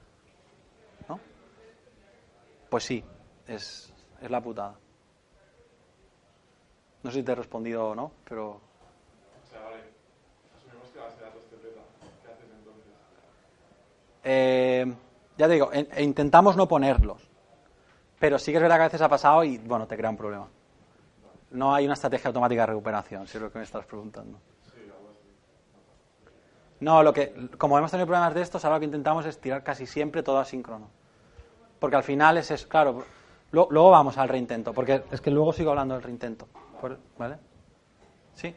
¿no? 1.08 1.18
Pues 2.70 2.84
sí, 2.84 3.02
es 3.48 3.92
la 4.20 4.40
putada. 4.40 4.76
No 7.02 7.10
sé 7.10 7.18
si 7.18 7.24
te 7.24 7.32
he 7.32 7.34
respondido 7.34 7.88
o 7.88 7.94
no, 7.96 8.12
pero 8.28 8.50
O 8.50 9.50
sea, 9.50 9.60
vale, 9.62 9.82
asumimos 10.56 10.88
que 10.90 10.98
la 10.98 11.04
base 11.06 11.18
de 11.18 11.24
datos 11.24 11.42
te 11.50 11.56
peta. 11.56 11.80
¿Qué 12.22 12.28
haces 12.32 12.48
entonces? 12.58 12.92
Eh, 14.24 14.92
ya 15.36 15.46
te 15.46 15.52
digo, 15.52 15.70
e- 15.72 16.02
intentamos 16.02 16.56
no 16.56 16.66
ponerlos. 16.66 17.20
Pero 18.18 18.38
sí 18.38 18.52
que 18.52 18.56
es 18.58 18.62
verdad 18.62 18.76
que 18.76 18.82
a 18.82 18.86
veces 18.86 19.02
ha 19.02 19.08
pasado 19.08 19.44
y, 19.44 19.58
bueno, 19.58 19.86
te 19.86 19.96
crea 19.96 20.10
un 20.10 20.16
problema. 20.16 20.48
No 21.50 21.74
hay 21.74 21.84
una 21.84 21.94
estrategia 21.94 22.28
automática 22.28 22.62
de 22.62 22.66
recuperación, 22.66 23.26
si 23.26 23.36
es 23.36 23.42
lo 23.42 23.52
que 23.52 23.58
me 23.58 23.64
estás 23.64 23.84
preguntando. 23.86 24.38
No, 26.80 27.02
lo 27.02 27.12
que, 27.12 27.48
como 27.58 27.78
hemos 27.78 27.90
tenido 27.90 28.06
problemas 28.06 28.34
de 28.34 28.42
estos, 28.42 28.64
ahora 28.64 28.76
lo 28.76 28.80
que 28.80 28.86
intentamos 28.86 29.24
es 29.26 29.38
tirar 29.40 29.62
casi 29.62 29.86
siempre 29.86 30.22
todo 30.22 30.38
asíncrono. 30.38 30.88
Porque 31.78 31.96
al 31.96 32.02
final 32.02 32.36
es, 32.38 32.50
es 32.50 32.66
claro, 32.66 33.04
lo- 33.52 33.68
luego 33.70 33.90
vamos 33.90 34.18
al 34.18 34.28
reintento, 34.28 34.72
porque 34.72 35.02
es 35.10 35.20
que 35.20 35.30
luego 35.30 35.52
sigo 35.52 35.70
hablando 35.70 35.94
del 35.94 36.02
reintento. 36.02 36.48
¿Vale? 37.18 37.36
Sí, 38.34 38.54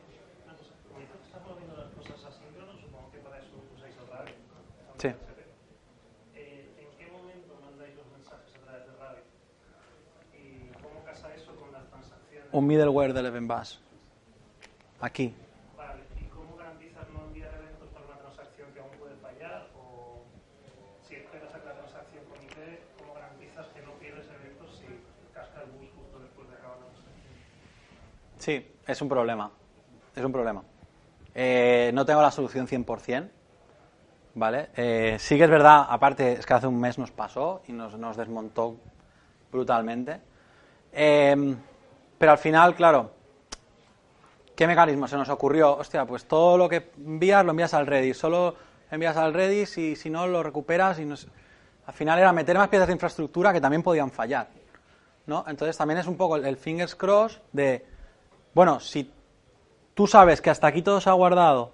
Como 0.89 0.99
dices 0.99 1.15
que 1.15 1.25
estás 1.27 1.41
moviendo 1.47 1.77
las 1.77 1.87
cosas 1.93 2.33
asíncronos, 2.35 2.75
supongo 2.81 3.11
que 3.11 3.19
para 3.19 3.37
eso 3.37 3.55
usáis 3.77 3.95
el 3.95 4.07
radio. 4.11 4.35
sí. 4.97 5.07
Eh, 6.35 6.75
¿En 6.81 6.97
qué 6.97 7.11
momento 7.15 7.53
mandáis 7.63 7.95
los 7.95 8.07
mensajes 8.11 8.51
a 8.57 8.65
través 8.65 8.83
de 8.87 8.93
radio? 8.99 9.23
¿Y 10.35 10.67
cómo 10.83 10.99
casa 11.05 11.31
eso 11.35 11.55
con 11.55 11.71
las 11.71 11.85
Un 12.51 12.65
middleware 12.65 13.13
del 13.13 13.25
event 13.25 13.47
bus. 13.47 13.79
Aquí. 15.01 15.33
Vale, 15.75 16.01
¿y 16.19 16.23
cómo 16.25 16.55
garantizas 16.55 17.05
no 17.13 17.25
enviar 17.25 17.53
eventos 17.53 17.89
para 17.89 18.05
una 18.05 18.17
transacción 18.17 18.71
que 18.73 18.79
aún 18.79 18.91
puede 18.97 19.15
fallar? 19.17 19.67
O 19.75 20.23
si 21.07 21.15
esperas 21.15 21.53
a 21.53 21.59
que 21.59 21.65
la 21.65 21.73
transacción 21.73 22.23
comité, 22.25 22.83
¿cómo 22.97 23.13
garantizas 23.13 23.67
que 23.67 23.81
no 23.81 23.91
pierdes 23.99 24.25
eventos 24.29 24.75
si 24.77 24.85
casca 25.33 25.61
el 25.63 25.71
bus 25.71 25.89
justo 25.95 26.19
después 26.19 26.47
de 26.49 26.55
acabar 26.55 26.77
la 26.79 26.85
transacción? 26.85 27.23
Sí, 28.37 28.75
es 28.87 29.01
un 29.01 29.09
problema. 29.09 29.51
Es 30.15 30.23
un 30.23 30.31
problema. 30.31 30.63
Eh, 31.35 31.91
no 31.93 32.05
tengo 32.05 32.21
la 32.21 32.31
solución 32.31 32.67
100%. 32.67 33.29
¿Vale? 34.35 34.69
Eh, 34.75 35.17
sí 35.19 35.35
que 35.35 35.45
es 35.45 35.49
verdad, 35.49 35.87
aparte, 35.89 36.33
es 36.33 36.45
que 36.45 36.53
hace 36.53 36.67
un 36.67 36.79
mes 36.79 36.99
nos 36.99 37.09
pasó 37.09 37.63
y 37.67 37.73
nos, 37.73 37.97
nos 37.97 38.15
desmontó 38.15 38.77
brutalmente. 39.51 40.21
Eh, 40.93 41.55
pero 42.17 42.31
al 42.31 42.37
final, 42.37 42.75
claro, 42.75 43.11
¿Qué 44.55 44.65
mecanismo 44.65 45.07
se 45.07 45.15
nos 45.15 45.29
ocurrió? 45.29 45.77
Hostia, 45.77 46.03
pues 46.05 46.25
todo 46.25 46.57
lo 46.57 46.67
que 46.67 46.89
envías 46.97 47.45
lo 47.45 47.51
envías 47.51 47.75
al 47.75 47.85
Redis. 47.85 48.17
Solo 48.17 48.55
envías 48.89 49.15
al 49.15 49.31
Redis 49.31 49.77
y 49.77 49.95
si 49.95 50.09
no 50.09 50.25
lo 50.25 50.41
recuperas 50.41 50.97
y 50.97 51.05
no. 51.05 51.13
Al 51.85 51.93
final 51.93 52.17
era 52.17 52.33
meter 52.33 52.57
más 52.57 52.67
piezas 52.67 52.87
de 52.87 52.93
infraestructura 52.93 53.53
que 53.53 53.61
también 53.61 53.83
podían 53.83 54.09
fallar. 54.09 54.47
¿no? 55.27 55.45
Entonces 55.47 55.77
también 55.77 55.99
es 55.99 56.07
un 56.07 56.17
poco 56.17 56.37
el, 56.37 56.57
fingers 56.57 56.95
cross 56.95 57.39
de, 57.51 57.85
bueno, 58.55 58.79
si 58.79 59.13
tú 59.93 60.07
sabes 60.07 60.41
que 60.41 60.49
hasta 60.49 60.65
aquí 60.65 60.81
todo 60.81 60.99
se 61.01 61.11
ha 61.11 61.13
guardado. 61.13 61.71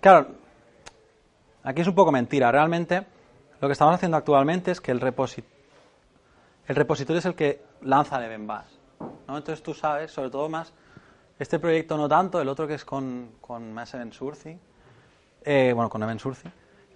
Claro, 0.00 0.28
aquí 1.64 1.80
es 1.80 1.88
un 1.88 1.96
poco 1.96 2.12
mentira. 2.12 2.52
Realmente 2.52 3.04
lo 3.60 3.66
que 3.66 3.72
estamos 3.72 3.92
haciendo 3.92 4.16
actualmente 4.16 4.70
es 4.70 4.80
que 4.80 4.92
el, 4.92 5.00
reposi- 5.00 5.42
el 6.68 6.76
repositorio 6.76 7.18
es 7.18 7.26
el 7.26 7.34
que 7.34 7.60
lanza 7.82 8.18
el 8.18 8.24
event 8.26 8.46
bus, 8.46 8.80
¿no? 9.26 9.36
Entonces 9.36 9.62
tú 9.62 9.74
sabes, 9.74 10.10
sobre 10.10 10.30
todo 10.30 10.48
más, 10.48 10.72
este 11.38 11.58
proyecto 11.58 11.96
no 11.96 12.08
tanto, 12.08 12.40
el 12.40 12.48
otro 12.48 12.66
que 12.66 12.74
es 12.74 12.84
con, 12.84 13.32
con 13.40 13.72
Mass 13.72 13.94
Event 13.94 14.14
eh, 15.46 15.72
bueno, 15.74 15.90
con 15.90 16.02
Event 16.02 16.22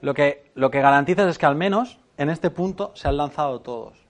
lo 0.00 0.14
que, 0.14 0.50
lo 0.54 0.70
que 0.70 0.80
garantizas 0.80 1.28
es 1.28 1.38
que 1.38 1.46
al 1.46 1.56
menos 1.56 1.98
en 2.16 2.30
este 2.30 2.50
punto 2.50 2.92
se 2.94 3.08
han 3.08 3.16
lanzado 3.16 3.60
todos. 3.60 4.06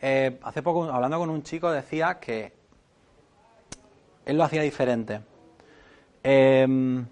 Eh, 0.00 0.38
hace 0.42 0.62
poco, 0.62 0.84
hablando 0.84 1.18
con 1.18 1.30
un 1.30 1.42
chico, 1.42 1.70
decía 1.70 2.18
que 2.18 2.52
él 4.24 4.36
lo 4.36 4.44
hacía 4.44 4.62
diferente. 4.62 5.20
Eh, 6.24 7.04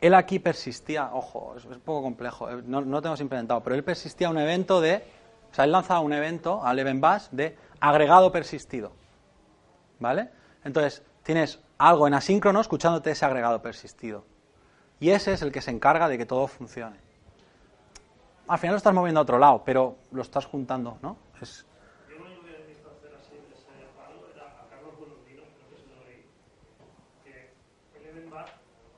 él 0.00 0.14
aquí 0.14 0.38
persistía, 0.38 1.10
ojo, 1.12 1.54
es, 1.56 1.64
un 1.64 1.80
poco 1.80 2.02
complejo, 2.02 2.50
eh, 2.50 2.62
no, 2.64 2.80
no 2.80 2.90
lo 2.90 3.02
tenemos 3.02 3.20
implementado, 3.20 3.62
pero 3.62 3.76
él 3.76 3.84
persistía 3.84 4.30
un 4.30 4.38
evento 4.38 4.80
de, 4.80 5.02
o 5.50 5.54
sea, 5.54 5.64
él 5.64 5.72
lanzaba 5.72 6.00
un 6.00 6.12
evento 6.12 6.64
al 6.64 6.78
event 6.78 7.00
bus 7.00 7.28
de 7.32 7.56
agregado 7.80 8.30
persistido, 8.30 8.92
¿vale? 9.98 10.30
Entonces, 10.64 11.02
tienes 11.22 11.60
algo 11.78 12.06
en 12.06 12.14
asíncrono 12.14 12.60
escuchándote 12.60 13.10
ese 13.10 13.24
agregado 13.24 13.60
persistido. 13.62 14.24
Y 15.00 15.10
ese 15.10 15.32
es 15.32 15.42
el 15.42 15.50
que 15.50 15.62
se 15.62 15.70
encarga 15.70 16.08
de 16.08 16.18
que 16.18 16.26
todo 16.26 16.46
funcione. 16.46 16.98
Al 18.48 18.58
final 18.58 18.74
lo 18.74 18.78
estás 18.78 18.92
moviendo 18.92 19.20
a 19.20 19.22
otro 19.22 19.38
lado, 19.38 19.62
pero 19.64 19.96
lo 20.12 20.22
estás 20.22 20.44
juntando, 20.44 20.98
¿no? 21.02 21.16
Es, 21.40 21.64
Yo 22.08 22.18
lo 22.18 22.26
único 22.26 22.42
que 22.42 22.50
he 22.50 22.66
visto 22.66 22.90
hacer 22.90 23.14
así 23.14 23.32
de 23.32 23.54
ese 23.54 23.86
palo 23.96 24.26
era 24.34 24.44
a 24.60 24.66
Carlos 24.68 24.98
Buenotino, 24.98 25.42
creo 25.54 25.70
que 25.70 25.78
se 25.78 25.86
lo 25.88 26.02
leí, 26.04 26.26
que 27.24 27.54
el 27.96 28.06
event 28.10 28.28
bar 28.28 28.50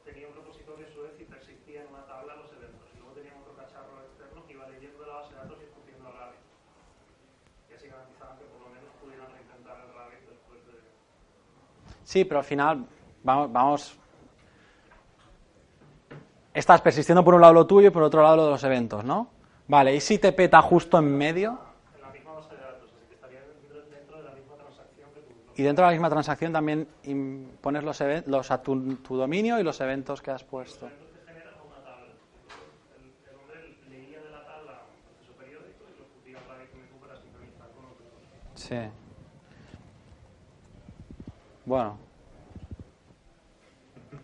tenía 0.05 0.27
un 0.27 0.35
repositorio 0.35 0.89
a 0.89 0.91
su 0.91 1.03
vez 1.03 1.15
y 1.21 1.25
persistía 1.25 1.85
en 1.85 1.89
una 1.93 2.03
tabla 2.09 2.35
los 2.35 2.51
eventos. 2.51 2.89
Y 2.97 2.99
luego 2.99 3.13
tenía 3.13 3.37
otro 3.39 3.55
cacharro 3.55 4.03
externo 4.09 4.43
que 4.49 4.53
iba 4.57 4.67
leyendo 4.73 5.07
la 5.07 5.15
base 5.21 5.31
de 5.35 5.39
datos 5.39 5.59
y 5.61 5.65
escupiendo 5.69 6.09
el 6.09 6.15
RABI. 6.17 6.39
Y 7.71 7.75
así 7.77 7.87
garantizaban 7.87 8.39
que 8.41 8.45
por 8.51 8.59
lo 8.59 8.69
menos 8.75 8.91
pudieran 8.99 9.29
reintentar 9.31 9.77
el 9.85 9.93
RABI 9.95 10.17
después 10.33 10.65
de... 10.67 10.81
Sí, 12.13 12.27
pero 12.27 12.41
al 12.41 12.45
final 12.45 12.85
vamos, 13.23 13.51
vamos. 13.51 13.99
Estás 16.53 16.83
persistiendo 16.83 17.25
por 17.25 17.33
un 17.33 17.41
lado 17.41 17.55
lo 17.55 17.67
tuyo 17.67 17.89
y 17.89 17.91
por 17.91 18.03
otro 18.03 18.21
lado 18.23 18.37
lo 18.37 18.45
de 18.45 18.51
los 18.51 18.65
eventos, 18.65 19.03
¿no? 19.03 19.29
Vale, 19.67 19.97
¿y 19.97 20.01
si 20.01 20.19
te 20.19 20.31
peta 20.33 20.61
justo 20.61 20.99
en 20.99 21.17
medio? 21.17 21.59
En 21.95 22.03
la 22.03 22.11
misma 22.11 22.33
base 22.33 22.55
de 22.55 22.61
datos, 22.61 22.91
así 22.95 23.07
que 23.09 23.15
estaría 23.15 23.41
dentro, 23.41 24.19
de 24.19 24.25
la 24.25 24.35
misma 24.35 24.57
transacción 24.57 25.11
que 25.15 25.21
tú. 25.21 25.33
Y 25.57 25.63
dentro 25.63 25.85
de 25.87 25.87
la 25.87 25.93
misma 25.93 26.11
transacción 26.11 26.53
también 26.53 26.87
pones 27.63 27.83
los, 27.83 27.99
los 28.27 28.51
a 28.51 28.63
tu, 28.63 28.97
tu 28.97 29.17
dominio 29.17 29.59
y 29.59 29.63
los 29.63 29.81
eventos 29.81 30.21
que 30.21 30.33
has 30.33 30.45
puesto. 30.45 30.91
Sí. 38.55 39.02
Bueno. 41.65 41.99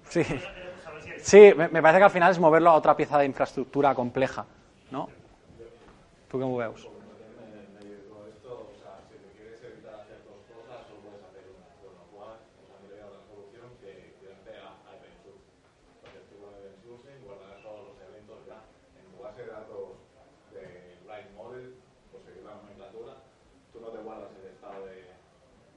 Sí. 0.09 0.22
Sí, 1.18 1.53
me, 1.57 1.68
parece 1.82 1.99
que 1.99 2.05
al 2.05 2.11
final 2.11 2.30
es 2.32 2.39
moverlo 2.39 2.70
a 2.70 2.74
otra 2.74 2.97
pieza 2.97 3.18
de 3.18 3.26
infraestructura 3.26 3.95
compleja, 3.95 4.47
¿no? 4.91 5.09
¿Tú 6.30 6.39
qué 6.39 6.45
me 6.45 6.57
veus? 6.57 6.80
esto, 6.80 8.70
o 8.70 8.72
sea, 8.78 9.01
si 9.11 9.16
te 9.18 9.28
quieres 9.36 9.61
evitar 9.64 9.95
hacer 10.01 10.22
dos 10.24 10.41
cosas, 10.49 10.86
solo 10.89 11.01
puedes 11.05 11.22
hacer 11.26 11.45
una. 11.53 11.68
Con 11.82 11.93
lo 11.99 12.05
cual, 12.14 12.39
nos 12.39 12.70
han 12.70 12.84
creado 12.89 13.11
una 13.18 13.24
solución 13.28 13.66
que 13.82 14.14
tirarte 14.22 14.53
a, 14.62 14.68
a 14.89 14.91
event 14.97 15.18
sourcing. 15.26 15.59
Entonces 16.01 16.22
tú 16.30 16.34
con 16.39 16.53
event 16.55 16.78
sourcing 16.80 17.18
guardarás 17.26 17.61
todos 17.66 17.82
los 17.93 17.97
eventos 18.09 18.39
ya 18.49 18.59
en 18.97 19.05
tu 19.12 19.16
base 19.20 19.41
de 19.43 19.51
datos 19.53 19.84
de 20.55 20.62
Blind 21.05 21.30
Model, 21.36 21.66
por 22.14 22.20
seguir 22.24 22.43
la 22.47 22.55
nomenclatura. 22.62 23.14
Tú 23.74 23.76
no 23.82 23.89
te 23.93 24.01
guardas 24.01 24.30
el 24.39 24.47
estado 24.49 24.86
de, 24.86 25.12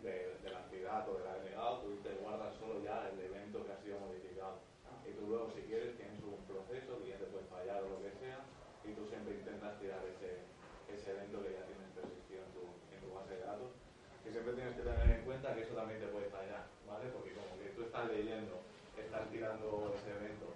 de, 0.06 0.14
de 0.44 0.48
la 0.54 0.60
actividad 0.64 1.02
o 1.10 1.18
del 1.18 1.28
agregado, 1.28 1.84
tú 1.84 1.98
te 2.06 2.14
guardas 2.24 2.56
solo 2.62 2.80
ya 2.86 3.10
el 3.10 3.20
evento 3.20 3.66
que 3.66 3.72
ha 3.74 3.80
sido 3.84 4.00
modificado. 4.00 4.64
Y 5.08 5.18
tú 5.18 5.28
luego, 5.28 5.50
si 5.56 5.62
quieres, 5.66 5.98
tienes 5.98 6.22
un 6.24 6.38
proceso 6.46 7.02
que 7.02 7.10
ya 7.10 7.18
te 7.18 7.26
puede 7.34 7.44
fallar 7.50 7.82
o 7.84 7.90
lo 7.90 8.00
que 8.06 8.14
sea, 8.22 8.40
y 8.86 8.94
tú 8.94 9.06
siempre 9.10 9.34
intentas 9.34 9.78
tirar 9.82 10.00
ese, 10.06 10.46
ese 10.94 11.12
evento 11.12 11.42
que 11.42 11.58
ya 11.58 11.66
tienes 11.66 11.90
persistido 11.98 12.42
en 12.46 12.52
tu, 12.54 12.64
en 12.94 13.00
tu 13.02 13.10
base 13.14 13.34
de 13.36 13.42
datos. 13.44 13.72
Y 14.26 14.30
siempre 14.30 14.54
tienes 14.54 14.78
que 14.78 14.86
tener 14.86 15.06
en 15.10 15.26
cuenta 15.26 15.54
que 15.58 15.62
eso 15.66 15.74
también 15.74 16.00
te 16.00 16.08
puede 16.14 16.30
fallar, 16.30 16.70
¿vale? 16.86 17.10
Porque 17.10 17.34
como 17.34 17.50
que 17.60 17.74
tú 17.74 17.82
estás 17.84 18.08
leyendo, 18.14 18.62
estás 18.94 19.26
tirando 19.34 19.90
ese 19.98 20.10
evento, 20.14 20.48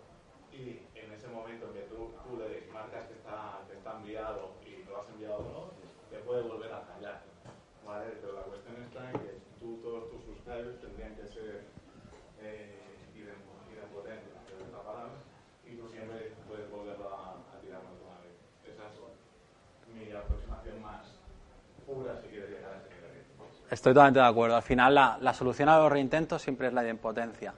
y 0.53 0.85
en 0.93 1.09
ese 1.11 1.27
momento 1.27 1.67
en 1.69 1.73
que 1.73 1.85
tú, 1.89 2.13
tú 2.23 2.37
le 2.37 2.69
marcas 2.71 3.05
que 3.09 3.17
está, 3.17 3.65
que 3.67 3.75
está 3.81 3.97
enviado 3.97 4.55
y 4.61 4.85
lo 4.85 5.01
has 5.01 5.09
enviado 5.09 5.41
o 5.41 5.49
no, 5.49 5.61
te 6.13 6.21
puede 6.21 6.41
volver 6.45 6.71
a 6.71 6.85
fallar, 6.85 7.21
¿vale? 7.85 8.13
Pero 8.21 8.33
la 8.39 8.45
cuestión 8.45 8.77
está 8.85 9.09
en 9.09 9.19
que 9.25 9.31
tú, 9.59 9.81
todos 9.81 10.09
tus 10.13 10.21
subscribers 10.23 10.79
tendrían 10.81 11.13
que 11.17 11.25
ser 11.33 11.65
eh, 12.41 12.77
idem- 13.17 13.45
idempotentes, 13.73 14.33
que 14.49 14.53
es 14.63 14.71
la 14.71 14.81
palabra, 14.81 15.17
y 15.65 15.75
tú 15.77 15.89
siempre 15.89 16.31
puedes 16.47 16.69
volverlo 16.69 17.09
a, 17.09 17.41
a 17.41 17.59
tirar 17.61 17.81
otra 17.81 18.21
vez. 18.21 18.37
Esa 18.69 18.85
es 18.85 19.89
mi 19.93 20.11
aproximación 20.13 20.79
más 20.81 21.01
pura 21.85 22.19
si 22.21 22.27
quieres 22.27 22.49
llegar 22.49 22.73
a 22.73 22.77
ese 22.77 22.89
nivel. 22.89 23.23
Estoy 23.69 23.93
totalmente 23.93 24.19
de 24.19 24.25
acuerdo. 24.25 24.55
Al 24.55 24.63
final 24.63 24.95
la, 24.95 25.17
la 25.21 25.33
solución 25.33 25.69
a 25.69 25.77
los 25.77 25.91
reintentos 25.91 26.41
siempre 26.41 26.67
es 26.67 26.73
la 26.73 26.83
idempotencia. 26.83 27.53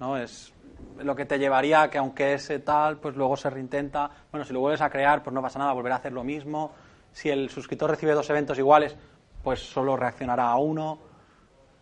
¿no? 0.00 0.16
Es 0.16 0.52
lo 0.98 1.14
que 1.14 1.24
te 1.24 1.38
llevaría 1.38 1.82
a 1.82 1.90
que 1.90 1.98
aunque 1.98 2.34
ese 2.34 2.60
tal, 2.60 2.98
pues 2.98 3.16
luego 3.16 3.36
se 3.36 3.50
reintenta. 3.50 4.10
Bueno, 4.30 4.44
si 4.44 4.52
lo 4.52 4.60
vuelves 4.60 4.80
a 4.80 4.90
crear, 4.90 5.22
pues 5.22 5.34
no 5.34 5.42
pasa 5.42 5.58
nada, 5.58 5.72
volver 5.72 5.92
a 5.92 5.96
hacer 5.96 6.12
lo 6.12 6.24
mismo. 6.24 6.72
Si 7.12 7.28
el 7.30 7.50
suscriptor 7.50 7.90
recibe 7.90 8.12
dos 8.12 8.28
eventos 8.30 8.58
iguales, 8.58 8.96
pues 9.42 9.60
solo 9.60 9.96
reaccionará 9.96 10.50
a 10.50 10.56
uno. 10.56 10.98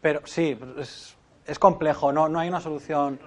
Pero 0.01 0.21
sí, 0.25 0.59
es, 0.79 1.17
es 1.45 1.59
complejo, 1.59 2.13
no, 2.13 2.29
no 2.29 2.39
hay 2.39 2.49
una 2.49 2.61
solución. 2.61 3.19
De 3.19 3.25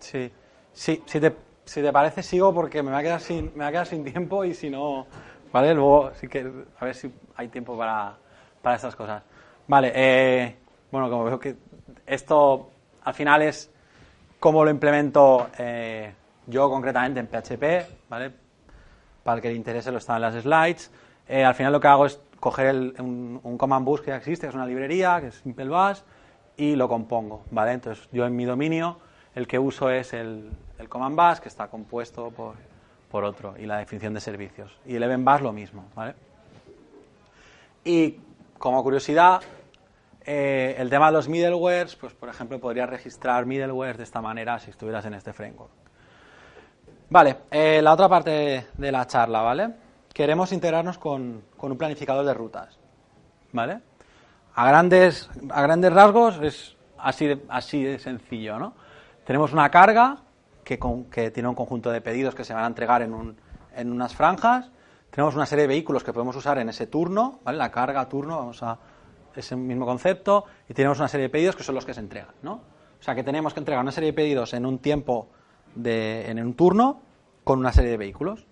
sí 0.00 0.32
si, 0.76 0.98
te, 1.20 1.34
si 1.66 1.82
te 1.82 1.92
parece 1.92 2.22
sigo 2.22 2.54
porque 2.54 2.82
me 2.82 2.90
va 2.90 2.98
a 2.98 3.02
quedar 3.02 3.20
sin, 3.20 3.52
me 3.54 3.60
va 3.64 3.66
a 3.66 3.70
quedar 3.72 3.86
sin 3.86 4.04
tiempo 4.04 4.44
y 4.44 4.54
si 4.54 4.70
no, 4.70 5.06
¿vale? 5.52 5.74
Luego 5.74 6.12
sí 6.14 6.28
que 6.28 6.50
a 6.80 6.84
ver 6.84 6.94
si 6.94 7.12
hay 7.36 7.48
tiempo 7.48 7.76
para, 7.76 8.16
para 8.62 8.76
estas 8.76 8.96
cosas. 8.96 9.22
Vale, 9.66 9.92
eh, 9.94 10.56
bueno, 10.90 11.10
como 11.10 11.24
veo 11.24 11.38
que 11.38 11.56
esto 12.06 12.70
al 13.04 13.14
final 13.14 13.42
es 13.42 13.70
cómo 14.38 14.64
lo 14.64 14.70
implemento 14.70 15.48
eh, 15.58 16.12
yo 16.46 16.70
concretamente 16.70 17.20
en 17.20 17.26
PHP, 17.26 17.86
¿vale? 18.08 18.32
Para 19.24 19.36
el 19.36 19.42
que 19.42 19.48
le 19.48 19.54
interese 19.54 19.90
lo 19.90 19.98
está 19.98 20.16
en 20.16 20.22
las 20.22 20.34
slides. 20.40 20.90
Eh, 21.28 21.44
al 21.44 21.54
final 21.56 21.72
lo 21.72 21.80
que 21.80 21.88
hago 21.88 22.06
es 22.06 22.20
coger 22.38 22.66
el- 22.66 22.94
un, 23.00 23.40
un 23.42 23.58
command 23.58 23.84
bus 23.84 24.00
que 24.00 24.08
ya 24.12 24.16
existe, 24.16 24.46
que 24.46 24.50
es 24.50 24.54
una 24.54 24.66
librería, 24.66 25.20
que 25.20 25.28
es 25.28 25.34
Simple 25.34 25.68
Bash, 25.68 25.98
y 26.56 26.76
lo 26.76 26.88
compongo, 26.88 27.42
¿vale? 27.50 27.72
Entonces 27.72 28.08
yo 28.12 28.24
en 28.24 28.36
mi 28.36 28.44
dominio 28.44 28.98
el 29.34 29.48
que 29.48 29.58
uso 29.58 29.90
es 29.90 30.12
el, 30.12 30.52
el 30.78 30.88
command 30.88 31.16
bus, 31.16 31.40
que 31.40 31.48
está 31.48 31.68
compuesto 31.68 32.30
por, 32.30 32.54
por 33.10 33.24
otro, 33.24 33.54
y 33.58 33.66
la 33.66 33.78
definición 33.78 34.14
de 34.14 34.20
servicios. 34.20 34.78
Y 34.84 34.96
el 34.96 35.02
event 35.02 35.24
bus 35.24 35.40
lo 35.40 35.52
mismo, 35.52 35.84
¿vale? 35.94 36.14
Y 37.84 38.18
como 38.58 38.82
curiosidad, 38.82 39.40
eh, 40.24 40.74
el 40.78 40.90
tema 40.90 41.06
de 41.06 41.12
los 41.12 41.28
middlewares, 41.28 41.94
pues 41.94 42.12
por 42.12 42.28
ejemplo 42.28 42.58
podría 42.58 42.84
registrar 42.84 43.46
middlewares 43.46 43.96
de 43.96 44.02
esta 44.02 44.20
manera 44.20 44.58
si 44.58 44.70
estuvieras 44.70 45.04
en 45.06 45.14
este 45.14 45.32
framework. 45.32 45.70
Vale, 47.08 47.36
eh, 47.50 47.80
la 47.80 47.92
otra 47.92 48.08
parte 48.08 48.66
de 48.76 48.92
la 48.92 49.06
charla, 49.06 49.40
¿vale? 49.42 49.70
Queremos 50.12 50.50
integrarnos 50.50 50.98
con, 50.98 51.44
con 51.56 51.70
un 51.70 51.78
planificador 51.78 52.26
de 52.26 52.34
rutas, 52.34 52.76
¿vale? 53.52 53.80
A 54.56 54.66
grandes, 54.66 55.30
a 55.50 55.62
grandes 55.62 55.92
rasgos 55.92 56.40
es 56.42 56.76
así 56.98 57.26
de, 57.26 57.44
así 57.48 57.84
de 57.84 58.00
sencillo, 58.00 58.58
¿no? 58.58 58.74
Tenemos 59.24 59.52
una 59.52 59.70
carga 59.70 60.16
que, 60.66 60.80
con- 60.80 61.04
que 61.04 61.30
tiene 61.30 61.48
un 61.48 61.54
conjunto 61.54 61.92
de 61.92 62.00
pedidos 62.00 62.34
que 62.34 62.42
se 62.42 62.52
van 62.52 62.64
a 62.64 62.66
entregar 62.66 63.00
en, 63.02 63.14
un- 63.14 63.36
en 63.76 63.92
unas 63.92 64.16
franjas. 64.16 64.68
Tenemos 65.10 65.36
una 65.36 65.46
serie 65.46 65.62
de 65.62 65.68
vehículos 65.68 66.02
que 66.02 66.12
podemos 66.12 66.34
usar 66.34 66.58
en 66.58 66.68
ese 66.68 66.88
turno, 66.88 67.38
¿vale? 67.44 67.56
La 67.56 67.70
carga, 67.70 68.08
turno, 68.08 68.36
vamos 68.36 68.60
a 68.64 68.76
ese 69.36 69.54
mismo 69.54 69.86
concepto. 69.86 70.44
Y 70.68 70.74
tenemos 70.74 70.98
una 70.98 71.06
serie 71.06 71.28
de 71.28 71.30
pedidos 71.30 71.54
que 71.54 71.62
son 71.62 71.76
los 71.76 71.86
que 71.86 71.94
se 71.94 72.00
entregan, 72.00 72.34
¿no? 72.42 72.54
O 72.98 73.02
sea 73.02 73.14
que 73.14 73.22
tenemos 73.22 73.54
que 73.54 73.60
entregar 73.60 73.80
una 73.80 73.92
serie 73.92 74.08
de 74.10 74.14
pedidos 74.14 74.54
en 74.54 74.66
un 74.66 74.80
tiempo, 74.80 75.28
de, 75.76 76.28
en 76.28 76.40
un 76.44 76.54
turno, 76.54 77.00
con 77.44 77.60
una 77.60 77.72
serie 77.72 77.92
de 77.92 77.96
vehículos. 77.96 78.44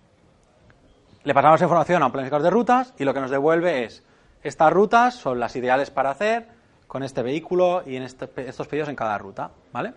le 1.25 1.33
pasamos 1.33 1.61
información 1.61 2.01
a 2.01 2.05
un 2.05 2.11
planificador 2.13 2.43
de 2.43 2.49
rutas 2.51 2.93
y 2.97 3.03
lo 3.03 3.13
que 3.13 3.19
nos 3.19 3.31
devuelve 3.31 3.83
es 3.83 4.03
estas 4.43 4.71
rutas 4.71 5.15
son 5.15 5.39
las 5.39 5.55
ideales 5.57 5.89
para 5.89 6.11
hacer 6.11 6.47
con 6.87 7.03
este 7.03 7.23
vehículo 7.23 7.81
y 7.85 7.95
en 7.97 8.03
este- 8.03 8.29
estos 8.47 8.67
pedidos 8.67 8.87
en 8.89 8.95
cada 8.95 9.17
ruta, 9.17 9.49
¿vale? 9.73 9.93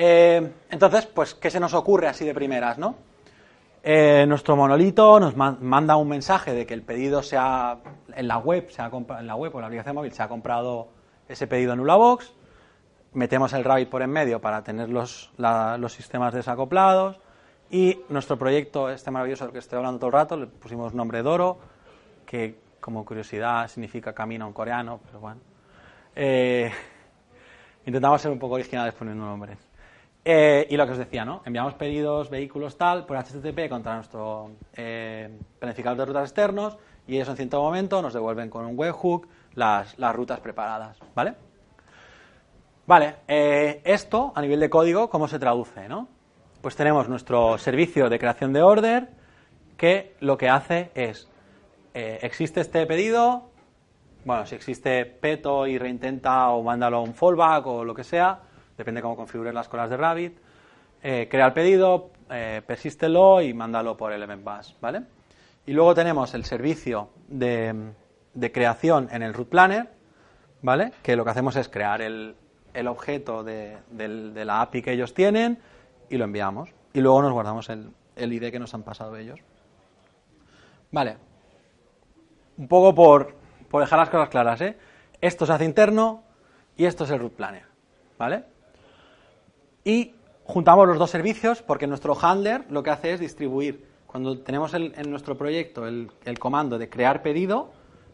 Eh, 0.00 0.52
entonces, 0.70 1.06
pues, 1.06 1.34
¿qué 1.34 1.50
se 1.50 1.58
nos 1.58 1.74
ocurre 1.74 2.06
así 2.06 2.24
de 2.24 2.32
primeras, 2.32 2.78
no? 2.78 2.94
Eh, 3.82 4.24
nuestro 4.28 4.54
monolito 4.54 5.18
nos 5.18 5.36
ma- 5.36 5.56
manda 5.60 5.96
un 5.96 6.08
mensaje 6.08 6.52
de 6.52 6.66
que 6.66 6.74
el 6.74 6.82
pedido 6.82 7.20
se 7.22 7.36
ha, 7.36 7.78
en 8.14 8.28
la 8.28 8.38
web, 8.38 8.70
se 8.70 8.80
en 8.80 9.26
la 9.26 9.34
web 9.34 9.52
o 9.54 9.58
en 9.58 9.62
la 9.62 9.66
aplicación 9.66 9.96
móvil 9.96 10.12
se 10.12 10.22
ha 10.22 10.28
comprado 10.28 10.88
ese 11.28 11.48
pedido 11.48 11.72
en 11.72 11.80
Ulabox, 11.80 12.32
metemos 13.12 13.52
el 13.54 13.64
Rabbit 13.64 13.88
por 13.88 14.02
en 14.02 14.10
medio 14.10 14.40
para 14.40 14.62
tener 14.62 14.88
los, 14.88 15.32
los 15.36 15.92
sistemas 15.92 16.32
desacoplados 16.32 17.18
y 17.70 18.00
nuestro 18.08 18.38
proyecto, 18.38 18.90
este 18.90 19.10
maravilloso 19.10 19.44
del 19.44 19.52
que 19.52 19.58
estoy 19.58 19.78
hablando 19.78 19.98
todo 19.98 20.08
el 20.08 20.12
rato, 20.14 20.36
le 20.36 20.46
pusimos 20.46 20.94
nombre 20.94 21.22
Doro, 21.22 21.58
que 22.24 22.56
como 22.80 23.04
curiosidad 23.04 23.66
significa 23.68 24.12
camino 24.12 24.46
en 24.46 24.52
coreano, 24.52 25.00
pero 25.06 25.18
bueno. 25.20 25.40
Eh, 26.14 26.70
intentamos 27.86 28.22
ser 28.22 28.30
un 28.30 28.38
poco 28.38 28.54
originales 28.54 28.94
poniendo 28.94 29.24
nombres. 29.24 29.67
Eh, 30.24 30.66
y 30.68 30.76
lo 30.76 30.84
que 30.84 30.92
os 30.92 30.98
decía, 30.98 31.24
¿no? 31.24 31.42
Enviamos 31.46 31.74
pedidos, 31.74 32.28
vehículos, 32.28 32.76
tal, 32.76 33.06
por 33.06 33.16
HTTP 33.16 33.68
contra 33.68 33.94
nuestro 33.94 34.50
eh, 34.74 35.30
planificador 35.58 35.98
de 35.98 36.04
rutas 36.04 36.24
externos 36.24 36.76
y 37.06 37.16
ellos 37.16 37.28
en 37.28 37.36
cierto 37.36 37.62
momento 37.62 38.02
nos 38.02 38.12
devuelven 38.12 38.50
con 38.50 38.66
un 38.66 38.78
webhook 38.78 39.26
las, 39.54 39.96
rutas 40.14 40.40
preparadas, 40.40 40.98
¿vale? 41.14 41.34
Vale, 42.86 43.16
eh, 43.26 43.80
esto 43.84 44.32
a 44.34 44.40
nivel 44.40 44.60
de 44.60 44.70
código, 44.70 45.08
¿cómo 45.10 45.28
se 45.28 45.38
traduce, 45.38 45.88
no? 45.88 46.08
Pues 46.60 46.76
tenemos 46.76 47.08
nuestro 47.08 47.58
servicio 47.58 48.08
de 48.08 48.18
creación 48.18 48.52
de 48.52 48.62
order 48.62 49.08
que 49.76 50.16
lo 50.20 50.36
que 50.36 50.48
hace 50.48 50.90
es, 50.94 51.28
eh, 51.94 52.18
existe 52.22 52.60
este 52.60 52.84
pedido, 52.86 53.50
bueno, 54.24 54.44
si 54.44 54.54
existe 54.54 55.06
peto 55.06 55.66
y 55.66 55.78
reintenta 55.78 56.48
o 56.50 56.62
mándalo 56.62 56.98
a 56.98 57.00
un 57.00 57.14
fallback 57.14 57.66
o 57.66 57.84
lo 57.84 57.94
que 57.94 58.04
sea, 58.04 58.40
depende 58.78 59.02
cómo 59.02 59.16
configures 59.16 59.52
las 59.52 59.68
colas 59.68 59.90
de 59.90 59.96
Rabbit, 59.98 60.38
eh, 61.02 61.28
crea 61.30 61.46
el 61.46 61.52
pedido, 61.52 62.10
eh, 62.30 62.62
persístelo 62.66 63.42
y 63.42 63.52
mándalo 63.52 63.96
por 63.96 64.12
Element 64.12 64.44
Bus, 64.44 64.74
¿vale? 64.80 65.02
Y 65.66 65.72
luego 65.72 65.94
tenemos 65.94 66.32
el 66.32 66.44
servicio 66.44 67.10
de, 67.28 67.92
de 68.32 68.52
creación 68.52 69.08
en 69.12 69.22
el 69.22 69.34
root 69.34 69.48
planner, 69.48 69.90
¿vale? 70.62 70.92
Que 71.02 71.14
lo 71.16 71.24
que 71.24 71.30
hacemos 71.30 71.56
es 71.56 71.68
crear 71.68 72.00
el, 72.00 72.34
el 72.72 72.88
objeto 72.88 73.44
de, 73.44 73.76
de 73.90 74.44
la 74.44 74.62
API 74.62 74.82
que 74.82 74.92
ellos 74.92 75.12
tienen 75.12 75.58
y 76.08 76.16
lo 76.16 76.24
enviamos. 76.24 76.70
Y 76.94 77.00
luego 77.00 77.20
nos 77.20 77.32
guardamos 77.32 77.68
el, 77.68 77.90
el 78.16 78.32
ID 78.32 78.50
que 78.50 78.58
nos 78.58 78.72
han 78.74 78.82
pasado 78.82 79.16
ellos. 79.16 79.40
Vale. 80.90 81.16
Un 82.56 82.66
poco 82.66 82.94
por, 82.94 83.34
por 83.68 83.82
dejar 83.82 83.98
las 83.98 84.08
cosas 84.08 84.28
claras, 84.30 84.60
¿eh? 84.62 84.76
Esto 85.20 85.46
se 85.46 85.52
hace 85.52 85.64
interno 85.64 86.22
y 86.76 86.86
esto 86.86 87.04
es 87.04 87.10
el 87.10 87.18
root 87.18 87.34
planner, 87.34 87.64
¿vale? 88.18 88.44
Y 89.88 90.14
juntamos 90.44 90.86
los 90.86 90.98
dos 90.98 91.08
servicios 91.08 91.62
porque 91.62 91.86
nuestro 91.86 92.14
handler 92.20 92.66
lo 92.68 92.82
que 92.82 92.90
hace 92.90 93.14
es 93.14 93.20
distribuir. 93.20 93.88
Cuando 94.06 94.38
tenemos 94.40 94.74
en 94.74 95.10
nuestro 95.10 95.38
proyecto 95.38 95.86
el, 95.86 96.10
comando 96.38 96.76
de 96.76 96.90
crear 96.90 97.22
pedido, 97.22 97.70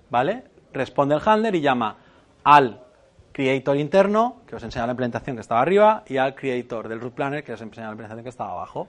¿vale? 0.09 0.45
Responde 0.73 1.17
el 1.17 1.21
handler 1.27 1.53
y 1.57 1.61
llama 1.61 1.97
al 2.45 2.81
creator 3.33 3.77
interno, 3.77 4.43
que 4.47 4.55
os 4.55 4.63
enseña 4.63 4.87
la 4.87 4.93
implementación 4.93 5.35
que 5.35 5.41
estaba 5.41 5.63
arriba, 5.63 6.05
y 6.07 6.17
al 6.17 6.37
creator 6.37 6.87
del 6.87 7.01
root 7.01 7.15
planner, 7.15 7.43
que 7.43 7.55
os 7.55 7.61
enseña 7.61 7.87
la 7.87 7.95
implementación 7.95 8.23
que 8.23 8.31
estaba 8.31 8.53
abajo. 8.53 8.87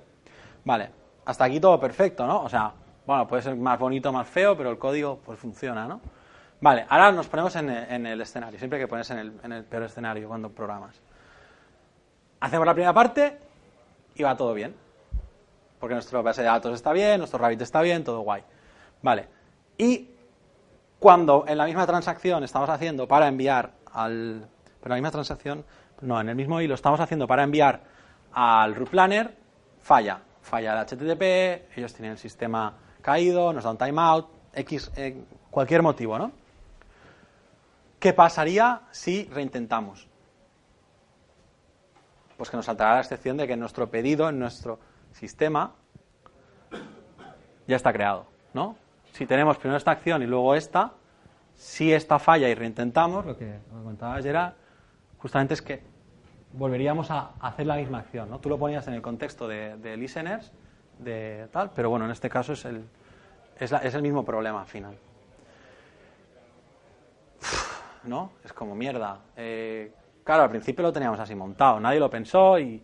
Vale, 0.63 0.91
hasta 1.25 1.43
aquí 1.43 1.59
todo 1.59 1.79
perfecto, 1.79 2.27
¿no? 2.27 2.43
O 2.43 2.49
sea, 2.49 2.71
bueno, 3.07 3.27
puede 3.27 3.41
ser 3.41 3.55
más 3.55 3.79
bonito, 3.79 4.13
más 4.13 4.27
feo, 4.27 4.55
pero 4.55 4.69
el 4.69 4.77
código 4.77 5.21
pues 5.25 5.39
funciona, 5.39 5.87
¿no? 5.87 6.01
Vale, 6.61 6.85
ahora 6.87 7.11
nos 7.11 7.27
ponemos 7.29 7.55
en, 7.55 7.67
el 8.05 8.21
escenario, 8.21 8.59
siempre 8.59 8.77
que 8.77 8.87
ponerse 8.87 9.13
en 9.13 9.19
el, 9.19 9.33
en 9.41 9.51
el 9.53 9.63
peor 9.63 9.81
escenario 9.81 10.27
cuando 10.27 10.51
programas. 10.51 11.01
Hacemos 12.45 12.67
la 12.67 12.73
primera 12.75 12.93
parte 12.93 13.39
y 14.13 14.21
va 14.21 14.37
todo 14.37 14.53
bien. 14.53 14.75
Porque 15.79 15.95
nuestro 15.95 16.21
base 16.21 16.41
de 16.43 16.47
datos 16.47 16.75
está 16.75 16.93
bien, 16.93 17.17
nuestro 17.17 17.39
Rabbit 17.39 17.59
está 17.63 17.81
bien, 17.81 18.03
todo 18.03 18.19
guay. 18.19 18.43
Vale. 19.01 19.27
Y 19.79 20.11
cuando 20.99 21.45
en 21.47 21.57
la 21.57 21.65
misma 21.65 21.87
transacción 21.87 22.43
estamos 22.43 22.69
haciendo 22.69 23.07
para 23.07 23.27
enviar 23.27 23.71
al. 23.91 24.47
Pero 24.79 24.89
la 24.89 24.95
misma 24.95 25.09
transacción, 25.09 25.65
no, 26.01 26.21
en 26.21 26.29
el 26.29 26.35
mismo 26.35 26.61
hilo 26.61 26.75
estamos 26.75 26.99
haciendo 26.99 27.25
para 27.25 27.41
enviar 27.41 27.81
al 28.31 28.75
root 28.75 28.89
planner, 28.89 29.35
falla. 29.81 30.21
Falla 30.43 30.79
el 30.79 30.85
HTTP, 30.85 31.75
ellos 31.75 31.95
tienen 31.95 32.11
el 32.11 32.19
sistema 32.19 32.75
caído, 33.01 33.53
nos 33.53 33.63
da 33.63 33.71
un 33.71 33.79
timeout, 33.79 34.27
X, 34.53 34.91
eh, 34.97 35.19
cualquier 35.49 35.81
motivo, 35.81 36.19
¿no? 36.19 36.31
¿Qué 37.97 38.13
pasaría 38.13 38.81
si 38.91 39.23
reintentamos? 39.33 40.07
Pues 42.37 42.49
que 42.49 42.57
nos 42.57 42.65
saltará 42.65 42.95
la 42.95 42.99
excepción 43.01 43.37
de 43.37 43.47
que 43.47 43.55
nuestro 43.55 43.89
pedido 43.89 44.27
en 44.29 44.39
nuestro 44.39 44.79
sistema 45.13 45.71
ya 47.67 47.75
está 47.75 47.93
creado, 47.93 48.25
¿no? 48.53 48.75
Si 49.13 49.25
tenemos 49.25 49.57
primero 49.57 49.77
esta 49.77 49.91
acción 49.91 50.21
y 50.21 50.25
luego 50.25 50.53
esta, 50.55 50.91
si 51.55 51.93
esta 51.93 52.19
falla 52.19 52.49
y 52.49 52.53
reintentamos, 52.55 53.25
lo 53.25 53.37
que, 53.37 53.45
lo 53.45 53.77
que 53.77 53.83
comentaba 53.83 54.21
Gerard, 54.21 54.53
justamente 55.17 55.53
es 55.53 55.61
que 55.61 55.81
volveríamos 56.53 57.09
a 57.11 57.31
hacer 57.39 57.65
la 57.67 57.77
misma 57.77 57.99
acción, 57.99 58.29
¿no? 58.29 58.39
Tú 58.39 58.49
lo 58.49 58.57
ponías 58.59 58.85
en 58.87 58.93
el 58.95 59.01
contexto 59.01 59.47
de, 59.47 59.77
de 59.77 59.95
listeners, 59.95 60.51
de 60.99 61.47
tal, 61.51 61.71
pero 61.73 61.89
bueno, 61.89 62.05
en 62.05 62.11
este 62.11 62.29
caso 62.29 62.53
es 62.53 62.65
el, 62.65 62.83
es, 63.59 63.71
la- 63.71 63.79
es 63.79 63.93
el 63.93 64.01
mismo 64.01 64.23
problema 64.25 64.61
al 64.61 64.67
final. 64.67 64.97
¿No? 68.03 68.31
Es 68.43 68.53
como 68.53 68.75
mierda. 68.75 69.19
Eh, 69.35 69.91
claro, 70.25 70.43
al 70.43 70.49
principio 70.49 70.83
lo 70.83 70.91
teníamos 70.91 71.19
así 71.21 71.33
montado, 71.33 71.79
nadie 71.79 71.99
lo 72.01 72.09
pensó 72.09 72.59
y. 72.59 72.83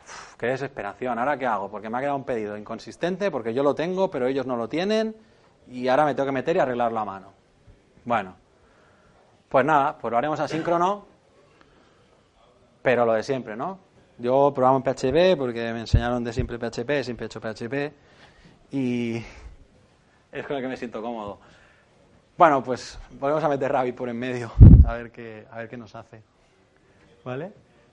uf, 0.00 0.36
qué 0.36 0.46
desesperación. 0.46 1.18
¿Ahora 1.18 1.36
qué 1.36 1.46
hago? 1.46 1.68
Porque 1.68 1.90
me 1.90 1.98
ha 1.98 2.00
quedado 2.00 2.16
un 2.16 2.24
pedido 2.24 2.56
inconsistente, 2.56 3.32
porque 3.32 3.52
yo 3.52 3.64
lo 3.64 3.74
tengo, 3.74 4.08
pero 4.08 4.28
ellos 4.28 4.46
no 4.46 4.54
lo 4.54 4.68
tienen, 4.68 5.16
y 5.66 5.88
ahora 5.88 6.04
me 6.04 6.14
tengo 6.14 6.26
que 6.26 6.32
meter 6.32 6.54
y 6.54 6.60
arreglarlo 6.60 7.00
a 7.00 7.04
mano. 7.04 7.32
Bueno, 8.04 8.36
pues 9.48 9.64
nada, 9.64 9.98
pues 9.98 10.12
lo 10.12 10.18
haremos 10.18 10.38
asíncrono, 10.38 11.06
pero 12.82 13.04
lo 13.04 13.14
de 13.14 13.22
siempre, 13.22 13.56
¿no? 13.56 13.78
Yo 14.18 14.52
programo 14.54 14.76
en 14.76 14.82
PHP 14.82 15.38
porque 15.38 15.72
me 15.72 15.80
enseñaron 15.80 16.22
de 16.22 16.32
siempre 16.32 16.58
PHP, 16.58 17.02
siempre 17.02 17.24
he 17.24 17.26
hecho 17.26 17.40
PHP, 17.40 17.92
y 18.70 19.16
es 20.30 20.46
con 20.46 20.56
el 20.56 20.62
que 20.62 20.68
me 20.68 20.76
siento 20.76 21.02
cómodo. 21.02 21.40
Bueno, 22.36 22.62
pues 22.62 22.98
volvemos 23.18 23.42
a 23.44 23.48
meter 23.48 23.72
Rabbit 23.72 23.94
por 23.94 24.08
en 24.08 24.18
medio, 24.18 24.52
a 24.86 24.94
ver 24.94 25.10
qué, 25.10 25.46
a 25.50 25.58
ver 25.58 25.68
qué 25.68 25.76
nos 25.76 25.94
hace. 25.94 26.22
¿Vale? 27.24 27.52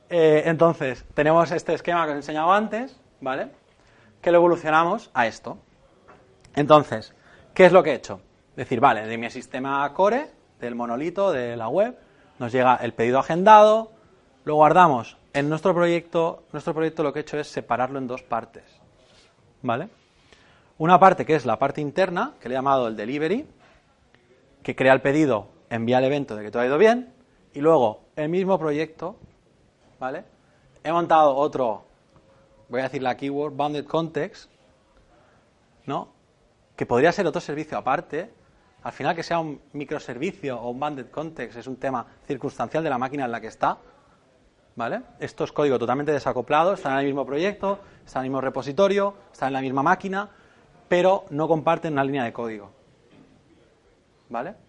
Eh, 0.09 0.43
entonces, 0.45 1.05
tenemos 1.13 1.51
este 1.51 1.73
esquema 1.73 2.05
que 2.05 2.11
os 2.11 2.15
he 2.15 2.19
enseñado 2.19 2.51
antes, 2.51 2.99
¿vale? 3.19 3.49
Que 4.21 4.31
lo 4.31 4.37
evolucionamos 4.37 5.11
a 5.13 5.27
esto. 5.27 5.57
Entonces, 6.55 7.13
¿qué 7.53 7.65
es 7.65 7.71
lo 7.71 7.83
que 7.83 7.91
he 7.91 7.95
hecho? 7.95 8.21
Decir, 8.55 8.79
vale, 8.79 9.05
de 9.05 9.17
mi 9.17 9.29
sistema 9.29 9.93
core, 9.93 10.31
del 10.59 10.75
monolito, 10.75 11.31
de 11.31 11.55
la 11.57 11.67
web, 11.67 11.97
nos 12.39 12.51
llega 12.51 12.77
el 12.77 12.93
pedido 12.93 13.19
agendado, 13.19 13.91
lo 14.45 14.55
guardamos 14.55 15.17
en 15.33 15.49
nuestro 15.49 15.73
proyecto. 15.73 16.43
Nuestro 16.51 16.73
proyecto 16.73 17.03
lo 17.03 17.13
que 17.13 17.19
he 17.19 17.21
hecho 17.21 17.37
es 17.37 17.47
separarlo 17.47 17.99
en 17.99 18.07
dos 18.07 18.23
partes, 18.23 18.63
¿vale? 19.61 19.89
Una 20.77 20.99
parte 20.99 21.25
que 21.25 21.35
es 21.35 21.45
la 21.45 21.59
parte 21.59 21.81
interna, 21.81 22.33
que 22.39 22.49
le 22.49 22.55
he 22.55 22.57
llamado 22.57 22.87
el 22.87 22.95
delivery, 22.95 23.45
que 24.63 24.75
crea 24.75 24.93
el 24.93 25.01
pedido, 25.01 25.49
envía 25.69 25.97
el 25.97 26.05
evento 26.05 26.35
de 26.35 26.43
que 26.43 26.51
todo 26.51 26.63
ha 26.63 26.67
ido 26.67 26.77
bien, 26.77 27.13
y 27.57 27.59
luego 27.59 28.01
el 28.15 28.29
mismo 28.29 28.59
proyecto, 28.59 29.15
¿vale? 29.99 30.23
He 30.83 30.91
montado 30.91 31.35
otro, 31.35 31.85
voy 32.69 32.81
a 32.81 32.83
decir 32.83 33.01
la 33.01 33.17
keyword, 33.17 33.55
bounded 33.55 33.85
context, 33.85 34.51
¿no? 35.87 36.09
Que 36.75 36.85
podría 36.85 37.11
ser 37.11 37.25
otro 37.25 37.41
servicio 37.41 37.75
aparte. 37.75 38.31
Al 38.83 38.91
final 38.91 39.15
que 39.15 39.23
sea 39.23 39.39
un 39.39 39.59
microservicio 39.73 40.55
o 40.61 40.69
un 40.69 40.79
bounded 40.79 41.09
context 41.09 41.57
es 41.57 41.65
un 41.65 41.77
tema 41.77 42.05
circunstancial 42.27 42.83
de 42.83 42.91
la 42.91 42.99
máquina 42.99 43.25
en 43.25 43.31
la 43.31 43.41
que 43.41 43.47
está, 43.47 43.79
¿vale? 44.75 45.01
Esto 45.19 45.43
es 45.43 45.51
código 45.51 45.79
totalmente 45.79 46.11
desacoplado, 46.11 46.73
está 46.73 46.91
en 46.91 46.99
el 46.99 47.05
mismo 47.05 47.25
proyecto, 47.25 47.79
está 48.05 48.19
en 48.19 48.25
el 48.25 48.29
mismo 48.29 48.41
repositorio, 48.41 49.15
está 49.31 49.47
en 49.47 49.53
la 49.53 49.61
misma 49.61 49.81
máquina, 49.81 50.29
pero 50.87 51.25
no 51.31 51.47
comparten 51.47 51.93
una 51.93 52.03
línea 52.03 52.23
de 52.23 52.33
código. 52.33 52.69
¿Vale? 54.29 54.66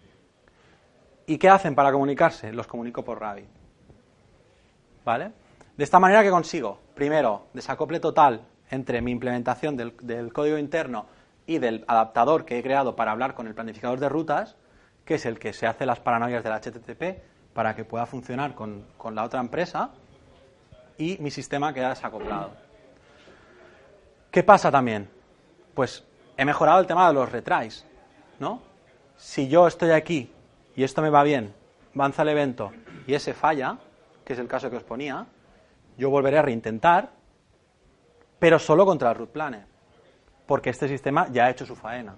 ¿Y 1.29 1.37
qué 1.37 1.47
hacen 1.47 1.75
para 1.75 1.91
comunicarse? 1.91 2.51
Los 2.51 2.65
comunico 2.65 3.03
por 3.03 3.19
Rabbit. 3.19 3.45
¿Vale? 5.05 5.31
De 5.77 5.83
esta 5.83 5.99
manera 5.99 6.23
que 6.23 6.31
consigo, 6.31 6.79
primero, 6.95 7.45
desacople 7.53 7.99
total 7.99 8.41
entre 8.71 8.99
mi 8.99 9.11
implementación 9.11 9.77
del, 9.77 10.33
código 10.33 10.57
interno 10.57 11.05
y 11.45 11.59
del 11.59 11.85
adaptador 11.87 12.45
que 12.45 12.57
he 12.57 12.63
creado 12.63 12.95
para 12.95 13.11
hablar 13.11 13.35
con 13.35 13.45
el 13.45 13.53
planificador 13.53 13.99
de 13.99 14.09
rutas, 14.09 14.55
que 15.05 15.15
es 15.15 15.25
el 15.27 15.37
que 15.37 15.53
se 15.53 15.67
hace 15.67 15.85
las 15.85 15.99
paranoias 15.99 16.43
del 16.43 16.53
HTTP 16.53 17.21
para 17.53 17.75
que 17.75 17.85
pueda 17.85 18.07
funcionar 18.07 18.55
con, 18.55 18.87
con 18.97 19.13
la 19.13 19.23
otra 19.23 19.39
empresa, 19.39 19.91
y 20.97 21.19
mi 21.19 21.29
sistema 21.29 21.71
queda 21.75 21.89
desacoplado. 21.89 22.53
¿Qué 24.31 24.41
pasa 24.41 24.71
también? 24.71 25.07
Pues 25.75 26.03
he 26.37 26.43
mejorado 26.43 26.79
el 26.79 26.87
tema 26.87 27.07
de 27.07 27.13
los 27.13 27.31
retries, 27.31 27.85
¿no? 28.39 28.63
Si 29.15 29.47
yo 29.47 29.67
estoy 29.67 29.91
aquí 29.91 30.33
y 30.79 30.83
esto 30.85 31.01
me 31.01 31.09
va 31.09 31.23
bien, 31.23 31.53
avanza 31.93 32.21
el 32.21 32.29
evento 32.29 32.71
y 33.05 33.13
ese 33.13 33.33
falla, 33.33 33.79
que 34.23 34.31
es 34.31 34.39
el 34.39 34.47
caso 34.47 34.69
que 34.69 34.77
os 34.77 34.83
ponía, 34.83 35.25
yo 35.97 36.09
volveré 36.09 36.37
a 36.37 36.41
reintentar, 36.41 37.09
pero 38.39 38.59
solo 38.59 38.85
contra 38.85 39.09
el 39.09 39.17
root 39.17 39.29
planner, 39.29 39.65
porque 40.45 40.69
este 40.69 40.87
sistema 40.87 41.27
ya 41.33 41.47
ha 41.47 41.49
hecho 41.49 41.65
su 41.65 41.75
faena. 41.75 42.15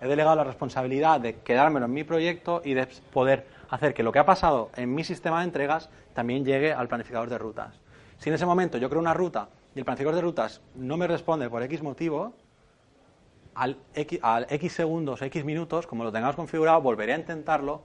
He 0.00 0.06
delegado 0.06 0.36
la 0.36 0.44
responsabilidad 0.44 1.18
de 1.20 1.40
quedármelo 1.40 1.86
en 1.86 1.92
mi 1.94 2.04
proyecto 2.04 2.62
y 2.64 2.74
de 2.74 2.86
poder 3.12 3.48
hacer 3.70 3.92
que 3.92 4.04
lo 4.04 4.12
que 4.12 4.20
ha 4.20 4.24
pasado 4.24 4.70
en 4.76 4.94
mi 4.94 5.02
sistema 5.02 5.40
de 5.40 5.46
entregas 5.46 5.90
también 6.14 6.44
llegue 6.44 6.72
al 6.72 6.86
planificador 6.86 7.28
de 7.28 7.38
rutas. 7.38 7.80
Si 8.18 8.28
en 8.28 8.36
ese 8.36 8.46
momento 8.46 8.78
yo 8.78 8.88
creo 8.88 9.00
una 9.00 9.14
ruta 9.14 9.48
y 9.74 9.80
el 9.80 9.84
planificador 9.84 10.14
de 10.14 10.22
rutas 10.22 10.60
no 10.76 10.96
me 10.96 11.08
responde 11.08 11.50
por 11.50 11.60
X 11.64 11.82
motivo, 11.82 12.34
al 13.58 13.76
X, 13.94 14.72
segundos, 14.72 15.20
X 15.20 15.44
minutos, 15.44 15.86
como 15.86 16.04
lo 16.04 16.12
tengamos 16.12 16.36
configurado, 16.36 16.80
volveré 16.80 17.14
a 17.14 17.18
intentarlo 17.18 17.82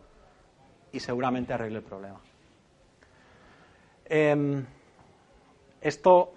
y 0.92 1.00
seguramente 1.00 1.54
arregle 1.54 1.80
el 1.80 1.84
problema. 1.84 2.20
Em, 4.06 4.64
esto 5.82 6.34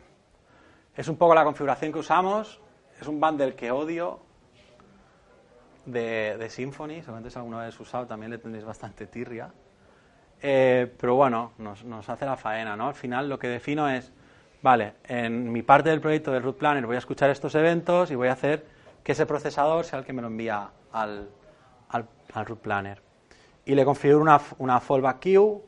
es 0.97 1.07
un 1.09 1.16
poco 1.16 1.34
la 1.34 1.45
configuración 1.45 1.93
que 1.93 1.99
usamos. 1.99 2.61
Es 2.99 3.07
un 3.07 3.20
bundle 3.20 3.55
que 3.55 3.70
odio 3.70 4.20
de, 5.84 6.39
de 6.39 6.49
Symfony. 6.49 7.01
Seguramente 7.01 7.30
si 7.30 7.39
alguna 7.39 7.59
vez 7.59 7.78
usado 7.78 8.07
también 8.07 8.30
le 8.30 8.39
tendréis 8.39 8.64
bastante 8.64 9.07
tirria. 9.07 9.53
Eh, 10.41 10.91
pero 10.99 11.14
bueno, 11.14 11.53
nos, 11.59 11.84
nos, 11.84 12.09
hace 12.09 12.24
la 12.24 12.37
faena, 12.37 12.74
¿no? 12.74 12.89
Al 12.89 12.95
final 12.95 13.28
lo 13.28 13.39
que 13.39 13.49
defino 13.49 13.89
es, 13.89 14.11
vale, 14.62 14.95
en 15.05 15.53
mi 15.53 15.62
parte 15.62 15.91
del 15.91 16.01
proyecto 16.01 16.32
del 16.32 16.43
Root 16.43 16.57
Planner 16.57 16.87
voy 16.87 16.97
a 16.97 17.01
escuchar 17.01 17.28
estos 17.28 17.55
eventos 17.55 18.11
y 18.11 18.14
voy 18.14 18.28
a 18.28 18.32
hacer 18.32 18.75
que 19.07 19.12
ese 19.12 19.24
procesador 19.24 19.84
sea 19.84 20.00
el 20.00 20.04
que 20.04 20.12
me 20.12 20.20
lo 20.20 20.26
envía 20.26 20.68
al, 20.90 21.30
al, 21.90 22.09
al 22.32 22.44
Root 22.44 22.59
Planner. 22.59 23.00
Y 23.64 23.76
le 23.76 23.84
configuro 23.84 24.20
una, 24.20 24.40
una 24.59 24.80
fallback 24.80 25.20
queue. 25.20 25.62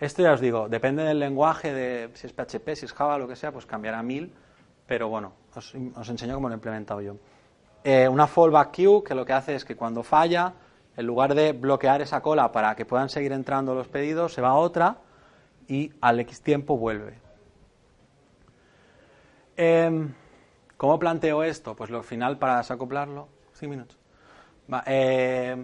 Esto 0.00 0.22
ya 0.22 0.32
os 0.32 0.40
digo, 0.40 0.70
depende 0.70 1.02
del 1.02 1.18
lenguaje, 1.18 1.70
de 1.74 2.08
si 2.14 2.26
es 2.26 2.32
PHP, 2.32 2.74
si 2.74 2.86
es 2.86 2.94
Java, 2.94 3.18
lo 3.18 3.28
que 3.28 3.36
sea, 3.36 3.52
pues 3.52 3.66
cambiará 3.66 3.98
a 3.98 4.02
mil, 4.02 4.32
pero 4.86 5.10
bueno, 5.10 5.34
os, 5.54 5.74
os 5.96 6.08
enseño 6.08 6.34
cómo 6.34 6.48
lo 6.48 6.54
he 6.54 6.56
implementado 6.56 7.02
yo. 7.02 7.16
Eh, 7.84 8.08
una 8.08 8.26
fallback 8.26 8.70
queue 8.70 9.04
que 9.04 9.14
lo 9.14 9.26
que 9.26 9.34
hace 9.34 9.54
es 9.54 9.66
que 9.66 9.76
cuando 9.76 10.02
falla, 10.02 10.54
en 10.96 11.04
lugar 11.04 11.34
de 11.34 11.52
bloquear 11.52 12.00
esa 12.00 12.22
cola 12.22 12.52
para 12.52 12.74
que 12.74 12.86
puedan 12.86 13.10
seguir 13.10 13.32
entrando 13.32 13.74
los 13.74 13.88
pedidos, 13.88 14.32
se 14.32 14.40
va 14.40 14.48
a 14.48 14.54
otra 14.54 14.96
y 15.68 15.92
al 16.00 16.20
X 16.20 16.40
tiempo 16.40 16.78
vuelve. 16.78 17.18
Eh, 19.58 20.08
¿Cómo 20.82 20.98
planteo 20.98 21.44
esto? 21.44 21.76
Pues 21.76 21.90
lo 21.90 22.02
final 22.02 22.38
para 22.38 22.56
desacoplarlo. 22.56 23.28
Sí, 23.52 23.68
minutos. 23.68 23.96
Va, 24.70 24.82
eh, 24.84 25.56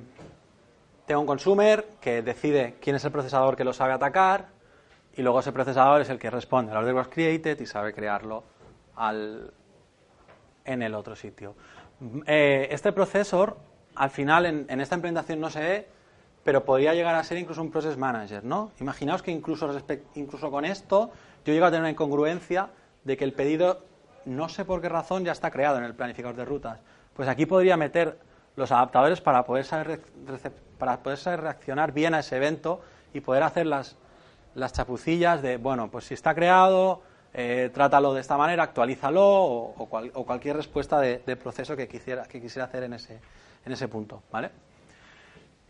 tengo 1.06 1.20
un 1.20 1.26
consumer 1.26 1.88
que 2.00 2.22
decide 2.22 2.76
quién 2.80 2.94
es 2.94 3.04
el 3.04 3.10
procesador 3.10 3.56
que 3.56 3.64
lo 3.64 3.72
sabe 3.72 3.94
atacar 3.94 4.46
y 5.16 5.22
luego 5.22 5.40
ese 5.40 5.50
procesador 5.50 6.02
es 6.02 6.08
el 6.10 6.20
que 6.20 6.30
responde 6.30 6.70
al 6.70 6.78
order 6.78 6.94
was 6.94 7.08
created 7.08 7.58
y 7.58 7.66
sabe 7.66 7.92
crearlo 7.92 8.44
en 10.64 10.82
el 10.82 10.94
otro 10.94 11.16
sitio. 11.16 11.56
Eh, 12.24 12.68
este 12.70 12.92
procesor, 12.92 13.56
al 13.96 14.10
final, 14.10 14.46
en, 14.46 14.66
en, 14.68 14.80
esta 14.80 14.94
implementación 14.94 15.40
no 15.40 15.50
se 15.50 15.58
ve, 15.58 15.88
pero 16.44 16.64
podría 16.64 16.94
llegar 16.94 17.16
a 17.16 17.24
ser 17.24 17.38
incluso 17.38 17.60
un 17.60 17.72
process 17.72 17.96
manager, 17.96 18.44
¿no? 18.44 18.70
Imaginaos 18.78 19.24
que 19.24 19.32
incluso, 19.32 19.68
incluso 20.14 20.48
con 20.52 20.64
esto 20.64 21.10
yo 21.44 21.52
llego 21.52 21.66
a 21.66 21.70
tener 21.70 21.80
una 21.80 21.90
incongruencia 21.90 22.68
de 23.02 23.16
que 23.16 23.24
el 23.24 23.32
pedido, 23.32 23.82
no 24.28 24.48
sé 24.48 24.64
por 24.64 24.80
qué 24.80 24.88
razón, 24.88 25.24
ya 25.24 25.32
está 25.32 25.50
creado 25.50 25.78
en 25.78 25.84
el 25.84 25.94
planificador 25.94 26.36
de 26.36 26.44
rutas. 26.44 26.78
Pues 27.14 27.28
aquí 27.28 27.46
podría 27.46 27.76
meter 27.76 28.18
los 28.56 28.70
adaptadores 28.70 29.20
para 29.20 29.44
poder 29.44 29.64
saber, 29.64 30.00
para 30.78 31.02
poder 31.02 31.18
saber 31.18 31.40
reaccionar 31.40 31.92
bien 31.92 32.14
a 32.14 32.20
ese 32.20 32.36
evento 32.36 32.80
y 33.14 33.20
poder 33.20 33.42
hacer 33.42 33.66
las, 33.66 33.96
las 34.54 34.72
chapucillas 34.72 35.42
de, 35.42 35.56
bueno, 35.56 35.90
pues 35.90 36.04
si 36.04 36.14
está 36.14 36.34
creado, 36.34 37.02
eh, 37.32 37.70
trátalo 37.72 38.14
de 38.14 38.20
esta 38.20 38.36
manera, 38.36 38.64
actualízalo 38.64 39.24
o, 39.24 39.86
cual, 39.88 40.10
o 40.14 40.24
cualquier 40.24 40.56
respuesta 40.56 41.00
de, 41.00 41.22
de, 41.24 41.36
proceso 41.36 41.76
que 41.76 41.88
quisiera, 41.88 42.24
que 42.24 42.40
quisiera 42.40 42.66
hacer 42.66 42.82
en 42.82 42.94
ese, 42.94 43.20
en 43.64 43.72
ese 43.72 43.88
punto. 43.88 44.22
¿vale? 44.30 44.50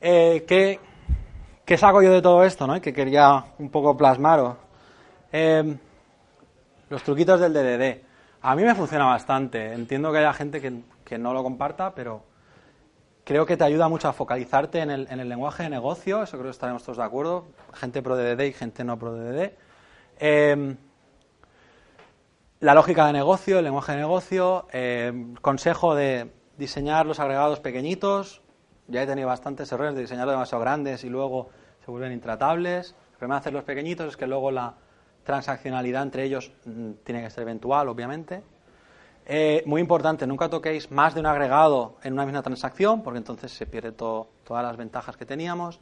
Eh, 0.00 0.44
¿qué, 0.48 0.80
¿qué, 1.64 1.76
saco 1.76 2.02
yo 2.02 2.12
de 2.12 2.22
todo 2.22 2.42
esto? 2.44 2.66
¿no? 2.66 2.80
Que 2.80 2.92
quería 2.92 3.44
un 3.58 3.70
poco 3.70 3.96
plasmaros. 3.96 4.56
Eh, 5.30 5.76
los 6.88 7.02
truquitos 7.02 7.38
del 7.40 7.52
DDD. 7.52 8.07
A 8.40 8.54
mí 8.54 8.62
me 8.62 8.74
funciona 8.74 9.04
bastante. 9.04 9.72
Entiendo 9.72 10.12
que 10.12 10.18
haya 10.18 10.32
gente 10.32 10.60
que, 10.60 11.18
no 11.18 11.32
lo 11.32 11.42
comparta, 11.42 11.94
pero 11.94 12.22
creo 13.24 13.46
que 13.46 13.56
te 13.56 13.64
ayuda 13.64 13.88
mucho 13.88 14.08
a 14.08 14.12
focalizarte 14.12 14.80
en 14.80 14.90
el, 14.90 15.08
en 15.10 15.20
el 15.20 15.28
lenguaje 15.28 15.64
de 15.64 15.70
negocio. 15.70 16.22
Eso 16.22 16.36
creo 16.36 16.44
que 16.44 16.50
estaremos 16.50 16.82
todos 16.84 16.98
de 16.98 17.04
acuerdo. 17.04 17.46
Gente 17.74 18.02
pro 18.02 18.16
DDD 18.16 18.42
y 18.42 18.52
gente 18.52 18.84
no 18.84 18.98
pro 18.98 19.12
DDD. 19.14 19.52
Eh, 20.20 20.76
la 22.60 22.74
lógica 22.74 23.06
de 23.06 23.12
negocio, 23.12 23.58
el 23.58 23.64
lenguaje 23.64 23.92
de 23.92 23.98
negocio, 23.98 24.66
eh, 24.72 25.12
consejo 25.40 25.94
de 25.94 26.32
diseñar 26.56 27.06
los 27.06 27.20
agregados 27.20 27.60
pequeñitos. 27.60 28.42
Ya 28.88 29.02
he 29.02 29.06
tenido 29.06 29.28
bastantes 29.28 29.70
errores 29.72 29.94
de 29.94 30.02
diseñarlos 30.02 30.34
demasiado 30.34 30.62
grandes 30.62 31.04
y 31.04 31.08
luego 31.08 31.50
se 31.84 31.90
vuelven 31.90 32.12
intratables. 32.12 32.94
El 33.12 33.18
problema 33.18 33.36
de 33.36 33.40
hacerlos 33.40 33.64
pequeñitos 33.64 34.08
es 34.08 34.16
que 34.16 34.26
luego 34.26 34.50
la 34.50 34.74
transaccionalidad 35.28 36.02
entre 36.04 36.24
ellos 36.24 36.50
mmm, 36.64 36.92
tiene 37.04 37.22
que 37.22 37.28
ser 37.28 37.42
eventual, 37.42 37.86
obviamente. 37.88 38.42
Eh, 39.26 39.62
muy 39.66 39.82
importante, 39.82 40.26
nunca 40.26 40.48
toquéis 40.48 40.90
más 40.90 41.12
de 41.12 41.20
un 41.20 41.26
agregado 41.26 41.96
en 42.02 42.14
una 42.14 42.24
misma 42.24 42.40
transacción, 42.40 43.02
porque 43.02 43.18
entonces 43.18 43.52
se 43.52 43.66
pierde 43.66 43.92
todas 43.92 44.64
las 44.64 44.76
ventajas 44.78 45.18
que 45.18 45.26
teníamos. 45.26 45.80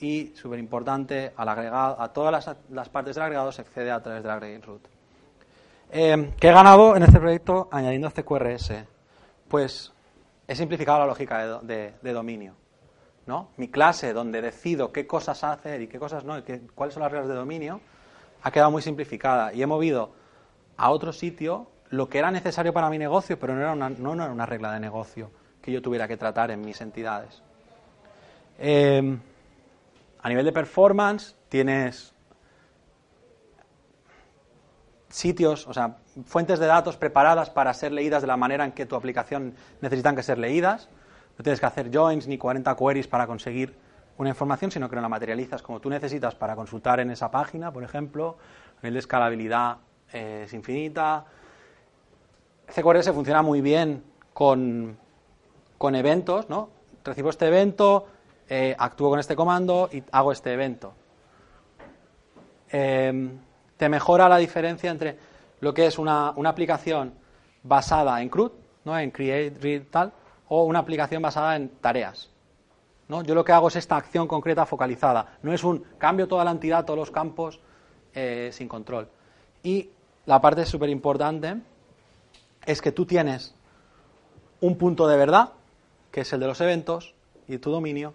Y, 0.00 0.32
súper 0.34 0.58
importante, 0.58 1.32
al 1.36 1.48
agregado, 1.48 2.00
a 2.00 2.12
todas 2.12 2.32
las, 2.32 2.56
las, 2.70 2.88
partes 2.88 3.14
del 3.14 3.22
agregado 3.22 3.52
se 3.52 3.62
accede 3.62 3.92
a 3.92 4.02
través 4.02 4.22
del 4.24 4.32
aggregate 4.32 4.66
root. 4.66 4.88
Eh, 5.92 6.32
¿Qué 6.40 6.48
he 6.48 6.52
ganado 6.52 6.96
en 6.96 7.04
este 7.04 7.20
proyecto 7.20 7.68
añadiendo 7.70 8.08
este 8.08 8.24
QRS? 8.24 8.72
Pues 9.46 9.92
he 10.48 10.56
simplificado 10.56 10.98
la 10.98 11.06
lógica 11.06 11.60
de, 11.62 12.12
dominio. 12.12 12.54
¿no? 13.26 13.50
Mi 13.58 13.68
clase, 13.68 14.12
donde 14.12 14.42
decido 14.42 14.90
qué 14.90 15.06
cosas 15.06 15.44
hacer 15.44 15.82
y 15.82 15.86
qué 15.86 16.00
cosas 16.00 16.24
no, 16.24 16.38
y 16.38 16.42
qué, 16.42 16.62
cuáles 16.74 16.94
son 16.94 17.04
las 17.04 17.12
reglas 17.12 17.28
de 17.28 17.36
dominio, 17.36 17.80
ha 18.42 18.50
quedado 18.50 18.70
muy 18.70 18.82
simplificada. 18.82 19.52
Y 19.52 19.62
he 19.62 19.66
movido 19.66 20.12
a 20.76 20.90
otro 20.90 21.12
sitio 21.12 21.70
lo 21.90 22.08
que 22.08 22.18
era 22.18 22.30
necesario 22.30 22.72
para 22.72 22.90
mi 22.90 22.98
negocio, 22.98 23.38
pero 23.38 23.54
no 23.54 23.60
era 23.60 23.72
una, 23.72 23.88
no, 23.90 24.14
no 24.14 24.24
era 24.24 24.32
una 24.32 24.46
regla 24.46 24.72
de 24.72 24.80
negocio 24.80 25.30
que 25.62 25.72
yo 25.72 25.82
tuviera 25.82 26.06
que 26.06 26.16
tratar 26.16 26.50
en 26.50 26.60
mis 26.60 26.80
entidades. 26.80 27.42
Eh, 28.58 29.18
a 30.20 30.28
nivel 30.28 30.44
de 30.44 30.52
performance, 30.52 31.36
tienes 31.48 32.12
sitios, 35.08 35.66
o 35.66 35.72
sea, 35.72 35.96
fuentes 36.24 36.58
de 36.58 36.66
datos 36.66 36.96
preparadas 36.96 37.50
para 37.50 37.72
ser 37.72 37.92
leídas 37.92 38.22
de 38.22 38.28
la 38.28 38.36
manera 38.36 38.64
en 38.64 38.72
que 38.72 38.86
tu 38.86 38.96
aplicación 38.96 39.54
necesitan 39.80 40.14
que 40.16 40.22
ser 40.22 40.38
leídas. 40.38 40.88
No 41.38 41.42
tienes 41.42 41.60
que 41.60 41.66
hacer 41.66 41.90
joins 41.94 42.26
ni 42.26 42.36
40 42.36 42.76
queries 42.76 43.06
para 43.06 43.26
conseguir 43.26 43.76
una 44.18 44.30
información, 44.30 44.70
sino 44.70 44.88
que 44.90 44.96
no 44.96 45.02
la 45.02 45.08
materializas 45.08 45.62
como 45.62 45.80
tú 45.80 45.88
necesitas 45.88 46.34
para 46.34 46.54
consultar 46.54 47.00
en 47.00 47.10
esa 47.10 47.30
página, 47.30 47.72
por 47.72 47.82
ejemplo. 47.84 48.36
A 48.78 48.82
nivel 48.82 48.94
de 48.94 48.98
escalabilidad 49.00 49.78
eh, 50.12 50.42
es 50.44 50.52
infinita. 50.52 51.24
CQRS 52.66 53.12
funciona 53.12 53.42
muy 53.42 53.60
bien 53.60 54.04
con, 54.34 54.98
con 55.78 55.94
eventos, 55.94 56.48
¿no? 56.48 56.68
Recibo 57.04 57.30
este 57.30 57.46
evento, 57.46 58.06
eh, 58.48 58.74
actúo 58.78 59.10
con 59.10 59.20
este 59.20 59.34
comando 59.34 59.88
y 59.92 60.02
hago 60.12 60.32
este 60.32 60.52
evento. 60.52 60.92
Eh, 62.70 63.30
te 63.76 63.88
mejora 63.88 64.28
la 64.28 64.36
diferencia 64.36 64.90
entre 64.90 65.16
lo 65.60 65.72
que 65.72 65.86
es 65.86 65.98
una, 65.98 66.32
una 66.36 66.50
aplicación 66.50 67.14
basada 67.62 68.20
en 68.20 68.28
CRUD, 68.28 68.52
¿no? 68.84 68.98
en 68.98 69.10
create, 69.10 69.56
read, 69.60 69.82
tal, 69.90 70.12
o 70.48 70.64
una 70.64 70.80
aplicación 70.80 71.22
basada 71.22 71.56
en 71.56 71.68
tareas. 71.68 72.30
¿No? 73.08 73.22
Yo 73.22 73.34
lo 73.34 73.44
que 73.44 73.52
hago 73.52 73.68
es 73.68 73.76
esta 73.76 73.96
acción 73.96 74.26
concreta 74.28 74.66
focalizada. 74.66 75.38
No 75.42 75.52
es 75.52 75.64
un 75.64 75.84
cambio 75.98 76.28
toda 76.28 76.44
la 76.44 76.50
entidad, 76.50 76.84
todos 76.84 76.98
los 76.98 77.10
campos 77.10 77.60
eh, 78.14 78.50
sin 78.52 78.68
control. 78.68 79.08
Y 79.62 79.90
la 80.26 80.40
parte 80.40 80.64
súper 80.66 80.90
importante 80.90 81.56
es 82.66 82.80
que 82.80 82.92
tú 82.92 83.06
tienes 83.06 83.54
un 84.60 84.76
punto 84.76 85.06
de 85.06 85.16
verdad, 85.16 85.52
que 86.10 86.22
es 86.22 86.32
el 86.32 86.40
de 86.40 86.46
los 86.46 86.60
eventos 86.60 87.14
y 87.46 87.58
tu 87.58 87.70
dominio, 87.70 88.14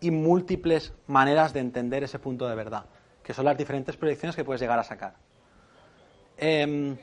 y 0.00 0.10
múltiples 0.10 0.92
maneras 1.06 1.52
de 1.52 1.60
entender 1.60 2.04
ese 2.04 2.18
punto 2.18 2.48
de 2.48 2.54
verdad 2.54 2.86
que 3.24 3.32
son 3.32 3.46
las 3.46 3.56
diferentes 3.56 3.96
proyecciones 3.96 4.36
que 4.36 4.44
puedes 4.44 4.60
llegar 4.60 4.78
a 4.78 4.84
sacar. 4.84 5.14
Eh, 6.36 6.94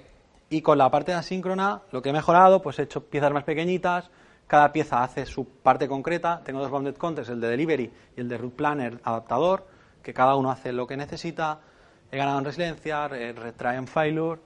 y 0.50 0.62
con 0.62 0.78
la 0.78 0.90
parte 0.92 1.14
asíncrona, 1.14 1.82
lo 1.92 2.02
que 2.02 2.10
he 2.10 2.14
mejorado, 2.14 2.62
pues 2.62 2.78
he 2.80 2.84
hecho 2.84 3.04
piezas 3.06 3.32
más 3.32 3.44
pequeñitas, 3.44 4.10
cada 4.52 4.74
pieza 4.74 5.02
hace 5.02 5.26
su 5.26 5.46
parte 5.46 5.88
concreta, 5.88 6.42
tengo 6.44 6.60
dos 6.60 6.70
bounded 6.70 6.96
contexts, 6.98 7.32
el 7.32 7.40
de 7.40 7.48
delivery 7.48 7.90
y 8.18 8.20
el 8.20 8.28
de 8.28 8.38
root 8.38 8.54
planner 8.54 9.00
adaptador, 9.06 9.66
que 10.04 10.14
cada 10.14 10.36
uno 10.36 10.52
hace 10.52 10.74
lo 10.74 10.86
que 10.88 10.98
necesita, 10.98 11.60
he 12.12 12.18
ganado 12.18 12.38
en 12.40 12.44
resiliencia, 12.44 13.08
retry 13.08 13.78
en 13.78 13.88
failure, 13.88 14.42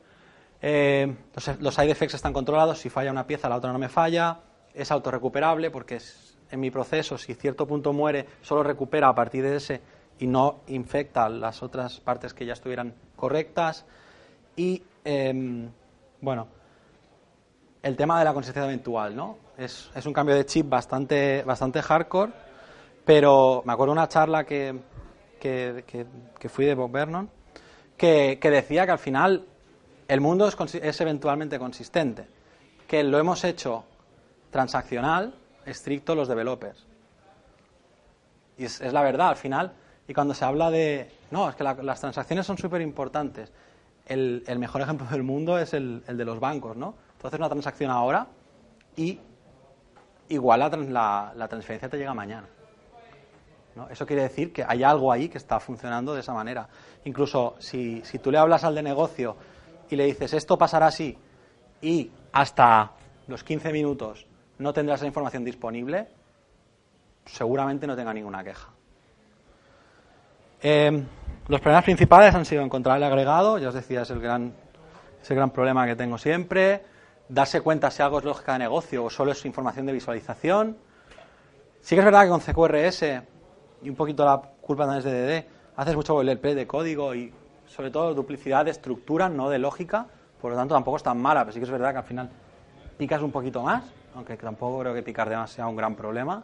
eh, 0.61 1.11
los, 1.33 1.59
los 1.59 1.73
side 1.73 1.89
effects 1.89 2.13
están 2.13 2.33
controlados, 2.33 2.77
si 2.77 2.91
falla 2.91 3.09
una 3.09 3.25
pieza 3.25 3.49
la 3.49 3.55
otra 3.55 3.73
no 3.73 3.79
me 3.79 3.89
falla, 3.89 4.41
es 4.75 4.91
autorrecuperable 4.91 5.71
porque 5.71 5.95
es- 5.95 6.37
en 6.51 6.59
mi 6.59 6.69
proceso, 6.69 7.17
si 7.17 7.33
cierto 7.33 7.65
punto 7.65 7.91
muere, 7.91 8.27
solo 8.43 8.61
recupera 8.61 9.07
a 9.07 9.15
partir 9.15 9.41
de 9.43 9.55
ese 9.55 9.81
y 10.19 10.27
no 10.27 10.59
infecta 10.67 11.27
las 11.29 11.63
otras 11.63 11.99
partes 11.99 12.35
que 12.35 12.45
ya 12.45 12.53
estuvieran 12.53 12.93
correctas. 13.15 13.85
Y, 14.55 14.83
em, 15.03 15.67
bueno, 16.21 16.45
el 17.81 17.95
tema 17.97 18.19
de 18.19 18.25
la 18.25 18.33
consistencia 18.35 18.69
eventual, 18.69 19.15
¿no? 19.15 19.43
Es, 19.57 19.89
es 19.95 20.05
un 20.05 20.13
cambio 20.13 20.35
de 20.35 20.45
chip 20.45 20.67
bastante, 20.67 21.43
bastante 21.43 21.81
hardcore, 21.81 22.31
pero 23.05 23.63
me 23.65 23.73
acuerdo 23.73 23.93
una 23.93 24.07
charla 24.07 24.43
que, 24.43 24.75
que, 25.39 25.83
que- 25.87 26.05
que 26.37 26.49
fui 26.49 26.65
de 26.65 26.75
Bob 26.75 26.91
Vernon, 26.91 27.29
que, 27.97 28.37
que 28.41 28.49
decía 28.51 28.85
que 28.85 28.91
al 28.91 28.99
final 28.99 29.45
el 30.07 30.21
mundo 30.21 30.47
es, 30.47 30.75
es 30.75 31.01
eventualmente 31.01 31.57
consistente, 31.57 32.27
que 32.87 33.03
lo 33.03 33.17
hemos 33.17 33.43
hecho 33.43 33.85
transaccional, 34.51 35.33
estricto 35.65 36.15
los 36.15 36.27
developers. 36.27 36.85
Y 38.57 38.65
es, 38.65 38.81
es 38.81 38.93
la 38.93 39.01
verdad 39.01 39.29
al 39.29 39.35
final. 39.37 39.73
Y 40.07 40.13
cuando 40.13 40.33
se 40.33 40.45
habla 40.45 40.69
de, 40.69 41.09
no, 41.31 41.49
es 41.49 41.55
que 41.55 41.63
la- 41.63 41.73
las 41.75 41.99
transacciones 42.01 42.45
son 42.45 42.57
súper 42.57 42.81
importantes. 42.81 43.51
El, 44.05 44.43
el 44.47 44.59
mejor 44.59 44.81
ejemplo 44.81 45.07
del 45.09 45.23
mundo 45.23 45.57
es 45.57 45.73
el, 45.73 46.03
el 46.07 46.17
de 46.17 46.25
los 46.25 46.39
bancos, 46.39 46.75
¿no? 46.77 46.93
Tú 47.19 47.27
haces 47.27 47.39
una 47.39 47.49
transacción 47.49 47.89
ahora 47.89 48.27
y 48.95 49.19
igual 50.29 50.59
la, 50.59 50.69
la- 50.69 51.33
la 51.35 51.47
transferencia 51.47 51.89
te 51.89 51.97
llega 51.97 52.13
mañana. 52.13 52.47
Eso 53.89 54.05
quiere 54.05 54.21
decir 54.23 54.53
que 54.53 54.63
hay 54.65 54.83
algo 54.83 55.11
ahí 55.11 55.27
que 55.27 55.37
está 55.37 55.59
funcionando 55.59 56.13
de 56.13 56.21
esa 56.21 56.33
manera. 56.33 56.67
Incluso 57.03 57.55
si, 57.59 58.01
si 58.05 58.19
tú 58.19 58.31
le 58.31 58.37
hablas 58.37 58.63
al 58.63 58.73
de 58.73 58.81
negocio 58.81 59.35
y 59.89 59.95
le 59.97 60.05
dices 60.05 60.33
esto 60.33 60.57
pasará 60.57 60.87
así 60.87 61.17
y 61.81 62.09
hasta 62.31 62.91
los 63.27 63.43
15 63.43 63.73
minutos 63.73 64.25
no 64.59 64.71
tendrás 64.71 65.01
esa 65.01 65.07
información 65.07 65.43
disponible, 65.43 66.07
seguramente 67.25 67.85
no 67.85 67.95
tenga 67.97 68.13
ninguna 68.13 68.43
queja. 68.45 68.69
Eh, 70.61 71.03
los 71.47 71.59
problemas 71.59 71.83
principales 71.83 72.33
han 72.33 72.45
sido 72.45 72.63
encontrar 72.63 72.97
el 72.97 73.03
agregado, 73.03 73.57
ya 73.57 73.67
os 73.69 73.73
decía, 73.73 74.01
es 74.03 74.09
el 74.09 74.19
gran, 74.21 74.53
es 75.21 75.29
el 75.29 75.35
gran 75.35 75.51
problema 75.51 75.85
que 75.85 75.95
tengo 75.97 76.17
siempre. 76.17 76.81
Darse 77.27 77.61
cuenta 77.61 77.89
si 77.89 78.03
algo 78.03 78.19
es 78.19 78.25
lógica 78.25 78.53
de 78.53 78.59
negocio 78.59 79.05
o 79.05 79.09
solo 79.09 79.31
es 79.31 79.45
información 79.45 79.85
de 79.85 79.93
visualización. 79.93 80.77
Sí 81.81 81.95
que 81.95 81.99
es 81.99 82.05
verdad 82.05 82.23
que 82.23 82.29
con 82.29 82.39
CQRS 82.39 83.03
y 83.81 83.89
un 83.89 83.95
poquito 83.95 84.25
la 84.25 84.41
culpa 84.61 84.85
también 84.85 84.99
es 84.99 85.03
de 85.05 85.41
DD, 85.41 85.45
haces 85.75 85.95
mucho 85.95 86.13
boilerplate 86.13 86.55
de 86.55 86.67
código 86.67 87.13
y 87.13 87.33
sobre 87.67 87.91
todo 87.91 88.13
duplicidad 88.13 88.65
de 88.65 88.71
estructura, 88.71 89.29
no 89.29 89.49
de 89.49 89.59
lógica, 89.59 90.07
por 90.41 90.51
lo 90.51 90.57
tanto 90.57 90.75
tampoco 90.75 90.97
es 90.97 91.03
tan 91.03 91.21
mala, 91.21 91.41
pero 91.41 91.53
sí 91.53 91.59
que 91.59 91.65
es 91.65 91.71
verdad 91.71 91.91
que 91.91 91.97
al 91.97 92.03
final 92.03 92.29
picas 92.97 93.21
un 93.21 93.31
poquito 93.31 93.61
más, 93.61 93.83
aunque 94.15 94.37
tampoco 94.37 94.79
creo 94.79 94.93
que 94.93 95.03
picar 95.03 95.29
de 95.29 95.35
más 95.35 95.51
sea 95.51 95.67
un 95.67 95.75
gran 95.75 95.95
problema. 95.95 96.43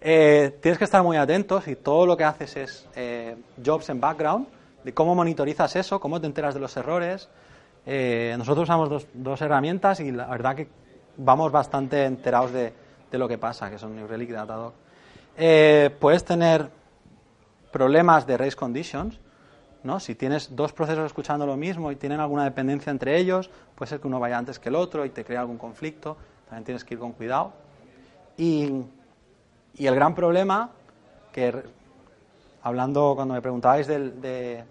Eh, 0.00 0.58
tienes 0.62 0.78
que 0.78 0.84
estar 0.84 1.02
muy 1.02 1.16
atento 1.16 1.60
si 1.60 1.74
todo 1.76 2.06
lo 2.06 2.16
que 2.16 2.24
haces 2.24 2.56
es 2.56 2.88
eh, 2.94 3.36
jobs 3.64 3.88
en 3.88 4.00
background, 4.00 4.46
de 4.84 4.94
cómo 4.94 5.14
monitorizas 5.14 5.74
eso, 5.76 6.00
cómo 6.00 6.20
te 6.20 6.26
enteras 6.26 6.54
de 6.54 6.60
los 6.60 6.76
errores. 6.76 7.28
Eh, 7.90 8.34
nosotros 8.36 8.64
usamos 8.64 9.06
dos, 9.14 9.40
herramientas 9.40 10.00
y 10.00 10.12
la 10.12 10.26
verdad 10.26 10.54
que 10.54 10.68
vamos 11.16 11.50
bastante 11.50 12.04
enterados 12.04 12.52
de, 12.52 12.74
lo 13.12 13.26
que 13.26 13.38
pasa, 13.38 13.70
que 13.70 13.78
son 13.78 13.96
New 13.96 14.06
Relic 14.06 14.28
y 14.28 14.32
Datadog. 14.32 14.74
Eh, 15.38 15.88
puedes 15.98 16.22
tener 16.22 16.68
problemas 17.72 18.26
de 18.26 18.36
race 18.36 18.56
conditions, 18.56 19.18
¿no? 19.84 20.00
Si 20.00 20.14
tienes 20.14 20.54
dos 20.54 20.74
procesos 20.74 21.06
escuchando 21.06 21.46
lo 21.46 21.56
mismo 21.56 21.90
y 21.90 21.96
tienen 21.96 22.20
alguna 22.20 22.44
dependencia 22.44 22.90
entre 22.90 23.16
ellos, 23.16 23.48
puede 23.74 23.88
ser 23.88 24.00
que 24.00 24.06
uno 24.06 24.20
vaya 24.20 24.36
antes 24.36 24.58
que 24.58 24.68
el 24.68 24.74
otro 24.74 25.06
y 25.06 25.08
te 25.08 25.24
crea 25.24 25.40
algún 25.40 25.56
conflicto. 25.56 26.18
También 26.44 26.64
tienes 26.64 26.84
que 26.84 26.92
ir 26.92 27.00
con 27.00 27.12
cuidado. 27.12 27.54
Y, 28.36 28.84
el 29.78 29.94
gran 29.94 30.14
problema, 30.14 30.72
que 31.32 31.54
hablando 32.62 33.14
cuando 33.16 33.32
me 33.32 33.40
preguntabais 33.40 33.86
de- 33.86 34.64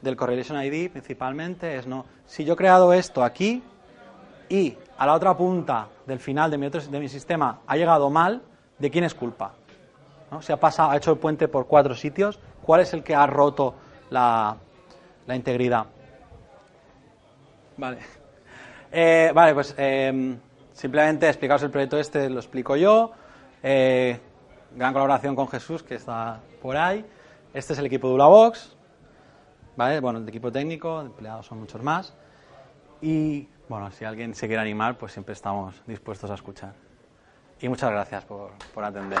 del 0.00 0.16
Correlation 0.16 0.62
ID 0.62 0.90
principalmente, 0.90 1.76
es 1.76 1.86
no, 1.86 2.06
si 2.26 2.44
yo 2.44 2.54
he 2.54 2.56
creado 2.56 2.92
esto 2.92 3.22
aquí 3.22 3.62
y 4.48 4.76
a 4.96 5.06
la 5.06 5.14
otra 5.14 5.36
punta 5.36 5.88
del 6.06 6.18
final 6.18 6.50
de 6.50 6.58
mi, 6.58 6.66
otro, 6.66 6.80
de 6.80 7.00
mi 7.00 7.08
sistema 7.08 7.60
ha 7.66 7.76
llegado 7.76 8.10
mal, 8.10 8.42
¿de 8.78 8.90
quién 8.90 9.04
es 9.04 9.14
culpa? 9.14 9.54
¿no? 10.30 10.42
Se 10.42 10.52
ha 10.52 10.58
pasado, 10.58 10.90
ha 10.90 10.96
hecho 10.96 11.12
el 11.12 11.18
puente 11.18 11.48
por 11.48 11.66
cuatro 11.66 11.94
sitios, 11.94 12.38
¿cuál 12.62 12.80
es 12.80 12.92
el 12.92 13.02
que 13.02 13.14
ha 13.14 13.26
roto 13.26 13.74
la, 14.10 14.56
la 15.26 15.36
integridad? 15.36 15.86
Vale. 17.76 17.98
Eh, 18.90 19.32
vale, 19.34 19.52
pues 19.52 19.74
eh, 19.76 20.38
simplemente 20.72 21.28
explicaros 21.28 21.62
el 21.62 21.70
proyecto 21.70 21.98
este, 21.98 22.30
lo 22.30 22.38
explico 22.38 22.74
yo. 22.74 23.12
Eh, 23.62 24.18
gran 24.74 24.94
colaboración 24.94 25.36
con 25.36 25.46
Jesús, 25.46 25.82
que 25.82 25.96
está 25.96 26.40
por 26.62 26.74
ahí. 26.74 27.04
Este 27.52 27.74
es 27.74 27.78
el 27.78 27.84
equipo 27.84 28.08
de 28.08 28.14
Ulabox. 28.14 28.77
¿Vale? 29.78 30.00
Bueno, 30.00 30.18
el 30.18 30.28
equipo 30.28 30.50
técnico, 30.50 31.00
empleados 31.00 31.46
son 31.46 31.60
muchos 31.60 31.80
más. 31.84 32.12
Y 33.00 33.46
bueno, 33.68 33.92
si 33.92 34.04
alguien 34.04 34.34
se 34.34 34.48
quiere 34.48 34.60
animar, 34.60 34.98
pues 34.98 35.12
siempre 35.12 35.34
estamos 35.34 35.72
dispuestos 35.86 36.28
a 36.32 36.34
escuchar. 36.34 36.74
Y 37.60 37.68
muchas 37.68 37.92
gracias 37.92 38.24
por, 38.24 38.50
por 38.74 38.82
atender. 38.82 39.20